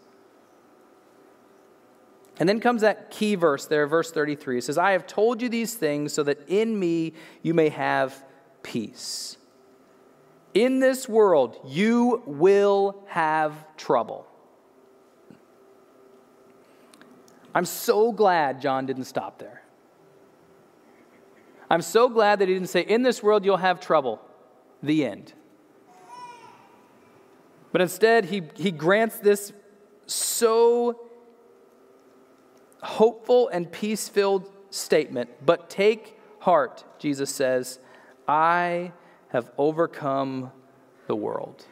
And 2.38 2.48
then 2.48 2.60
comes 2.60 2.82
that 2.82 3.10
key 3.10 3.34
verse 3.34 3.66
there, 3.66 3.86
verse 3.86 4.12
33. 4.12 4.58
It 4.58 4.64
says, 4.64 4.78
I 4.78 4.92
have 4.92 5.06
told 5.06 5.42
you 5.42 5.48
these 5.48 5.74
things 5.74 6.12
so 6.12 6.22
that 6.22 6.48
in 6.48 6.78
me 6.78 7.12
you 7.42 7.54
may 7.54 7.70
have 7.70 8.24
peace. 8.62 9.36
In 10.54 10.80
this 10.80 11.08
world, 11.08 11.60
you 11.64 12.22
will 12.26 13.04
have 13.06 13.54
trouble. 13.76 14.26
I'm 17.54 17.64
so 17.64 18.12
glad 18.12 18.60
John 18.60 18.86
didn't 18.86 19.04
stop 19.04 19.38
there. 19.38 19.62
I'm 21.70 21.82
so 21.82 22.08
glad 22.08 22.40
that 22.40 22.48
he 22.48 22.54
didn't 22.54 22.68
say, 22.68 22.80
In 22.80 23.02
this 23.02 23.22
world 23.22 23.44
you'll 23.44 23.56
have 23.56 23.80
trouble. 23.80 24.20
The 24.82 25.04
end. 25.04 25.34
But 27.72 27.80
instead, 27.80 28.24
he, 28.24 28.42
he 28.56 28.72
grants 28.72 29.18
this 29.18 29.52
so 30.06 31.08
hopeful 32.82 33.48
and 33.48 33.70
peace 33.70 34.08
filled 34.08 34.50
statement. 34.70 35.30
But 35.44 35.70
take 35.70 36.18
heart, 36.40 36.84
Jesus 36.98 37.30
says, 37.30 37.78
I 38.26 38.92
have 39.30 39.50
overcome 39.58 40.52
the 41.06 41.16
world. 41.16 41.64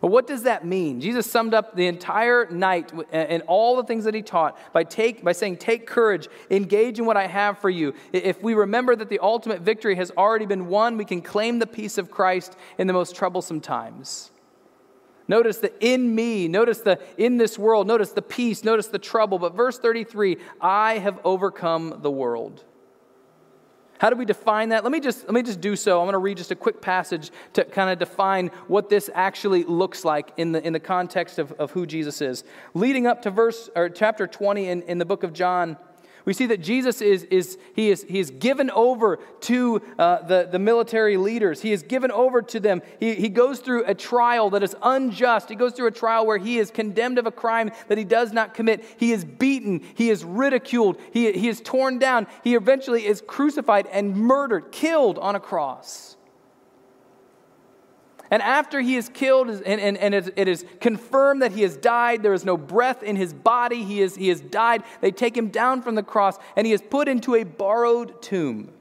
What 0.00 0.26
does 0.26 0.42
that 0.42 0.66
mean? 0.66 1.00
Jesus 1.00 1.30
summed 1.30 1.54
up 1.54 1.76
the 1.76 1.86
entire 1.86 2.46
night 2.50 2.92
and 3.12 3.42
all 3.46 3.76
the 3.76 3.84
things 3.84 4.04
that 4.04 4.14
he 4.14 4.22
taught 4.22 4.58
by, 4.72 4.84
take, 4.84 5.22
by 5.22 5.32
saying, 5.32 5.58
Take 5.58 5.86
courage, 5.86 6.28
engage 6.50 6.98
in 6.98 7.06
what 7.06 7.16
I 7.16 7.26
have 7.26 7.58
for 7.58 7.70
you. 7.70 7.94
If 8.12 8.42
we 8.42 8.54
remember 8.54 8.96
that 8.96 9.08
the 9.08 9.20
ultimate 9.20 9.60
victory 9.60 9.94
has 9.96 10.10
already 10.16 10.46
been 10.46 10.66
won, 10.66 10.96
we 10.96 11.04
can 11.04 11.22
claim 11.22 11.58
the 11.58 11.66
peace 11.66 11.96
of 11.96 12.10
Christ 12.10 12.56
in 12.76 12.86
the 12.86 12.92
most 12.92 13.14
troublesome 13.14 13.60
times. 13.60 14.30
Notice 15.26 15.58
the 15.58 15.72
in 15.82 16.14
me, 16.14 16.48
notice 16.48 16.80
the 16.80 16.98
in 17.16 17.38
this 17.38 17.58
world, 17.58 17.86
notice 17.86 18.10
the 18.10 18.20
peace, 18.20 18.62
notice 18.62 18.88
the 18.88 18.98
trouble. 18.98 19.38
But 19.38 19.54
verse 19.54 19.78
33 19.78 20.36
I 20.60 20.98
have 20.98 21.18
overcome 21.24 22.00
the 22.02 22.10
world. 22.10 22.64
How 23.98 24.10
do 24.10 24.16
we 24.16 24.24
define 24.24 24.70
that? 24.70 24.82
Let 24.82 24.92
me 24.92 25.00
just, 25.00 25.24
let 25.24 25.34
me 25.34 25.42
just 25.42 25.60
do 25.60 25.76
so. 25.76 26.00
I'm 26.00 26.06
going 26.06 26.14
to 26.14 26.18
read 26.18 26.36
just 26.36 26.50
a 26.50 26.56
quick 26.56 26.80
passage 26.80 27.30
to 27.52 27.64
kind 27.64 27.90
of 27.90 27.98
define 27.98 28.48
what 28.66 28.88
this 28.88 29.08
actually 29.14 29.64
looks 29.64 30.04
like 30.04 30.32
in 30.36 30.52
the, 30.52 30.66
in 30.66 30.72
the 30.72 30.80
context 30.80 31.38
of, 31.38 31.52
of 31.52 31.70
who 31.70 31.86
Jesus 31.86 32.20
is. 32.20 32.44
Leading 32.74 33.06
up 33.06 33.22
to 33.22 33.30
verse 33.30 33.70
or 33.76 33.88
chapter 33.88 34.26
20 34.26 34.68
in, 34.68 34.82
in 34.82 34.98
the 34.98 35.04
book 35.04 35.22
of 35.22 35.32
John, 35.32 35.76
we 36.24 36.32
see 36.32 36.46
that 36.46 36.62
Jesus 36.62 37.02
is, 37.02 37.24
is, 37.24 37.58
he 37.74 37.90
is, 37.90 38.04
he 38.08 38.18
is 38.18 38.30
given 38.30 38.70
over 38.70 39.18
to 39.42 39.82
uh, 39.98 40.22
the, 40.22 40.48
the 40.50 40.58
military 40.58 41.18
leaders. 41.18 41.60
He 41.60 41.72
is 41.72 41.82
given 41.82 42.10
over 42.10 42.40
to 42.40 42.60
them. 42.60 42.80
He, 42.98 43.14
he 43.14 43.28
goes 43.28 43.60
through 43.60 43.84
a 43.84 43.94
trial 43.94 44.50
that 44.50 44.62
is 44.62 44.74
unjust. 44.82 45.50
He 45.50 45.54
goes 45.54 45.74
through 45.74 45.88
a 45.88 45.92
trial 45.92 46.26
where 46.26 46.38
he 46.38 46.58
is 46.58 46.70
condemned 46.70 47.18
of 47.18 47.26
a 47.26 47.30
crime 47.30 47.70
that 47.88 47.98
he 47.98 48.04
does 48.04 48.32
not 48.32 48.54
commit. 48.54 48.84
He 48.96 49.12
is 49.12 49.24
beaten. 49.24 49.82
He 49.94 50.08
is 50.08 50.24
ridiculed. 50.24 50.98
He, 51.12 51.32
he 51.32 51.48
is 51.48 51.60
torn 51.60 51.98
down. 51.98 52.26
He 52.42 52.54
eventually 52.54 53.06
is 53.06 53.22
crucified 53.26 53.86
and 53.88 54.16
murdered, 54.16 54.72
killed 54.72 55.18
on 55.18 55.36
a 55.36 55.40
cross. 55.40 56.16
And 58.34 58.42
after 58.42 58.80
he 58.80 58.96
is 58.96 59.08
killed 59.10 59.48
and, 59.48 59.64
and, 59.64 59.96
and 59.96 60.12
it 60.12 60.48
is 60.48 60.64
confirmed 60.80 61.42
that 61.42 61.52
he 61.52 61.62
has 61.62 61.76
died, 61.76 62.24
there 62.24 62.34
is 62.34 62.44
no 62.44 62.56
breath 62.56 63.04
in 63.04 63.14
his 63.14 63.32
body, 63.32 63.84
he, 63.84 64.00
is, 64.00 64.16
he 64.16 64.26
has 64.26 64.40
died, 64.40 64.82
they 65.00 65.12
take 65.12 65.36
him 65.36 65.50
down 65.50 65.82
from 65.82 65.94
the 65.94 66.02
cross 66.02 66.36
and 66.56 66.66
he 66.66 66.72
is 66.72 66.82
put 66.82 67.06
into 67.06 67.36
a 67.36 67.44
borrowed 67.44 68.20
tomb. 68.20 68.72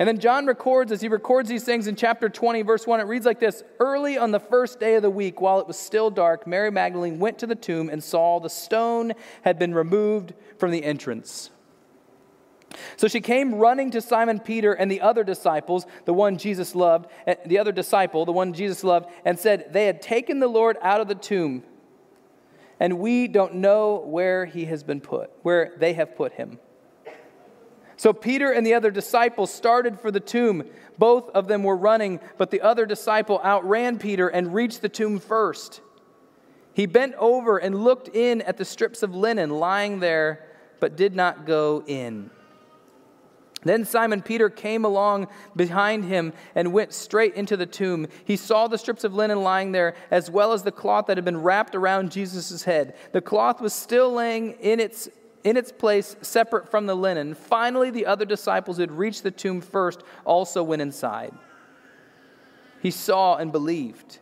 And 0.00 0.08
then 0.08 0.18
John 0.18 0.44
records, 0.44 0.90
as 0.90 1.00
he 1.00 1.08
records 1.08 1.48
these 1.48 1.62
things 1.62 1.86
in 1.86 1.94
chapter 1.94 2.28
20, 2.28 2.62
verse 2.62 2.84
1, 2.84 2.98
it 2.98 3.04
reads 3.04 3.24
like 3.24 3.38
this 3.38 3.62
Early 3.78 4.18
on 4.18 4.32
the 4.32 4.40
first 4.40 4.80
day 4.80 4.96
of 4.96 5.02
the 5.02 5.10
week, 5.10 5.40
while 5.40 5.60
it 5.60 5.68
was 5.68 5.78
still 5.78 6.10
dark, 6.10 6.48
Mary 6.48 6.72
Magdalene 6.72 7.20
went 7.20 7.38
to 7.38 7.46
the 7.46 7.54
tomb 7.54 7.88
and 7.88 8.02
saw 8.02 8.40
the 8.40 8.50
stone 8.50 9.12
had 9.42 9.56
been 9.56 9.72
removed 9.72 10.34
from 10.58 10.72
the 10.72 10.82
entrance. 10.82 11.50
So 12.96 13.08
she 13.08 13.20
came 13.20 13.54
running 13.54 13.90
to 13.92 14.00
Simon 14.00 14.40
Peter 14.40 14.72
and 14.72 14.90
the 14.90 15.00
other 15.00 15.24
disciples, 15.24 15.86
the 16.04 16.14
one 16.14 16.36
Jesus 16.36 16.74
loved, 16.74 17.10
the 17.46 17.58
other 17.58 17.72
disciple, 17.72 18.24
the 18.24 18.32
one 18.32 18.52
Jesus 18.52 18.84
loved, 18.84 19.10
and 19.24 19.38
said, 19.38 19.72
They 19.72 19.86
had 19.86 20.02
taken 20.02 20.40
the 20.40 20.48
Lord 20.48 20.76
out 20.82 21.00
of 21.00 21.08
the 21.08 21.14
tomb, 21.14 21.62
and 22.78 22.98
we 22.98 23.26
don't 23.26 23.54
know 23.54 24.02
where 24.04 24.46
he 24.46 24.66
has 24.66 24.82
been 24.82 25.00
put, 25.00 25.30
where 25.42 25.72
they 25.78 25.94
have 25.94 26.16
put 26.16 26.32
him. 26.32 26.58
So 27.96 28.12
Peter 28.12 28.52
and 28.52 28.64
the 28.64 28.74
other 28.74 28.92
disciple 28.92 29.46
started 29.46 29.98
for 29.98 30.12
the 30.12 30.20
tomb. 30.20 30.64
Both 30.98 31.30
of 31.30 31.48
them 31.48 31.64
were 31.64 31.76
running, 31.76 32.20
but 32.36 32.52
the 32.52 32.60
other 32.60 32.86
disciple 32.86 33.40
outran 33.44 33.98
Peter 33.98 34.28
and 34.28 34.54
reached 34.54 34.82
the 34.82 34.88
tomb 34.88 35.18
first. 35.18 35.80
He 36.74 36.86
bent 36.86 37.14
over 37.16 37.58
and 37.58 37.82
looked 37.82 38.08
in 38.14 38.40
at 38.42 38.56
the 38.56 38.64
strips 38.64 39.02
of 39.02 39.16
linen 39.16 39.50
lying 39.50 39.98
there, 39.98 40.46
but 40.78 40.96
did 40.96 41.16
not 41.16 41.44
go 41.44 41.82
in. 41.88 42.30
Then 43.68 43.84
Simon 43.84 44.22
Peter 44.22 44.48
came 44.48 44.86
along 44.86 45.28
behind 45.54 46.06
him 46.06 46.32
and 46.54 46.72
went 46.72 46.94
straight 46.94 47.34
into 47.34 47.54
the 47.54 47.66
tomb. 47.66 48.06
He 48.24 48.34
saw 48.34 48.66
the 48.66 48.78
strips 48.78 49.04
of 49.04 49.12
linen 49.12 49.42
lying 49.42 49.72
there, 49.72 49.94
as 50.10 50.30
well 50.30 50.54
as 50.54 50.62
the 50.62 50.72
cloth 50.72 51.04
that 51.06 51.18
had 51.18 51.24
been 51.26 51.42
wrapped 51.42 51.74
around 51.74 52.10
Jesus' 52.10 52.62
head. 52.62 52.96
The 53.12 53.20
cloth 53.20 53.60
was 53.60 53.74
still 53.74 54.10
laying 54.10 54.52
in 54.52 54.80
its, 54.80 55.10
in 55.44 55.58
its 55.58 55.70
place, 55.70 56.16
separate 56.22 56.70
from 56.70 56.86
the 56.86 56.94
linen. 56.94 57.34
Finally, 57.34 57.90
the 57.90 58.06
other 58.06 58.24
disciples 58.24 58.78
who 58.78 58.84
had 58.84 58.90
reached 58.90 59.22
the 59.22 59.30
tomb 59.30 59.60
first 59.60 60.02
also 60.24 60.62
went 60.62 60.80
inside. 60.80 61.34
He 62.80 62.90
saw 62.90 63.36
and 63.36 63.52
believed. 63.52 64.18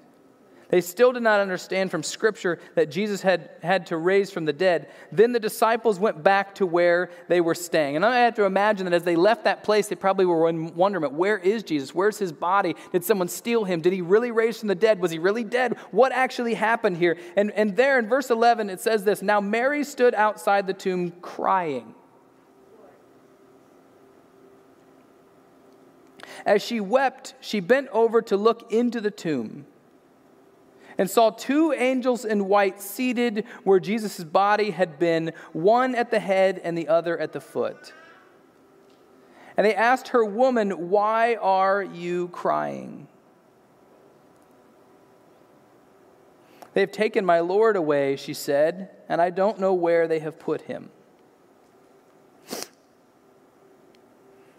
They 0.68 0.81
still 0.81 1.12
did 1.12 1.22
not 1.22 1.40
understand 1.40 1.92
from 1.92 2.02
Scripture 2.02 2.59
that 2.74 2.90
Jesus 2.90 3.22
had 3.22 3.50
had 3.62 3.87
to 3.87 3.96
raise 3.96 4.33
from 4.33 4.46
the 4.46 4.52
dead. 4.52 4.90
Then 5.12 5.31
the 5.31 5.38
disciples 5.38 6.00
went 6.00 6.24
back 6.24 6.57
to 6.57 6.66
where 6.66 7.11
they 7.29 7.40
were 7.40 7.55
staying. 7.55 7.94
And 7.94 8.05
I 8.05 8.18
have 8.20 8.35
to 8.35 8.44
imagine 8.44 8.85
that 8.87 8.92
as 8.92 9.05
they 9.05 9.14
left 9.14 9.44
that 9.44 9.62
place, 9.62 9.87
they 9.87 9.94
probably 9.94 10.26
were 10.26 10.48
in 10.48 10.74
wonderment 10.74 11.12
where 11.12 11.38
is 11.38 11.62
Jesus? 11.62 11.94
Where's 11.94 12.18
his 12.18 12.33
body? 12.33 12.74
Did 12.90 13.05
someone 13.05 13.29
steal 13.29 13.62
him? 13.62 13.81
Did 13.81 13.92
he 13.92 14.02
really 14.02 14.33
raise 14.33 14.59
from 14.59 14.68
the 14.68 14.74
dead? 14.74 14.98
Was 14.98 15.12
he 15.12 15.20
really 15.20 15.44
dead? 15.44 15.79
What 15.92 16.11
actually 16.11 16.55
happened 16.55 16.96
here? 16.96 17.16
And, 17.37 17.52
and 17.52 17.76
there 17.76 18.00
in 18.00 18.09
verse 18.09 18.31
11, 18.31 18.68
it 18.68 18.81
says 18.81 19.05
this 19.05 19.22
Now 19.22 19.40
Mary 19.40 19.85
stood 19.85 20.14
outside 20.14 20.66
the 20.66 20.74
tomb 20.74 21.12
crying. 21.22 21.94
As 26.44 26.61
she 26.61 26.81
wept, 26.81 27.35
she 27.40 27.61
bent 27.61 27.88
over 27.92 28.20
to 28.22 28.37
look 28.37 28.72
into 28.72 29.00
the 29.00 29.11
tomb 29.12 29.66
and 30.98 31.11
saw 31.11 31.30
two 31.30 31.72
angels 31.72 32.24
in 32.24 32.48
white 32.48 32.81
seated 32.81 33.44
where 33.64 33.81
Jesus' 33.81 34.23
body 34.25 34.71
had 34.71 34.98
been, 34.98 35.33
one 35.52 35.94
at 35.94 36.10
the 36.10 36.21
head 36.21 36.60
and 36.62 36.77
the 36.77 36.88
other 36.88 37.18
at 37.18 37.33
the 37.33 37.40
foot. 37.40 37.92
And 39.56 39.66
they 39.66 39.75
asked 39.75 40.08
her, 40.08 40.25
Woman, 40.25 40.90
why 40.90 41.37
are 41.37 41.83
you 41.83 42.29
crying? 42.29 43.08
They 46.75 46.81
have 46.83 46.92
taken 46.92 47.25
my 47.25 47.40
Lord 47.40 47.75
away, 47.75 48.16
she 48.16 48.35
said, 48.35 48.90
and 49.08 49.21
I 49.21 49.31
don't 49.31 49.58
know 49.58 49.73
where 49.73 50.06
they 50.06 50.18
have 50.18 50.38
put 50.38 50.62
him. 50.62 50.90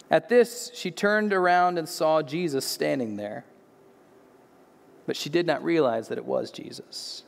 At 0.09 0.29
this, 0.29 0.71
she 0.73 0.89
turned 0.89 1.31
around 1.31 1.77
and 1.77 1.87
saw 1.87 2.21
Jesus 2.23 2.65
standing 2.65 3.17
there 3.17 3.45
but 5.07 5.15
she 5.15 5.29
did 5.29 5.47
not 5.47 5.63
realize 5.63 6.09
that 6.09 6.19
it 6.19 6.25
was 6.25 6.51
Jesus. 6.51 7.23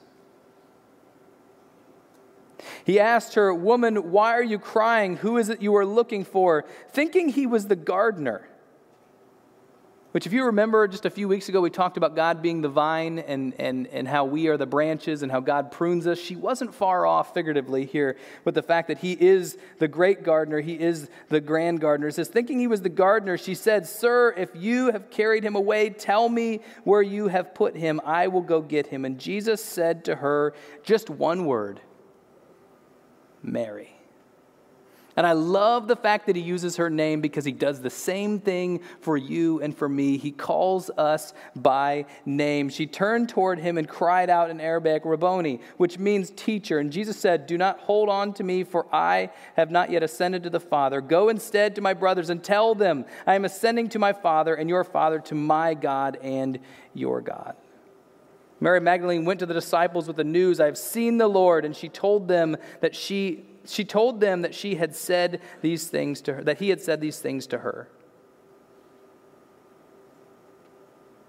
He 2.84 3.00
asked 3.00 3.36
her, 3.36 3.54
Woman, 3.54 4.12
why 4.12 4.34
are 4.34 4.44
you 4.44 4.60
crying? 4.60 5.18
Who 5.18 5.38
is 5.38 5.50
it 5.50 5.62
you 5.62 5.76
are 5.78 5.86
looking 5.86 6.26
for? 6.26 6.66
Thinking 6.92 7.30
he 7.30 7.48
was 7.48 7.68
the 7.68 7.76
gardener. 7.78 8.48
Which, 10.12 10.26
if 10.26 10.34
you 10.34 10.46
remember, 10.46 10.88
just 10.88 11.06
a 11.06 11.10
few 11.12 11.28
weeks 11.28 11.50
ago, 11.50 11.62
we 11.62 11.70
talked 11.70 11.96
about 11.96 12.16
God 12.16 12.42
being 12.42 12.62
the 12.62 12.70
vine 12.70 13.20
and, 13.20 13.54
and, 13.60 13.86
and 13.88 14.08
how 14.08 14.26
we 14.26 14.48
are 14.48 14.58
the 14.58 14.66
branches 14.66 15.22
and 15.22 15.32
how 15.32 15.40
God 15.40 15.72
prunes 15.72 16.08
us. 16.08 16.18
She 16.18 16.36
wasn't 16.36 16.74
far 16.74 17.06
off, 17.06 17.32
figuratively, 17.36 17.86
here 17.86 18.18
with 18.44 18.56
the 18.56 18.64
fact 18.64 18.88
that 18.88 18.98
He 18.98 19.14
is 19.14 19.56
the 19.78 19.88
great 19.88 20.24
gardener, 20.24 20.62
He 20.62 20.80
is 20.80 21.10
the 21.28 21.40
grand 21.40 21.80
gardener. 21.80 22.10
Says, 22.10 22.28
thinking 22.28 22.60
He 22.60 22.66
was 22.66 22.82
the 22.82 22.90
gardener, 22.90 23.38
she 23.38 23.54
said, 23.54 23.86
Sir, 23.86 24.34
if 24.36 24.50
you 24.56 24.92
have 24.92 25.12
carried 25.12 25.44
him 25.44 25.56
away, 25.56 25.92
tell 25.92 26.28
me 26.28 26.62
where 26.86 27.04
you 27.04 27.28
have 27.28 27.54
put 27.54 27.76
him. 27.76 28.02
I 28.04 28.30
will 28.30 28.42
go 28.42 28.62
get 28.62 28.88
him. 28.88 29.06
And 29.06 29.20
Jesus 29.20 29.64
said 29.64 30.06
to 30.06 30.16
her 30.16 30.56
just 30.84 31.12
one 31.12 31.46
word 31.46 31.82
Mary. 33.44 33.99
And 35.20 35.28
I 35.28 35.34
love 35.34 35.90
the 35.90 35.98
fact 35.98 36.28
that 36.28 36.38
he 36.38 36.42
uses 36.42 36.78
her 36.78 36.90
name 36.90 37.20
because 37.20 37.44
he 37.44 37.52
does 37.52 37.82
the 37.82 37.90
same 37.90 38.40
thing 38.40 38.80
for 39.02 39.18
you 39.18 39.62
and 39.62 39.76
for 39.76 39.90
me. 39.90 40.18
He 40.18 40.32
calls 40.32 40.90
us 40.92 41.34
by 41.58 42.06
name. 42.26 42.70
She 42.70 42.88
turned 42.88 43.28
toward 43.28 43.60
him 43.60 43.78
and 43.78 43.86
cried 43.86 44.30
out 44.30 44.50
in 44.50 44.62
Aramaic, 44.62 45.04
Rabboni, 45.04 45.60
which 45.76 46.00
means 46.00 46.32
teacher. 46.38 46.80
And 46.80 46.90
Jesus 46.90 47.20
said, 47.20 47.48
Do 47.48 47.58
not 47.58 47.82
hold 47.82 48.08
on 48.08 48.32
to 48.36 48.46
me, 48.46 48.64
for 48.64 48.88
I 48.96 49.32
have 49.58 49.72
not 49.72 49.92
yet 49.92 50.04
ascended 50.04 50.44
to 50.44 50.50
the 50.50 50.62
Father. 50.62 51.02
Go 51.02 51.28
instead 51.28 51.76
to 51.76 51.82
my 51.82 51.94
brothers 51.94 52.30
and 52.30 52.42
tell 52.42 52.74
them, 52.74 53.04
I 53.28 53.36
am 53.36 53.44
ascending 53.44 53.90
to 53.90 54.00
my 54.00 54.14
Father 54.14 54.56
and 54.56 54.70
your 54.70 54.86
Father, 54.86 55.20
to 55.20 55.36
my 55.36 55.74
God 55.74 56.18
and 56.22 56.60
your 56.94 57.20
God. 57.20 57.58
Mary 58.62 58.80
Magdalene 58.80 59.26
went 59.26 59.42
to 59.42 59.46
the 59.46 59.54
disciples 59.54 60.08
with 60.08 60.16
the 60.16 60.24
news, 60.24 60.62
I 60.62 60.66
have 60.66 60.78
seen 60.78 61.18
the 61.18 61.28
Lord, 61.28 61.66
and 61.66 61.76
she 61.76 61.90
told 61.90 62.30
them 62.30 62.56
that 62.80 62.96
she 62.96 63.49
she 63.70 63.86
told 63.86 64.20
them 64.20 64.42
that 64.42 64.56
she 64.56 64.76
had 64.76 64.96
said 64.96 65.42
these 65.62 65.88
things 65.88 66.22
to 66.22 66.34
her, 66.36 66.44
that 66.44 66.60
he 66.60 66.70
had 66.70 66.82
said 66.82 67.02
these 67.02 67.20
things 67.20 67.48
to 67.48 67.60
her. 67.60 67.90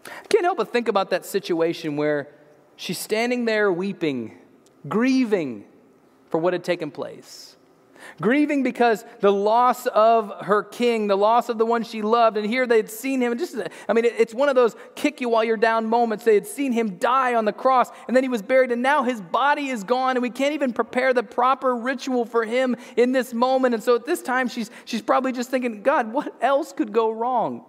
I 0.07 0.27
can't 0.29 0.45
help 0.45 0.59
but 0.59 0.73
think 0.73 0.89
about 0.89 1.11
that 1.11 1.25
situation 1.25 1.97
where 1.97 2.29
she's 2.77 2.99
standing 2.99 3.45
there 3.45 3.71
weeping, 3.71 4.39
grieving 4.89 5.65
for 6.29 6.39
what 6.39 6.53
had 6.53 6.65
taken 6.65 6.91
place. 6.91 7.50
Grieving 8.21 8.63
because 8.63 9.05
the 9.21 9.33
loss 9.33 9.87
of 9.87 10.31
her 10.43 10.63
king, 10.63 11.07
the 11.07 11.17
loss 11.17 11.49
of 11.49 11.57
the 11.57 11.65
one 11.65 11.83
she 11.83 12.03
loved, 12.03 12.37
and 12.37 12.47
here 12.47 12.67
they 12.67 12.77
had 12.77 12.91
seen 12.91 13.23
him. 13.23 13.37
Just, 13.39 13.57
I 13.89 13.95
mean, 13.95 14.05
it's 14.05 14.35
one 14.35 14.51
of 14.51 14.55
those 14.55 14.77
kick 14.95 15.23
you 15.23 15.31
while 15.31 15.43
you're 15.43 15.57
down 15.57 15.87
moments. 15.87 16.25
They 16.25 16.35
had 16.35 16.47
seen 16.47 16.73
him 16.73 16.99
die 16.99 17.35
on 17.35 17.47
the 17.47 17.53
cross, 17.53 17.91
and 18.07 18.15
then 18.15 18.23
he 18.23 18.29
was 18.29 18.43
buried, 18.43 18.73
and 18.73 18.83
now 18.83 19.05
his 19.05 19.23
body 19.23 19.69
is 19.69 19.85
gone, 19.85 20.17
and 20.17 20.23
we 20.23 20.29
can't 20.29 20.53
even 20.53 20.75
prepare 20.75 21.15
the 21.15 21.23
proper 21.23 21.75
ritual 21.75 22.27
for 22.27 22.45
him 22.45 22.77
in 22.95 23.13
this 23.13 23.33
moment. 23.33 23.73
And 23.73 23.83
so 23.83 23.95
at 23.95 24.05
this 24.05 24.21
time, 24.21 24.49
she's, 24.49 24.71
she's 24.85 25.01
probably 25.01 25.33
just 25.33 25.51
thinking, 25.51 25.83
God, 25.83 26.13
what 26.13 26.35
else 26.43 26.75
could 26.75 26.93
go 26.93 27.11
wrong? 27.11 27.65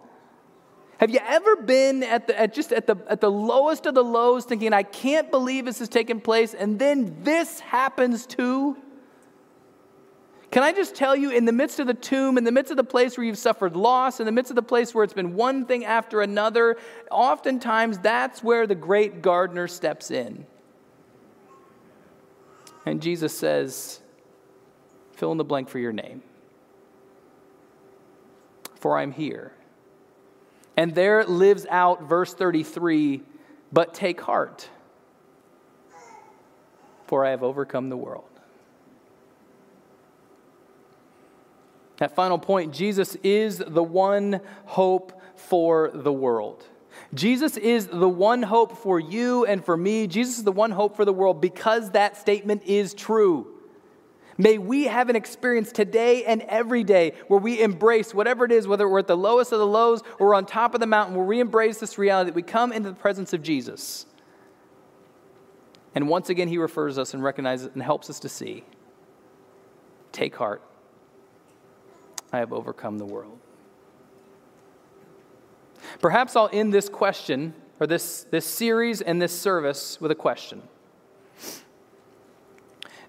Have 0.97 1.11
you 1.11 1.19
ever 1.25 1.55
been 1.55 2.03
at, 2.03 2.27
the, 2.27 2.37
at 2.37 2.53
just 2.53 2.73
at 2.73 2.87
the, 2.87 2.97
at 3.07 3.21
the 3.21 3.31
lowest 3.31 3.85
of 3.85 3.95
the 3.95 4.03
lows 4.03 4.43
thinking, 4.43 4.73
I 4.73 4.83
can't 4.83 5.31
believe 5.31 5.63
this 5.63 5.79
has 5.79 5.87
taken 5.87 6.19
place, 6.19 6.53
and 6.53 6.77
then 6.77 7.15
this 7.23 7.61
happens 7.61 8.25
too? 8.25 8.75
Can 10.51 10.63
I 10.63 10.73
just 10.73 10.95
tell 10.95 11.15
you, 11.15 11.31
in 11.31 11.45
the 11.45 11.53
midst 11.53 11.79
of 11.79 11.87
the 11.87 11.93
tomb, 11.93 12.37
in 12.37 12.43
the 12.43 12.51
midst 12.51 12.71
of 12.71 12.77
the 12.77 12.83
place 12.83 13.17
where 13.17 13.25
you've 13.25 13.37
suffered 13.37 13.75
loss, 13.75 14.19
in 14.19 14.25
the 14.25 14.33
midst 14.33 14.51
of 14.51 14.55
the 14.55 14.61
place 14.61 14.93
where 14.93 15.05
it's 15.05 15.13
been 15.13 15.33
one 15.33 15.65
thing 15.65 15.85
after 15.85 16.21
another, 16.21 16.75
oftentimes 17.09 17.99
that's 17.99 18.43
where 18.43 18.67
the 18.67 18.75
great 18.75 19.21
gardener 19.21 19.69
steps 19.69 20.11
in. 20.11 20.45
And 22.85 23.01
Jesus 23.01 23.37
says, 23.37 24.01
fill 25.13 25.31
in 25.31 25.37
the 25.37 25.45
blank 25.45 25.69
for 25.69 25.79
your 25.79 25.93
name. 25.93 26.21
For 28.75 28.97
I'm 28.97 29.13
here. 29.13 29.53
And 30.75 30.93
there 30.93 31.23
lives 31.23 31.65
out 31.69 32.03
verse 32.09 32.33
33 32.33 33.23
but 33.71 33.93
take 33.93 34.19
heart, 34.19 34.67
for 37.07 37.25
I 37.25 37.29
have 37.29 37.41
overcome 37.41 37.87
the 37.87 37.95
world. 37.95 38.30
That 42.01 42.15
final 42.15 42.39
point 42.39 42.73
Jesus 42.73 43.15
is 43.21 43.59
the 43.59 43.83
one 43.83 44.41
hope 44.65 45.21
for 45.35 45.91
the 45.93 46.11
world. 46.11 46.65
Jesus 47.13 47.57
is 47.57 47.85
the 47.85 48.09
one 48.09 48.41
hope 48.41 48.75
for 48.75 48.99
you 48.99 49.45
and 49.45 49.63
for 49.63 49.77
me. 49.77 50.07
Jesus 50.07 50.39
is 50.39 50.43
the 50.43 50.51
one 50.51 50.71
hope 50.71 50.95
for 50.95 51.05
the 51.05 51.13
world 51.13 51.39
because 51.39 51.91
that 51.91 52.17
statement 52.17 52.63
is 52.63 52.95
true. 52.95 53.53
May 54.39 54.57
we 54.57 54.85
have 54.85 55.09
an 55.09 55.15
experience 55.15 55.71
today 55.71 56.25
and 56.25 56.41
every 56.47 56.83
day 56.83 57.13
where 57.27 57.39
we 57.39 57.61
embrace 57.61 58.15
whatever 58.15 58.45
it 58.45 58.51
is, 58.51 58.67
whether 58.67 58.89
we're 58.89 58.97
at 58.97 59.07
the 59.07 59.15
lowest 59.15 59.51
of 59.51 59.59
the 59.59 59.67
lows 59.67 60.01
or 60.17 60.33
on 60.33 60.47
top 60.47 60.73
of 60.73 60.79
the 60.79 60.87
mountain, 60.87 61.15
where 61.15 61.25
we 61.25 61.39
embrace 61.39 61.77
this 61.77 61.99
reality 61.99 62.31
that 62.31 62.35
we 62.35 62.41
come 62.41 62.73
into 62.73 62.89
the 62.89 62.95
presence 62.95 63.31
of 63.31 63.43
Jesus. 63.43 64.07
And 65.93 66.09
once 66.09 66.31
again, 66.31 66.47
he 66.47 66.57
refers 66.57 66.97
us 66.97 67.13
and 67.13 67.23
recognizes 67.23 67.69
and 67.71 67.83
helps 67.83 68.09
us 68.09 68.19
to 68.21 68.29
see. 68.29 68.63
Take 70.11 70.35
heart. 70.35 70.63
I 72.31 72.39
have 72.39 72.53
overcome 72.53 72.97
the 72.97 73.05
world. 73.05 73.37
Perhaps 75.99 76.35
I'll 76.35 76.49
end 76.51 76.73
this 76.73 76.89
question, 76.89 77.53
or 77.79 77.87
this, 77.87 78.25
this 78.31 78.45
series 78.45 79.01
and 79.01 79.21
this 79.21 79.37
service, 79.37 79.99
with 79.99 80.11
a 80.11 80.15
question. 80.15 80.61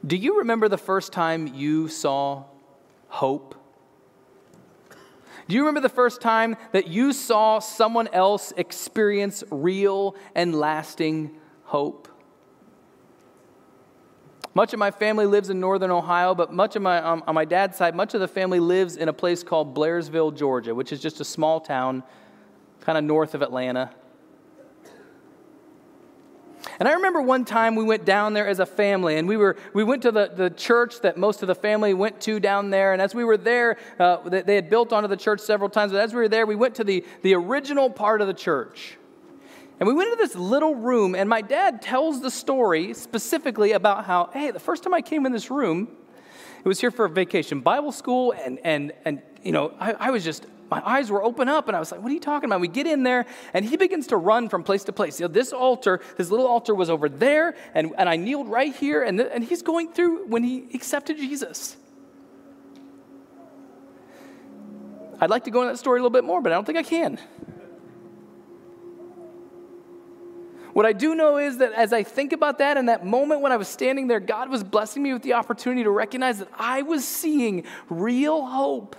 Do 0.05 0.17
you 0.17 0.39
remember 0.39 0.69
the 0.69 0.79
first 0.79 1.13
time 1.13 1.47
you 1.47 1.87
saw 1.89 2.45
hope? 3.09 3.55
Do 5.49 5.55
you 5.55 5.61
remember 5.61 5.81
the 5.81 5.89
first 5.89 6.21
time 6.21 6.57
that 6.73 6.89
you 6.89 7.13
saw 7.13 7.59
someone 7.59 8.09
else 8.09 8.53
experience 8.57 9.45
real 9.51 10.17
and 10.35 10.55
lasting 10.55 11.37
hope? 11.65 12.02
Much 14.55 14.75
of 14.75 14.79
my 14.79 14.91
family 14.91 15.25
lives 15.25 15.49
in 15.49 15.59
northern 15.61 15.91
Ohio, 15.91 16.35
but 16.35 16.53
much 16.53 16.77
of 16.77 16.83
my, 16.83 16.99
um, 16.99 17.25
on 17.27 17.35
my 17.35 17.45
dad's 17.45 17.77
side, 17.77 17.95
much 17.95 18.13
of 18.13 18.21
the 18.21 18.29
family 18.29 18.61
lives 18.61 18.97
in 18.97 19.09
a 19.09 19.13
place 19.13 19.43
called 19.43 19.75
Blairsville, 19.75 20.37
Georgia, 20.37 20.75
which 20.75 20.93
is 20.93 21.01
just 21.01 21.21
a 21.21 21.25
small 21.25 21.59
town 21.59 22.03
kind 22.81 22.99
of 22.99 23.05
north 23.05 23.35
of 23.35 23.41
Atlanta. 23.41 23.91
And 26.79 26.89
I 26.89 26.93
remember 26.93 27.23
one 27.23 27.45
time 27.45 27.77
we 27.77 27.85
went 27.85 28.05
down 28.05 28.35
there 28.35 28.47
as 28.47 28.59
a 28.59 28.67
family, 28.67 29.17
and 29.17 29.27
we, 29.27 29.37
were, 29.37 29.57
we 29.73 29.85
went 29.85 30.03
to 30.03 30.13
the, 30.13 30.31
the 30.35 30.51
church 30.51 31.01
that 31.01 31.17
most 31.17 31.43
of 31.43 31.49
the 31.49 31.55
family 31.55 31.95
went 31.95 32.21
to 32.23 32.39
down 32.39 32.71
there. 32.71 32.93
And 32.93 33.01
as 33.01 33.15
we 33.15 33.25
were 33.25 33.37
there, 33.37 33.79
uh, 33.99 34.29
they, 34.29 34.43
they 34.43 34.55
had 34.55 34.69
built 34.69 34.93
onto 34.93 35.09
the 35.09 35.17
church 35.17 35.41
several 35.41 35.71
times, 35.71 35.93
but 35.93 36.01
as 36.01 36.13
we 36.13 36.21
were 36.21 36.29
there, 36.29 36.47
we 36.47 36.57
went 36.57 36.75
to 36.77 36.85
the, 36.85 37.05
the 37.23 37.35
original 37.35 37.89
part 37.89 38.21
of 38.21 38.27
the 38.27 38.35
church. 38.35 38.99
And 39.81 39.89
we 39.89 39.95
went 39.95 40.13
into 40.13 40.23
this 40.23 40.37
little 40.37 40.75
room, 40.75 41.15
and 41.15 41.29
my 41.29 41.41
dad 41.41 41.83
tells 41.83 42.21
the 42.21 42.31
story 42.31 42.95
specifically 42.95 43.73
about 43.73 44.05
how, 44.05 44.31
hey, 44.33 44.51
the 44.51 44.61
first 44.61 44.83
time 44.85 44.95
I 44.95 45.01
came 45.01 45.27
in 45.27 45.33
this 45.33 45.51
room, 45.51 45.89
it 46.65 46.69
was 46.69 46.81
here 46.81 46.93
for 46.93 47.07
a 47.07 47.09
vacation 47.09 47.61
Bible 47.61 47.91
school, 47.91 48.33
and, 48.33 48.61
and, 48.63 48.93
and 49.05 49.23
you 49.43 49.51
know, 49.51 49.75
I, 49.81 49.93
I 49.95 50.11
was 50.11 50.23
just, 50.23 50.47
my 50.71 50.81
eyes 50.87 51.11
were 51.11 51.23
open 51.23 51.49
up, 51.49 51.67
and 51.67 51.77
I 51.77 51.81
was 51.81 51.91
like, 51.91 52.01
what 52.01 52.11
are 52.11 52.15
you 52.15 52.21
talking 52.21 52.49
about? 52.49 52.61
We 52.61 52.69
get 52.69 52.87
in 52.87 53.03
there, 53.03 53.27
and 53.53 53.65
he 53.65 53.77
begins 53.77 54.07
to 54.09 54.17
run 54.17 54.49
from 54.49 54.63
place 54.63 54.85
to 54.85 54.93
place. 54.93 55.19
You 55.19 55.27
know, 55.27 55.33
this 55.33 55.53
altar, 55.53 56.01
this 56.17 56.31
little 56.31 56.47
altar 56.47 56.75
was 56.75 56.89
over 56.89 57.09
there, 57.09 57.57
and, 57.75 57.93
and 57.99 58.09
I 58.09 58.17
kneeled 58.17 58.49
right 58.49 58.75
here, 58.75 59.03
and, 59.03 59.19
the, 59.19 59.35
and 59.35 59.43
he's 59.43 59.63
going 59.63 59.93
through 59.93 60.27
when 60.29 60.45
he 60.45 60.69
accepted 60.75 61.17
Jesus. 61.17 61.77
I'd 65.21 65.31
like 65.31 65.45
to 65.45 65.51
go 65.51 65.63
into 65.63 65.73
that 65.73 65.79
story 65.79 65.99
a 65.99 66.03
little 66.03 66.11
bit 66.11 66.25
more, 66.25 66.41
but 66.41 66.53
I 66.53 66.55
don't 66.55 66.65
think 66.65 66.79
I 66.79 66.83
can. 66.83 67.19
What 70.73 70.87
I 70.87 70.93
do 70.93 71.15
know 71.15 71.37
is 71.37 71.59
that 71.59 71.73
as 71.73 71.93
I 71.93 72.03
think 72.03 72.33
about 72.33 72.59
that 72.59 72.77
in 72.77 72.87
that 72.87 73.05
moment 73.05 73.41
when 73.43 73.53
I 73.53 73.57
was 73.57 73.69
standing 73.69 74.07
there, 74.07 74.21
God 74.21 74.49
was 74.49 74.65
blessing 74.65 75.03
me 75.03 75.13
with 75.13 75.23
the 75.23 75.35
opportunity 75.35 75.83
to 75.83 75.91
recognize 75.91 76.39
that 76.39 76.49
I 76.59 76.83
was 76.83 77.07
seeing 77.07 77.65
real 77.91 78.47
hope. 78.47 78.97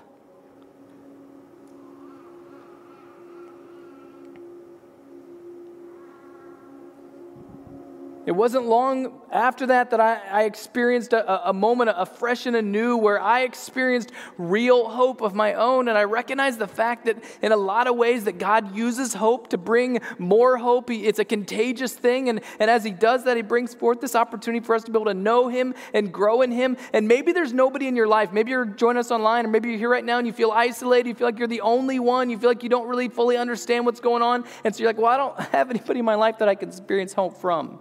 It 8.26 8.32
wasn't 8.32 8.68
long 8.68 9.22
after 9.34 9.68
that 9.68 9.90
that 9.90 10.00
I, 10.00 10.22
I 10.32 10.44
experienced 10.44 11.12
a, 11.12 11.50
a, 11.50 11.54
moment 11.54 11.90
of 11.90 12.08
fresh 12.18 12.46
and 12.46 12.56
anew 12.56 12.96
where 12.96 13.20
I 13.20 13.42
experienced 13.42 14.12
real 14.38 14.88
hope 14.88 15.22
of 15.22 15.36
my 15.36 15.56
own. 15.56 15.90
And 15.90 15.98
I 15.98 16.04
recognized 16.04 16.60
the 16.60 16.68
fact 16.68 17.06
that 17.06 17.22
in 17.42 17.52
a 17.52 17.58
lot 17.58 17.88
of 17.88 17.98
ways 17.98 18.24
that 18.24 18.38
God 18.38 18.74
uses 18.74 19.14
hope 19.14 19.50
to 19.50 19.58
bring 19.58 20.00
more 20.20 20.58
hope. 20.58 20.90
He, 20.90 21.06
it's 21.06 21.20
a 21.20 21.26
contagious 21.26 21.94
thing. 21.94 22.30
And, 22.30 22.40
and 22.60 22.72
as 22.72 22.86
he 22.86 22.92
does 22.92 23.26
that, 23.26 23.36
he 23.36 23.44
brings 23.44 23.74
forth 23.74 24.00
this 24.00 24.16
opportunity 24.16 24.64
for 24.64 24.74
us 24.74 24.86
to 24.86 24.92
be 24.92 24.98
able 24.98 25.12
to 25.12 25.14
know 25.14 25.50
him 25.50 25.74
and 25.94 26.14
grow 26.14 26.44
in 26.44 26.52
him. 26.52 26.78
And 26.94 27.10
maybe 27.10 27.34
there's 27.34 27.52
nobody 27.52 27.88
in 27.88 27.96
your 27.98 28.08
life. 28.08 28.32
Maybe 28.32 28.52
you're 28.52 28.66
joining 28.66 29.00
us 29.00 29.12
online 29.12 29.46
or 29.46 29.50
maybe 29.50 29.68
you're 29.70 29.80
here 29.80 29.90
right 29.90 30.06
now 30.06 30.18
and 30.18 30.26
you 30.26 30.34
feel 30.34 30.52
isolated. 30.52 31.10
You 31.10 31.16
feel 31.16 31.28
like 31.28 31.40
you're 31.40 31.48
the 31.50 31.62
only 31.62 32.00
one. 32.00 32.30
You 32.30 32.40
feel 32.40 32.50
like 32.50 32.64
you 32.64 32.70
don't 32.70 32.88
really 32.88 33.10
fully 33.10 33.36
understand 33.36 33.86
what's 33.86 34.00
going 34.00 34.22
on. 34.22 34.46
And 34.64 34.74
so 34.74 34.82
you're 34.82 34.90
like, 34.90 34.98
well, 34.98 35.08
I 35.08 35.18
don't 35.18 35.40
have 35.52 35.70
anybody 35.70 36.00
in 36.00 36.06
my 36.06 36.16
life 36.16 36.38
that 36.38 36.48
I 36.48 36.56
can 36.56 36.70
experience 36.70 37.12
hope 37.12 37.36
from. 37.38 37.80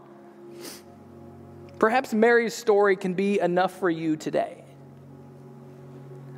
Perhaps 1.83 2.15
Mary's 2.15 2.55
story 2.55 2.95
can 2.95 3.15
be 3.15 3.41
enough 3.41 3.77
for 3.81 3.91
you 3.91 4.15
today. 4.15 4.63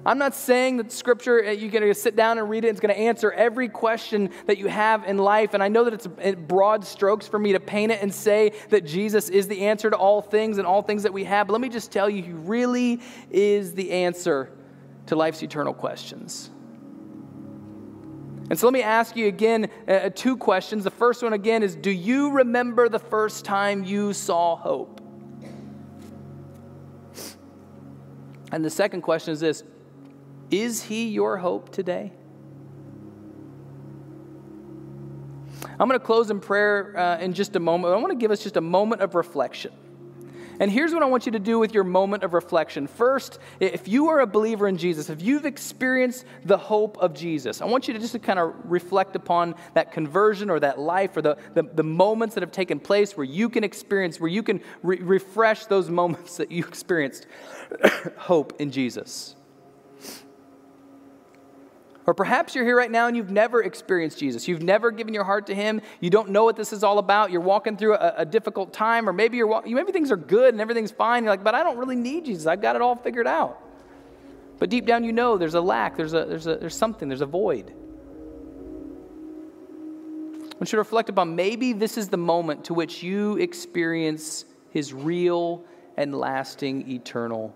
I'm 0.07 0.17
not 0.17 0.35
saying 0.35 0.79
that 0.79 0.91
scripture, 0.91 1.45
uh, 1.45 1.51
you're 1.51 1.71
going 1.71 1.87
to 1.87 1.95
sit 1.95 2.17
down 2.17 2.39
and 2.39 2.49
read 2.49 2.65
it, 2.65 2.69
it's 2.69 2.81
going 2.81 2.95
to 2.95 2.99
answer 2.99 3.31
every 3.31 3.69
question 3.69 4.31
that 4.47 4.57
you 4.57 4.69
have 4.69 5.05
in 5.05 5.19
life. 5.19 5.53
And 5.53 5.63
I 5.63 5.69
know 5.69 5.85
that 5.85 5.93
it's 5.93 6.41
broad 6.47 6.83
strokes 6.87 7.29
for 7.29 7.39
me 7.39 7.53
to 7.53 7.61
paint 7.61 7.93
it 7.93 8.01
and 8.01 8.13
say 8.13 8.53
that 8.71 8.87
Jesus 8.87 9.29
is 9.29 9.47
the 9.47 9.67
answer 9.67 9.91
to 9.91 9.97
all 9.99 10.23
things 10.23 10.57
and 10.57 10.67
all 10.67 10.81
things 10.81 11.03
that 11.03 11.13
we 11.13 11.25
have. 11.25 11.49
But 11.49 11.53
let 11.53 11.61
me 11.61 11.69
just 11.69 11.93
tell 11.93 12.09
you, 12.09 12.23
He 12.23 12.33
really 12.33 13.03
is 13.31 13.75
the 13.75 13.93
answer 13.93 14.51
to 15.09 15.15
life's 15.15 15.43
eternal 15.43 15.75
questions. 15.75 16.49
And 18.49 18.59
so 18.59 18.67
let 18.67 18.73
me 18.73 18.83
ask 18.83 19.15
you 19.15 19.27
again 19.27 19.69
uh 19.87 20.09
two 20.09 20.39
questions. 20.39 20.85
The 20.85 20.91
first 20.91 21.23
one 21.23 21.35
again 21.35 21.63
is 21.63 21.77
Do 21.77 21.91
you 21.91 22.31
remember 22.31 22.89
the 22.89 22.99
first 22.99 23.45
time 23.45 23.85
you 23.85 24.15
saw 24.15 24.57
hope? 24.57 25.03
And 28.55 28.65
the 28.65 28.71
second 28.71 29.03
question 29.03 29.33
is 29.33 29.41
this 29.41 29.65
is 30.49 30.85
he 30.85 31.09
your 31.09 31.39
hope 31.39 31.73
today? 31.73 32.13
I'm 35.81 35.89
going 35.89 35.99
to 35.99 36.07
close 36.07 36.31
in 36.31 36.39
prayer 36.39 36.97
uh, 36.97 37.19
in 37.19 37.33
just 37.33 37.57
a 37.57 37.59
moment. 37.59 37.93
I 37.93 37.97
want 37.97 38.13
to 38.13 38.17
give 38.17 38.31
us 38.31 38.45
just 38.45 38.57
a 38.57 38.61
moment 38.61 39.03
of 39.03 39.17
reflection. 39.17 39.73
And 40.61 40.71
here's 40.71 40.93
what 40.93 41.03
I 41.03 41.07
want 41.07 41.27
you 41.27 41.33
to 41.33 41.39
do 41.39 41.59
with 41.59 41.75
your 41.75 41.85
moment 41.85 42.23
of 42.23 42.33
reflection. 42.33 42.87
First, 42.87 43.39
if 43.61 43.89
you 43.89 44.09
are 44.09 44.21
a 44.21 44.27
believer 44.27 44.69
in 44.69 44.77
Jesus, 44.77 45.11
if 45.11 45.23
you've 45.23 45.47
experienced 45.47 46.25
the 46.45 46.57
hope 46.57 46.97
of 46.99 47.15
Jesus, 47.15 47.61
I 47.61 47.67
want 47.67 47.89
you 47.89 47.95
to 47.95 48.01
just 48.01 48.13
to 48.13 48.19
kind 48.19 48.39
of 48.39 48.55
reflect 48.65 49.17
upon 49.17 49.55
that 49.75 49.93
conversion 49.93 50.51
or 50.51 50.61
that 50.61 50.79
life 50.79 51.17
or 51.17 51.23
the, 51.23 51.37
the, 51.55 51.63
the 51.63 51.83
moments 51.83 52.35
that 52.35 52.43
have 52.43 52.53
taken 52.53 52.79
place 52.79 53.17
where 53.17 53.25
you 53.25 53.49
can 53.49 53.65
experience, 53.65 54.21
where 54.21 54.31
you 54.31 54.43
can 54.43 54.61
re- 54.83 54.99
refresh 54.99 55.67
those 55.67 55.91
moments 55.91 56.37
that 56.37 56.51
you 56.51 56.65
experienced 56.65 57.27
hope 58.17 58.61
in 58.61 58.71
Jesus. 58.71 59.37
Or 62.07 62.13
perhaps 62.13 62.55
you're 62.55 62.65
here 62.65 62.77
right 62.77 62.91
now 62.91 63.07
and 63.07 63.17
you've 63.17 63.31
never 63.31 63.63
experienced 63.63 64.19
Jesus. 64.19 64.47
You've 64.47 64.63
never 64.63 64.91
given 64.91 65.15
your 65.15 65.25
heart 65.25 65.47
to 65.47 65.55
Him. 65.55 65.81
You 66.01 66.11
don't 66.11 66.31
know 66.31 66.45
what 66.45 66.57
this 66.57 66.73
is 66.73 66.85
all 66.85 66.99
about. 66.99 67.31
You're 67.31 67.41
walking 67.41 67.77
through 67.77 67.95
a, 67.95 68.15
a 68.19 68.27
difficult 68.27 68.73
time, 68.73 69.09
or 69.09 69.13
maybe 69.13 69.39
you're 69.39 69.63
maybe 69.63 69.93
things 69.93 70.11
are 70.11 70.17
good 70.17 70.53
and 70.53 70.61
everything's 70.61 70.91
fine. 70.91 71.25
You're 71.25 71.33
like, 71.33 71.45
but 71.45 71.55
I 71.55 71.63
don't 71.63 71.79
really 71.79 71.97
need 71.97 72.27
Jesus. 72.27 72.47
I've 72.47 72.61
got 72.61 72.77
it 72.77 72.83
all 72.83 72.97
figured 72.97 73.27
out. 73.27 73.59
But 74.59 74.69
deep 74.69 74.87
down, 74.87 75.03
you 75.03 75.13
know 75.13 75.39
there's 75.39 75.55
a 75.55 75.61
lack. 75.61 75.97
There's 75.97 76.13
a 76.13 76.25
there's 76.27 76.47
a 76.47 76.57
there's 76.57 76.77
something. 76.77 77.09
There's 77.09 77.23
a 77.23 77.27
void. 77.27 77.73
I 80.61 80.65
should 80.67 80.79
reflect 80.79 81.09
upon 81.09 81.35
maybe 81.35 81.73
this 81.73 81.99
is 81.99 82.09
the 82.09 82.17
moment 82.17 82.65
to 82.67 82.75
which 82.75 83.03
you 83.03 83.37
experience 83.39 84.45
His 84.71 84.93
real 84.93 85.65
and 85.97 86.15
lasting 86.15 86.91
eternal 86.91 87.55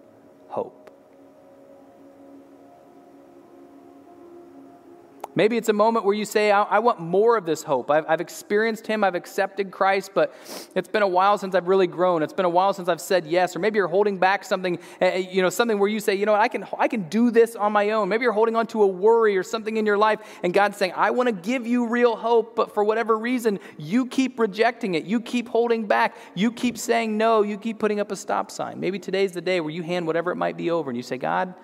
Maybe 5.39 5.57
it's 5.57 5.69
a 5.69 5.73
moment 5.73 6.05
where 6.05 6.17
you 6.17 6.25
say, 6.25 6.51
I, 6.51 6.65
I 6.65 6.79
want 6.81 6.99
more 6.99 7.37
of 7.37 7.47
this 7.47 7.63
hope. 7.63 7.93
I've, 7.93 8.05
I've, 8.09 8.21
experienced 8.21 8.89
Him, 8.89 9.05
I've 9.05 9.15
accepted 9.15 9.71
Christ, 9.71 10.11
but 10.13 10.35
it's 10.75 10.89
been 10.89 11.05
a 11.05 11.07
while 11.07 11.39
since 11.39 11.55
I've 11.55 11.69
really 11.69 11.87
grown. 11.87 12.25
It's 12.25 12.33
been 12.33 12.45
a 12.45 12.49
while 12.49 12.73
since 12.73 12.89
I've 12.89 13.01
said 13.01 13.25
yes. 13.25 13.55
Or 13.55 13.61
maybe 13.61 13.77
you're 13.77 13.87
holding 13.87 14.19
back 14.19 14.43
something, 14.43 14.81
uh, 15.01 15.13
you 15.13 15.41
know, 15.41 15.49
something 15.49 15.79
where 15.79 15.89
you 15.89 16.01
say, 16.01 16.17
you 16.17 16.27
know, 16.27 16.35
I 16.35 16.49
can, 16.49 16.67
I 16.77 16.89
can 16.89 17.09
do 17.09 17.31
this 17.31 17.55
on 17.55 17.71
my 17.71 17.91
own. 17.91 18.09
Maybe 18.09 18.25
you're 18.25 18.33
holding 18.33 18.57
on 18.57 18.67
to 18.67 18.83
a 18.83 18.87
worry 18.89 19.37
or 19.37 19.45
something 19.45 19.77
in 19.77 19.87
your 19.87 19.97
life, 19.97 20.19
and 20.43 20.53
God's 20.53 20.77
saying, 20.77 20.95
I 20.97 21.13
want 21.13 21.29
to 21.29 21.33
give 21.33 21.69
you 21.69 21.87
real 21.87 22.17
hope, 22.17 22.57
but 22.57 22.75
for 22.75 22.83
whatever 22.83 23.17
reason, 23.17 23.61
you 23.77 24.07
keep 24.07 24.41
rejecting 24.41 24.97
it. 24.97 25.05
You 25.05 25.21
keep 25.21 25.49
holding 25.49 25.87
back. 25.87 26.17
You 26.35 26.51
keep 26.51 26.77
saying 26.77 27.17
no. 27.17 27.43
You 27.43 27.59
keep 27.59 27.79
putting 27.79 28.01
up 28.01 28.11
a 28.11 28.17
stop 28.17 28.51
sign. 28.51 28.81
Maybe 28.81 28.99
today's 28.99 29.31
the 29.31 29.41
day 29.41 29.61
where 29.61 29.71
you 29.71 29.85
hand 29.85 30.05
whatever 30.05 30.33
it 30.33 30.37
might 30.37 30.57
be 30.57 30.73
over 30.73 30.91
and 30.91 30.97
you 30.97 31.05
say, 31.05 31.17
God, 31.17 31.55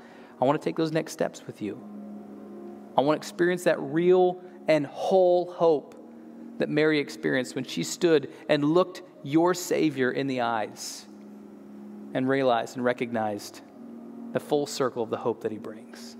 I 0.41 0.45
want 0.45 0.63
to 0.63 0.65
take 0.65 0.77
those 0.77 0.93
next 0.93 1.11
steps 1.11 1.45
with 1.45 1.61
you. 1.61 2.04
I 2.97 3.01
want 3.01 3.21
to 3.21 3.27
experience 3.27 3.65
that 3.65 3.81
real 3.81 4.41
and 4.69 4.87
whole 4.87 5.51
hope 5.53 5.95
that 6.59 6.69
Mary 6.69 6.99
experienced 6.99 7.55
when 7.55 7.65
she 7.65 7.83
stood 7.83 8.31
and 8.49 8.65
looked 8.65 9.03
your 9.23 9.55
Savior 9.55 10.11
in 10.13 10.27
the 10.27 10.43
eyes 10.43 11.07
and 12.15 12.29
realized 12.29 12.77
and 12.77 12.85
recognized 12.85 13.61
the 14.33 14.41
full 14.41 14.67
circle 14.67 15.03
of 15.03 15.11
the 15.11 15.17
hope 15.17 15.43
that 15.43 15.53
He 15.53 15.59
brings. 15.59 16.17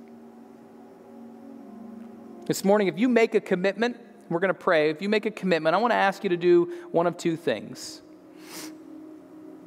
This 2.47 2.65
morning, 2.65 2.89
if 2.89 2.99
you 2.99 3.09
make 3.09 3.35
a 3.35 3.41
commitment, 3.41 3.97
we're 4.29 4.41
going 4.41 4.53
to 4.53 4.55
pray. 4.55 4.91
If 4.91 5.01
you 5.01 5.09
make 5.09 5.27
a 5.27 5.31
commitment, 5.31 5.75
I 5.75 5.79
want 5.79 5.93
to 5.93 5.97
ask 5.97 6.25
you 6.25 6.31
to 6.31 6.37
do 6.37 6.73
one 6.91 7.07
of 7.07 7.17
two 7.17 7.37
things. 7.37 8.03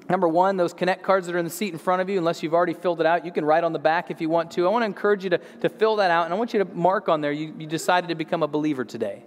Number 0.09 0.27
one, 0.27 0.55
those 0.55 0.73
connect 0.73 1.03
cards 1.03 1.27
that 1.27 1.35
are 1.35 1.39
in 1.39 1.45
the 1.45 1.51
seat 1.51 1.73
in 1.73 1.79
front 1.79 2.01
of 2.01 2.09
you, 2.09 2.17
unless 2.17 2.41
you've 2.41 2.53
already 2.53 2.73
filled 2.73 3.01
it 3.01 3.05
out, 3.05 3.25
you 3.25 3.31
can 3.31 3.43
write 3.43 3.63
on 3.63 3.73
the 3.73 3.79
back 3.79 4.09
if 4.09 4.21
you 4.21 4.29
want 4.29 4.51
to. 4.51 4.65
I 4.65 4.69
want 4.69 4.83
to 4.83 4.85
encourage 4.85 5.23
you 5.23 5.29
to, 5.31 5.37
to 5.37 5.69
fill 5.69 5.97
that 5.97 6.11
out, 6.11 6.25
and 6.25 6.33
I 6.33 6.37
want 6.37 6.53
you 6.53 6.59
to 6.59 6.65
mark 6.65 7.09
on 7.09 7.21
there 7.21 7.31
you, 7.31 7.53
you 7.57 7.67
decided 7.67 8.07
to 8.07 8.15
become 8.15 8.41
a 8.41 8.47
believer 8.47 8.85
today 8.85 9.23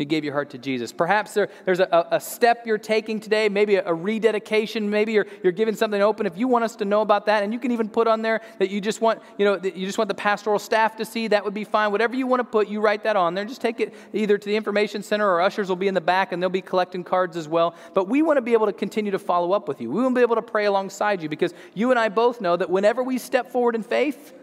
you 0.00 0.06
gave 0.06 0.24
your 0.24 0.32
heart 0.32 0.50
to 0.50 0.58
Jesus. 0.58 0.92
Perhaps 0.92 1.34
there, 1.34 1.48
there's 1.64 1.80
a, 1.80 2.08
a, 2.10 2.20
step 2.20 2.66
you're 2.66 2.78
taking 2.78 3.20
today, 3.20 3.48
maybe 3.48 3.76
a, 3.76 3.86
a, 3.86 3.94
rededication, 3.94 4.88
maybe 4.88 5.12
you're, 5.12 5.26
you're 5.42 5.52
giving 5.52 5.74
something 5.76 6.00
open. 6.00 6.26
If 6.26 6.36
you 6.36 6.48
want 6.48 6.64
us 6.64 6.76
to 6.76 6.84
know 6.84 7.02
about 7.02 7.26
that, 7.26 7.42
and 7.42 7.52
you 7.52 7.58
can 7.58 7.70
even 7.70 7.88
put 7.88 8.08
on 8.08 8.22
there 8.22 8.40
that 8.58 8.70
you 8.70 8.80
just 8.80 9.00
want, 9.00 9.20
you 9.38 9.44
know, 9.44 9.60
you 9.62 9.86
just 9.86 9.98
want 9.98 10.08
the 10.08 10.14
pastoral 10.14 10.58
staff 10.58 10.96
to 10.96 11.04
see, 11.04 11.28
that 11.28 11.44
would 11.44 11.54
be 11.54 11.64
fine. 11.64 11.92
Whatever 11.92 12.16
you 12.16 12.26
want 12.26 12.40
to 12.40 12.44
put, 12.44 12.68
you 12.68 12.80
write 12.80 13.04
that 13.04 13.16
on 13.16 13.34
there. 13.34 13.44
Just 13.44 13.60
take 13.60 13.80
it 13.80 13.94
either 14.12 14.38
to 14.38 14.44
the 14.46 14.56
information 14.56 15.02
center 15.02 15.28
or 15.28 15.40
ushers 15.40 15.68
will 15.68 15.76
be 15.76 15.88
in 15.88 15.94
the 15.94 16.00
back 16.00 16.32
and 16.32 16.42
they'll 16.42 16.48
be 16.48 16.62
collecting 16.62 17.04
cards 17.04 17.36
as 17.36 17.46
well. 17.46 17.74
But 17.94 18.08
we 18.08 18.22
want 18.22 18.38
to 18.38 18.42
be 18.42 18.54
able 18.54 18.66
to 18.66 18.72
continue 18.72 19.12
to 19.12 19.18
follow 19.18 19.52
up 19.52 19.68
with 19.68 19.80
you. 19.80 19.90
We 19.90 20.02
want 20.02 20.14
to 20.14 20.18
be 20.18 20.22
able 20.22 20.36
to 20.36 20.42
pray 20.42 20.64
alongside 20.64 21.22
you 21.22 21.28
because 21.28 21.52
you 21.74 21.90
and 21.90 21.98
I 21.98 22.08
both 22.08 22.40
know 22.40 22.56
that 22.56 22.70
whenever 22.70 23.02
we 23.02 23.18
step 23.18 23.50
forward 23.50 23.74
in 23.74 23.82
faith, 23.82 24.34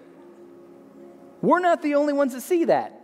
we're 1.41 1.59
not 1.59 1.81
the 1.81 1.95
only 1.95 2.13
ones 2.13 2.33
that 2.33 2.41
see 2.41 2.65
that. 2.65 2.96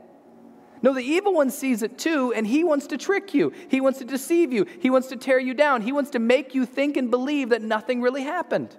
No, 0.84 0.94
the 0.94 1.02
evil 1.02 1.34
one 1.34 1.50
sees 1.50 1.82
it 1.82 1.98
too, 1.98 2.34
and 2.36 2.46
he 2.46 2.66
wants 2.66 2.88
to 2.88 2.98
trick 2.98 3.34
you. 3.34 3.54
He 3.70 3.80
wants 3.80 4.00
to 4.00 4.06
deceive 4.06 4.52
you. 4.52 4.68
He 4.82 4.90
wants 4.90 5.08
to 5.08 5.16
tear 5.16 5.40
you 5.40 5.54
down. 5.54 5.82
He 5.82 5.94
wants 5.94 6.12
to 6.12 6.20
make 6.20 6.54
you 6.54 6.66
think 6.66 6.98
and 6.98 7.10
believe 7.10 7.50
that 7.50 7.62
nothing 7.62 8.02
really 8.02 8.24
happened. 8.24 8.76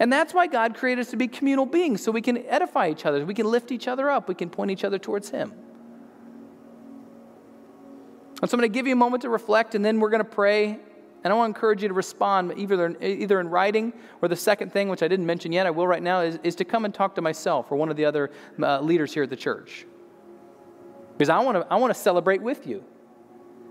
And 0.00 0.10
that's 0.10 0.32
why 0.32 0.46
God 0.46 0.74
created 0.74 1.02
us 1.02 1.10
to 1.10 1.16
be 1.18 1.28
communal 1.28 1.66
beings, 1.66 2.02
so 2.02 2.10
we 2.10 2.22
can 2.22 2.38
edify 2.46 2.88
each 2.88 3.04
other, 3.04 3.24
we 3.24 3.34
can 3.34 3.46
lift 3.46 3.70
each 3.70 3.86
other 3.86 4.10
up, 4.10 4.28
we 4.28 4.34
can 4.34 4.48
point 4.48 4.70
each 4.70 4.84
other 4.84 4.98
towards 4.98 5.28
Him. 5.28 5.52
And 8.40 8.50
so 8.50 8.54
I'm 8.54 8.60
going 8.60 8.70
to 8.70 8.74
give 8.74 8.86
you 8.86 8.94
a 8.94 8.96
moment 8.96 9.22
to 9.22 9.28
reflect, 9.28 9.74
and 9.74 9.84
then 9.84 10.00
we're 10.00 10.10
going 10.10 10.24
to 10.24 10.28
pray. 10.28 10.78
And 11.24 11.32
I 11.32 11.36
want 11.36 11.52
to 11.52 11.56
encourage 11.56 11.82
you 11.82 11.88
to 11.88 11.94
respond 11.94 12.52
either 12.56 12.86
in, 12.86 13.02
either 13.02 13.40
in 13.40 13.48
writing 13.48 13.92
or 14.22 14.28
the 14.28 14.36
second 14.36 14.72
thing, 14.72 14.88
which 14.88 15.02
I 15.02 15.08
didn't 15.08 15.26
mention 15.26 15.50
yet, 15.50 15.66
I 15.66 15.70
will 15.70 15.86
right 15.86 16.02
now, 16.02 16.20
is, 16.20 16.38
is 16.44 16.54
to 16.56 16.64
come 16.64 16.84
and 16.84 16.94
talk 16.94 17.14
to 17.16 17.22
myself 17.22 17.72
or 17.72 17.76
one 17.76 17.90
of 17.90 17.96
the 17.96 18.04
other 18.04 18.30
uh, 18.62 18.80
leaders 18.80 19.12
here 19.12 19.24
at 19.24 19.30
the 19.30 19.36
church. 19.36 19.86
Because 21.16 21.28
I 21.30 21.38
want 21.40 21.56
to 21.58 21.72
I 21.72 21.76
want 21.76 21.94
to 21.94 22.00
celebrate 22.00 22.42
with 22.42 22.66
you. 22.66 22.84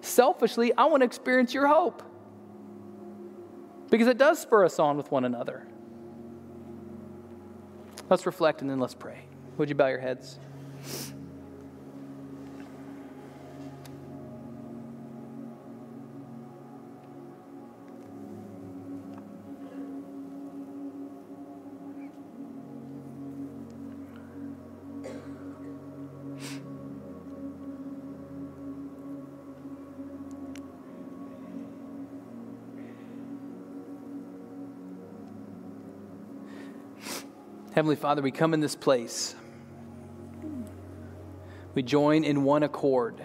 Selfishly, 0.02 0.74
I 0.78 0.86
want 0.86 1.02
to 1.02 1.06
experience 1.06 1.54
your 1.54 1.68
hope. 1.68 2.02
Because 3.90 4.08
it 4.08 4.18
does 4.18 4.40
spur 4.40 4.66
us 4.66 4.80
on 4.80 4.98
with 4.98 5.12
one 5.12 5.26
another. 5.26 5.68
Let's 8.10 8.26
reflect 8.26 8.62
and 8.62 8.70
then 8.70 8.80
let's 8.80 8.96
pray. 8.96 9.26
Would 9.58 9.70
you 9.70 9.76
bow 9.76 9.88
your 9.88 10.00
heads? 10.00 10.40
Heavenly 37.76 37.98
Father, 37.98 38.22
we 38.22 38.32
come 38.32 38.54
in 38.54 38.62
this 38.62 38.74
place. 38.74 39.36
We 41.74 41.84
join 41.84 42.24
in 42.24 42.46
one 42.46 42.64
accord. 42.64 43.22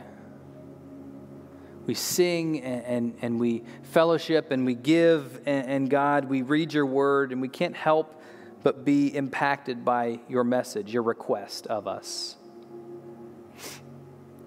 We 1.87 1.95
sing 1.95 2.61
and, 2.61 2.85
and, 2.85 3.19
and 3.23 3.39
we 3.39 3.63
fellowship 3.85 4.51
and 4.51 4.67
we 4.67 4.75
give, 4.75 5.37
and, 5.47 5.69
and 5.69 5.89
God, 5.89 6.25
we 6.25 6.43
read 6.43 6.73
your 6.73 6.85
word, 6.85 7.31
and 7.31 7.41
we 7.41 7.47
can't 7.47 7.77
help 7.77 8.21
but 8.65 8.85
be 8.85 9.15
impacted 9.15 9.85
by 9.85 10.19
your 10.29 10.43
message, 10.43 10.93
your 10.93 11.05
request 11.05 11.69
of 11.69 11.87
us. 11.87 12.35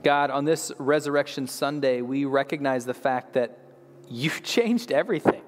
God, 0.03 0.31
on 0.31 0.43
this 0.43 0.73
Resurrection 0.79 1.47
Sunday, 1.47 2.01
we 2.01 2.25
recognize 2.25 2.85
the 2.85 2.93
fact 2.93 3.35
that 3.35 3.57
you've 4.09 4.43
changed 4.43 4.91
everything. 4.91 5.43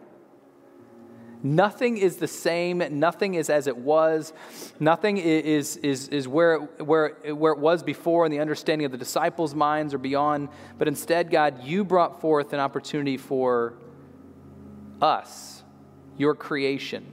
Nothing 1.45 1.97
is 1.97 2.17
the 2.17 2.27
same. 2.27 2.83
Nothing 2.99 3.35
is 3.35 3.51
as 3.51 3.67
it 3.67 3.77
was. 3.77 4.33
Nothing 4.79 5.17
is, 5.17 5.77
is, 5.77 6.07
is 6.07 6.27
where, 6.27 6.57
where, 6.57 7.09
where 7.35 7.53
it 7.53 7.59
was 7.59 7.83
before 7.83 8.25
in 8.25 8.31
the 8.31 8.39
understanding 8.39 8.83
of 8.83 8.91
the 8.91 8.97
disciples' 8.97 9.53
minds 9.53 9.93
or 9.93 9.99
beyond. 9.99 10.49
But 10.79 10.87
instead, 10.87 11.29
God, 11.29 11.63
you 11.63 11.85
brought 11.85 12.19
forth 12.19 12.51
an 12.53 12.59
opportunity 12.59 13.17
for 13.17 13.75
us, 14.99 15.61
your 16.17 16.33
creation, 16.33 17.05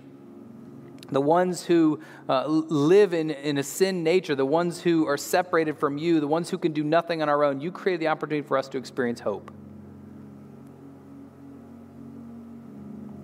the 1.10 1.20
ones 1.20 1.66
who 1.66 2.00
uh, 2.26 2.46
live 2.46 3.12
in, 3.12 3.32
in 3.32 3.58
a 3.58 3.62
sin 3.62 4.02
nature, 4.02 4.34
the 4.34 4.46
ones 4.46 4.80
who 4.80 5.06
are 5.06 5.18
separated 5.18 5.76
from 5.78 5.98
you, 5.98 6.20
the 6.20 6.26
ones 6.26 6.48
who 6.48 6.56
can 6.56 6.72
do 6.72 6.82
nothing 6.82 7.20
on 7.20 7.28
our 7.28 7.44
own, 7.44 7.60
you 7.60 7.70
created 7.70 8.00
the 8.00 8.08
opportunity 8.08 8.48
for 8.48 8.56
us 8.56 8.66
to 8.68 8.78
experience 8.78 9.20
hope. 9.20 9.50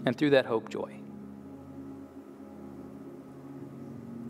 And 0.04 0.14
through 0.14 0.30
that 0.30 0.44
hope, 0.44 0.68
joy. 0.68 0.97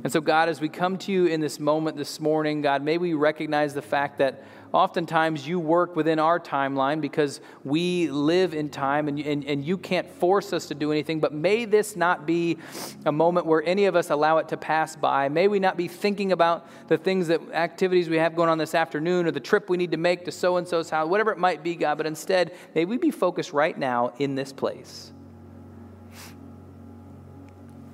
And 0.04 0.12
so, 0.12 0.20
God, 0.20 0.48
as 0.48 0.60
we 0.60 0.68
come 0.68 0.96
to 0.98 1.12
you 1.12 1.26
in 1.26 1.40
this 1.40 1.58
moment 1.58 1.96
this 1.96 2.20
morning, 2.20 2.62
God, 2.62 2.82
may 2.84 2.98
we 2.98 3.14
recognize 3.14 3.74
the 3.74 3.82
fact 3.82 4.18
that 4.18 4.44
oftentimes 4.72 5.46
you 5.46 5.58
work 5.58 5.96
within 5.96 6.20
our 6.20 6.38
timeline 6.38 7.00
because 7.00 7.40
we 7.64 8.08
live 8.08 8.54
in 8.54 8.68
time 8.68 9.08
and, 9.08 9.18
and, 9.18 9.44
and 9.44 9.64
you 9.64 9.76
can't 9.76 10.08
force 10.08 10.52
us 10.52 10.66
to 10.66 10.74
do 10.74 10.92
anything. 10.92 11.18
But 11.18 11.32
may 11.32 11.64
this 11.64 11.96
not 11.96 12.26
be 12.26 12.58
a 13.06 13.12
moment 13.12 13.46
where 13.46 13.62
any 13.64 13.86
of 13.86 13.96
us 13.96 14.10
allow 14.10 14.38
it 14.38 14.48
to 14.48 14.56
pass 14.56 14.94
by. 14.94 15.28
May 15.28 15.48
we 15.48 15.58
not 15.58 15.76
be 15.76 15.88
thinking 15.88 16.30
about 16.30 16.68
the 16.88 16.98
things 16.98 17.26
that 17.28 17.40
activities 17.52 18.08
we 18.08 18.18
have 18.18 18.36
going 18.36 18.48
on 18.48 18.58
this 18.58 18.74
afternoon 18.74 19.26
or 19.26 19.32
the 19.32 19.40
trip 19.40 19.68
we 19.68 19.76
need 19.76 19.90
to 19.90 19.96
make 19.96 20.24
to 20.26 20.32
so 20.32 20.58
and 20.58 20.68
so's 20.68 20.90
house, 20.90 21.08
whatever 21.08 21.32
it 21.32 21.38
might 21.38 21.64
be, 21.64 21.74
God, 21.74 21.96
but 21.96 22.06
instead, 22.06 22.54
may 22.74 22.84
we 22.84 22.98
be 22.98 23.10
focused 23.10 23.52
right 23.52 23.76
now 23.76 24.12
in 24.18 24.36
this 24.36 24.52
place. 24.52 25.12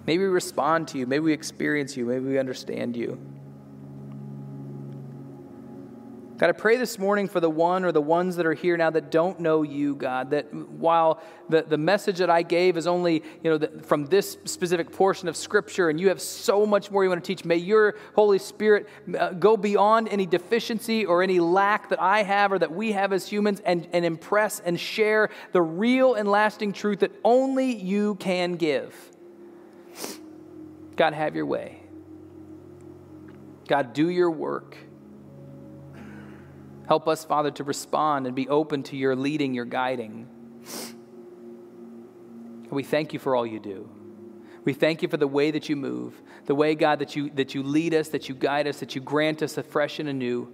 Maybe 0.06 0.22
we 0.24 0.30
respond 0.30 0.88
to 0.88 0.98
you. 0.98 1.06
Maybe 1.06 1.24
we 1.24 1.32
experience 1.32 1.96
you. 1.96 2.04
Maybe 2.04 2.26
we 2.26 2.38
understand 2.38 2.96
you. 2.96 3.18
God, 6.36 6.48
I 6.48 6.52
pray 6.52 6.76
this 6.76 6.98
morning 6.98 7.28
for 7.28 7.38
the 7.38 7.48
one 7.48 7.84
or 7.84 7.92
the 7.92 8.00
ones 8.00 8.34
that 8.36 8.44
are 8.44 8.54
here 8.54 8.76
now 8.76 8.90
that 8.90 9.12
don't 9.12 9.38
know 9.38 9.62
you, 9.62 9.94
God, 9.94 10.30
that 10.30 10.52
while 10.52 11.22
the, 11.48 11.62
the 11.62 11.78
message 11.78 12.18
that 12.18 12.28
I 12.28 12.42
gave 12.42 12.76
is 12.76 12.88
only, 12.88 13.22
you 13.44 13.50
know, 13.50 13.56
the, 13.56 13.68
from 13.84 14.06
this 14.06 14.36
specific 14.44 14.90
portion 14.90 15.28
of 15.28 15.36
Scripture 15.36 15.90
and 15.90 16.00
you 16.00 16.08
have 16.08 16.20
so 16.20 16.66
much 16.66 16.90
more 16.90 17.04
you 17.04 17.08
want 17.08 17.22
to 17.22 17.26
teach, 17.26 17.44
may 17.44 17.56
your 17.56 17.94
Holy 18.16 18.40
Spirit 18.40 18.88
uh, 19.16 19.30
go 19.30 19.56
beyond 19.56 20.08
any 20.08 20.26
deficiency 20.26 21.06
or 21.06 21.22
any 21.22 21.38
lack 21.38 21.88
that 21.90 22.02
I 22.02 22.24
have 22.24 22.50
or 22.50 22.58
that 22.58 22.72
we 22.72 22.90
have 22.92 23.12
as 23.12 23.28
humans 23.28 23.62
and, 23.64 23.86
and 23.92 24.04
impress 24.04 24.58
and 24.58 24.78
share 24.78 25.30
the 25.52 25.62
real 25.62 26.14
and 26.14 26.28
lasting 26.28 26.72
truth 26.72 26.98
that 26.98 27.12
only 27.24 27.76
you 27.76 28.16
can 28.16 28.56
give. 28.56 29.13
God, 30.96 31.12
have 31.12 31.34
your 31.34 31.46
way. 31.46 31.80
God, 33.66 33.92
do 33.92 34.08
your 34.08 34.30
work. 34.30 34.76
Help 36.86 37.08
us, 37.08 37.24
Father, 37.24 37.50
to 37.52 37.64
respond 37.64 38.26
and 38.26 38.36
be 38.36 38.48
open 38.48 38.82
to 38.84 38.96
your 38.96 39.16
leading, 39.16 39.54
your 39.54 39.64
guiding. 39.64 40.28
We 42.70 42.82
thank 42.82 43.12
you 43.12 43.18
for 43.18 43.34
all 43.34 43.46
you 43.46 43.58
do. 43.58 43.88
We 44.64 44.72
thank 44.72 45.02
you 45.02 45.08
for 45.08 45.16
the 45.16 45.26
way 45.26 45.50
that 45.50 45.68
you 45.68 45.76
move, 45.76 46.20
the 46.46 46.54
way, 46.54 46.74
God, 46.74 46.98
that 46.98 47.16
you, 47.16 47.30
that 47.30 47.54
you 47.54 47.62
lead 47.62 47.94
us, 47.94 48.08
that 48.08 48.28
you 48.28 48.34
guide 48.34 48.66
us, 48.66 48.80
that 48.80 48.94
you 48.94 49.00
grant 49.00 49.42
us 49.42 49.58
afresh 49.58 49.98
and 49.98 50.08
anew, 50.08 50.52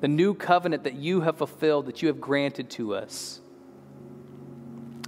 the 0.00 0.08
new 0.08 0.34
covenant 0.34 0.84
that 0.84 0.94
you 0.94 1.20
have 1.20 1.36
fulfilled, 1.36 1.86
that 1.86 2.00
you 2.00 2.08
have 2.08 2.20
granted 2.20 2.70
to 2.70 2.94
us. 2.94 3.40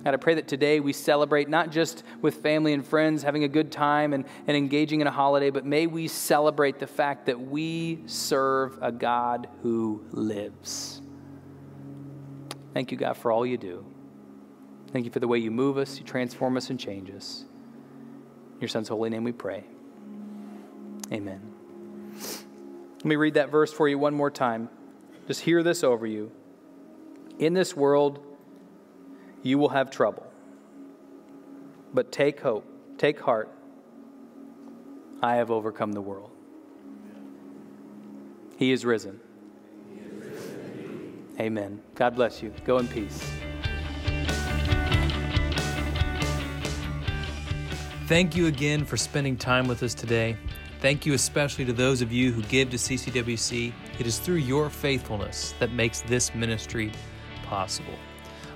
God, 0.04 0.14
I 0.14 0.16
pray 0.16 0.34
that 0.34 0.48
today 0.48 0.80
we 0.80 0.92
celebrate 0.92 1.48
not 1.48 1.70
just 1.70 2.02
with 2.20 2.36
family 2.42 2.72
and 2.72 2.84
friends 2.84 3.22
having 3.22 3.44
a 3.44 3.48
good 3.48 3.70
time 3.70 4.12
and, 4.12 4.24
and 4.48 4.56
engaging 4.56 5.00
in 5.00 5.06
a 5.06 5.12
holiday, 5.12 5.50
but 5.50 5.64
may 5.64 5.86
we 5.86 6.08
celebrate 6.08 6.80
the 6.80 6.88
fact 6.88 7.26
that 7.26 7.40
we 7.40 8.02
serve 8.06 8.78
a 8.82 8.90
God 8.90 9.48
who 9.62 10.04
lives. 10.10 11.00
Thank 12.74 12.90
you, 12.90 12.96
God, 12.98 13.16
for 13.16 13.30
all 13.30 13.46
you 13.46 13.56
do. 13.56 13.84
Thank 14.92 15.04
you 15.04 15.12
for 15.12 15.20
the 15.20 15.28
way 15.28 15.38
you 15.38 15.52
move 15.52 15.78
us, 15.78 15.98
you 15.98 16.04
transform 16.04 16.56
us, 16.56 16.68
and 16.68 16.80
change 16.80 17.10
us. 17.10 17.44
In 18.54 18.60
your 18.60 18.68
Son's 18.68 18.88
holy 18.88 19.08
name 19.08 19.22
we 19.22 19.32
pray. 19.32 19.64
Amen. 21.12 21.40
Let 22.96 23.04
me 23.04 23.16
read 23.16 23.34
that 23.34 23.50
verse 23.50 23.72
for 23.72 23.88
you 23.88 23.98
one 23.98 24.14
more 24.14 24.30
time. 24.30 24.68
Just 25.28 25.42
hear 25.42 25.62
this 25.62 25.84
over 25.84 26.06
you. 26.06 26.32
In 27.38 27.54
this 27.54 27.76
world, 27.76 28.20
you 29.42 29.58
will 29.58 29.70
have 29.70 29.90
trouble. 29.90 30.26
But 31.92 32.12
take 32.12 32.40
hope, 32.40 32.66
take 32.98 33.20
heart. 33.20 33.50
I 35.22 35.36
have 35.36 35.50
overcome 35.50 35.92
the 35.92 36.00
world. 36.00 36.30
He 38.56 38.72
is 38.72 38.84
risen. 38.84 39.20
Amen. 41.40 41.80
God 41.94 42.14
bless 42.14 42.42
you. 42.42 42.52
Go 42.64 42.78
in 42.78 42.88
peace. 42.88 43.24
Thank 48.06 48.36
you 48.36 48.46
again 48.46 48.84
for 48.84 48.96
spending 48.96 49.36
time 49.36 49.66
with 49.66 49.82
us 49.82 49.94
today. 49.94 50.36
Thank 50.80 51.06
you 51.06 51.14
especially 51.14 51.64
to 51.64 51.72
those 51.72 52.02
of 52.02 52.12
you 52.12 52.32
who 52.32 52.42
give 52.42 52.70
to 52.70 52.76
CCWC. 52.76 53.72
It 53.98 54.06
is 54.06 54.18
through 54.18 54.36
your 54.36 54.68
faithfulness 54.68 55.54
that 55.60 55.72
makes 55.72 56.00
this 56.02 56.34
ministry 56.34 56.92
possible. 57.44 57.94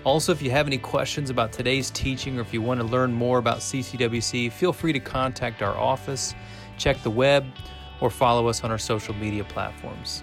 Also, 0.06 0.30
if 0.30 0.40
you 0.40 0.52
have 0.52 0.68
any 0.68 0.78
questions 0.78 1.30
about 1.30 1.50
today's 1.52 1.90
teaching 1.90 2.38
or 2.38 2.40
if 2.40 2.54
you 2.54 2.62
want 2.62 2.78
to 2.78 2.86
learn 2.86 3.12
more 3.12 3.38
about 3.38 3.58
CCWC, 3.58 4.52
feel 4.52 4.72
free 4.72 4.92
to 4.92 5.00
contact 5.00 5.62
our 5.62 5.76
office, 5.76 6.32
check 6.78 6.96
the 7.02 7.10
web, 7.10 7.44
or 8.00 8.08
follow 8.08 8.46
us 8.46 8.62
on 8.62 8.70
our 8.70 8.78
social 8.78 9.14
media 9.14 9.42
platforms. 9.42 10.22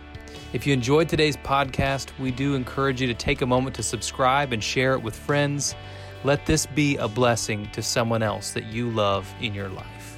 If 0.53 0.65
you 0.65 0.71
enjoyed 0.71 1.09
today's 1.09 1.35
podcast, 1.35 2.17
we 2.17 2.31
do 2.31 2.55
encourage 2.55 3.01
you 3.01 3.07
to 3.07 3.13
take 3.13 3.41
a 3.41 3.45
moment 3.45 3.75
to 3.75 3.83
subscribe 3.83 4.53
and 4.53 4.63
share 4.63 4.93
it 4.93 5.03
with 5.03 5.17
friends. 5.17 5.75
Let 6.23 6.45
this 6.45 6.65
be 6.65 6.95
a 6.95 7.09
blessing 7.09 7.69
to 7.73 7.81
someone 7.81 8.23
else 8.23 8.51
that 8.51 8.67
you 8.67 8.89
love 8.89 9.27
in 9.41 9.53
your 9.53 9.67
life. 9.67 10.17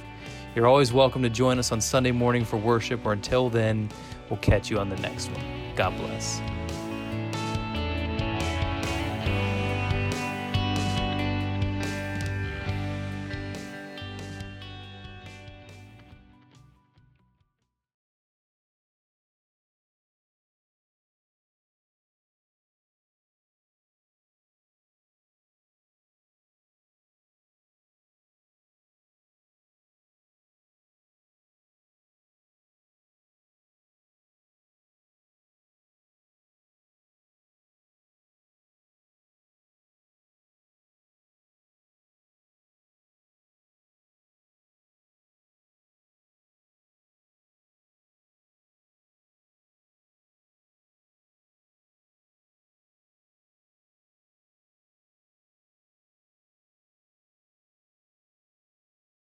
You're 0.54 0.68
always 0.68 0.92
welcome 0.92 1.24
to 1.24 1.28
join 1.28 1.58
us 1.58 1.72
on 1.72 1.80
Sunday 1.80 2.12
morning 2.12 2.44
for 2.44 2.56
worship, 2.56 3.04
or 3.04 3.12
until 3.12 3.50
then, 3.50 3.88
we'll 4.30 4.38
catch 4.38 4.70
you 4.70 4.78
on 4.78 4.90
the 4.90 4.96
next 4.98 5.28
one. 5.32 5.74
God 5.74 5.96
bless. 5.96 6.40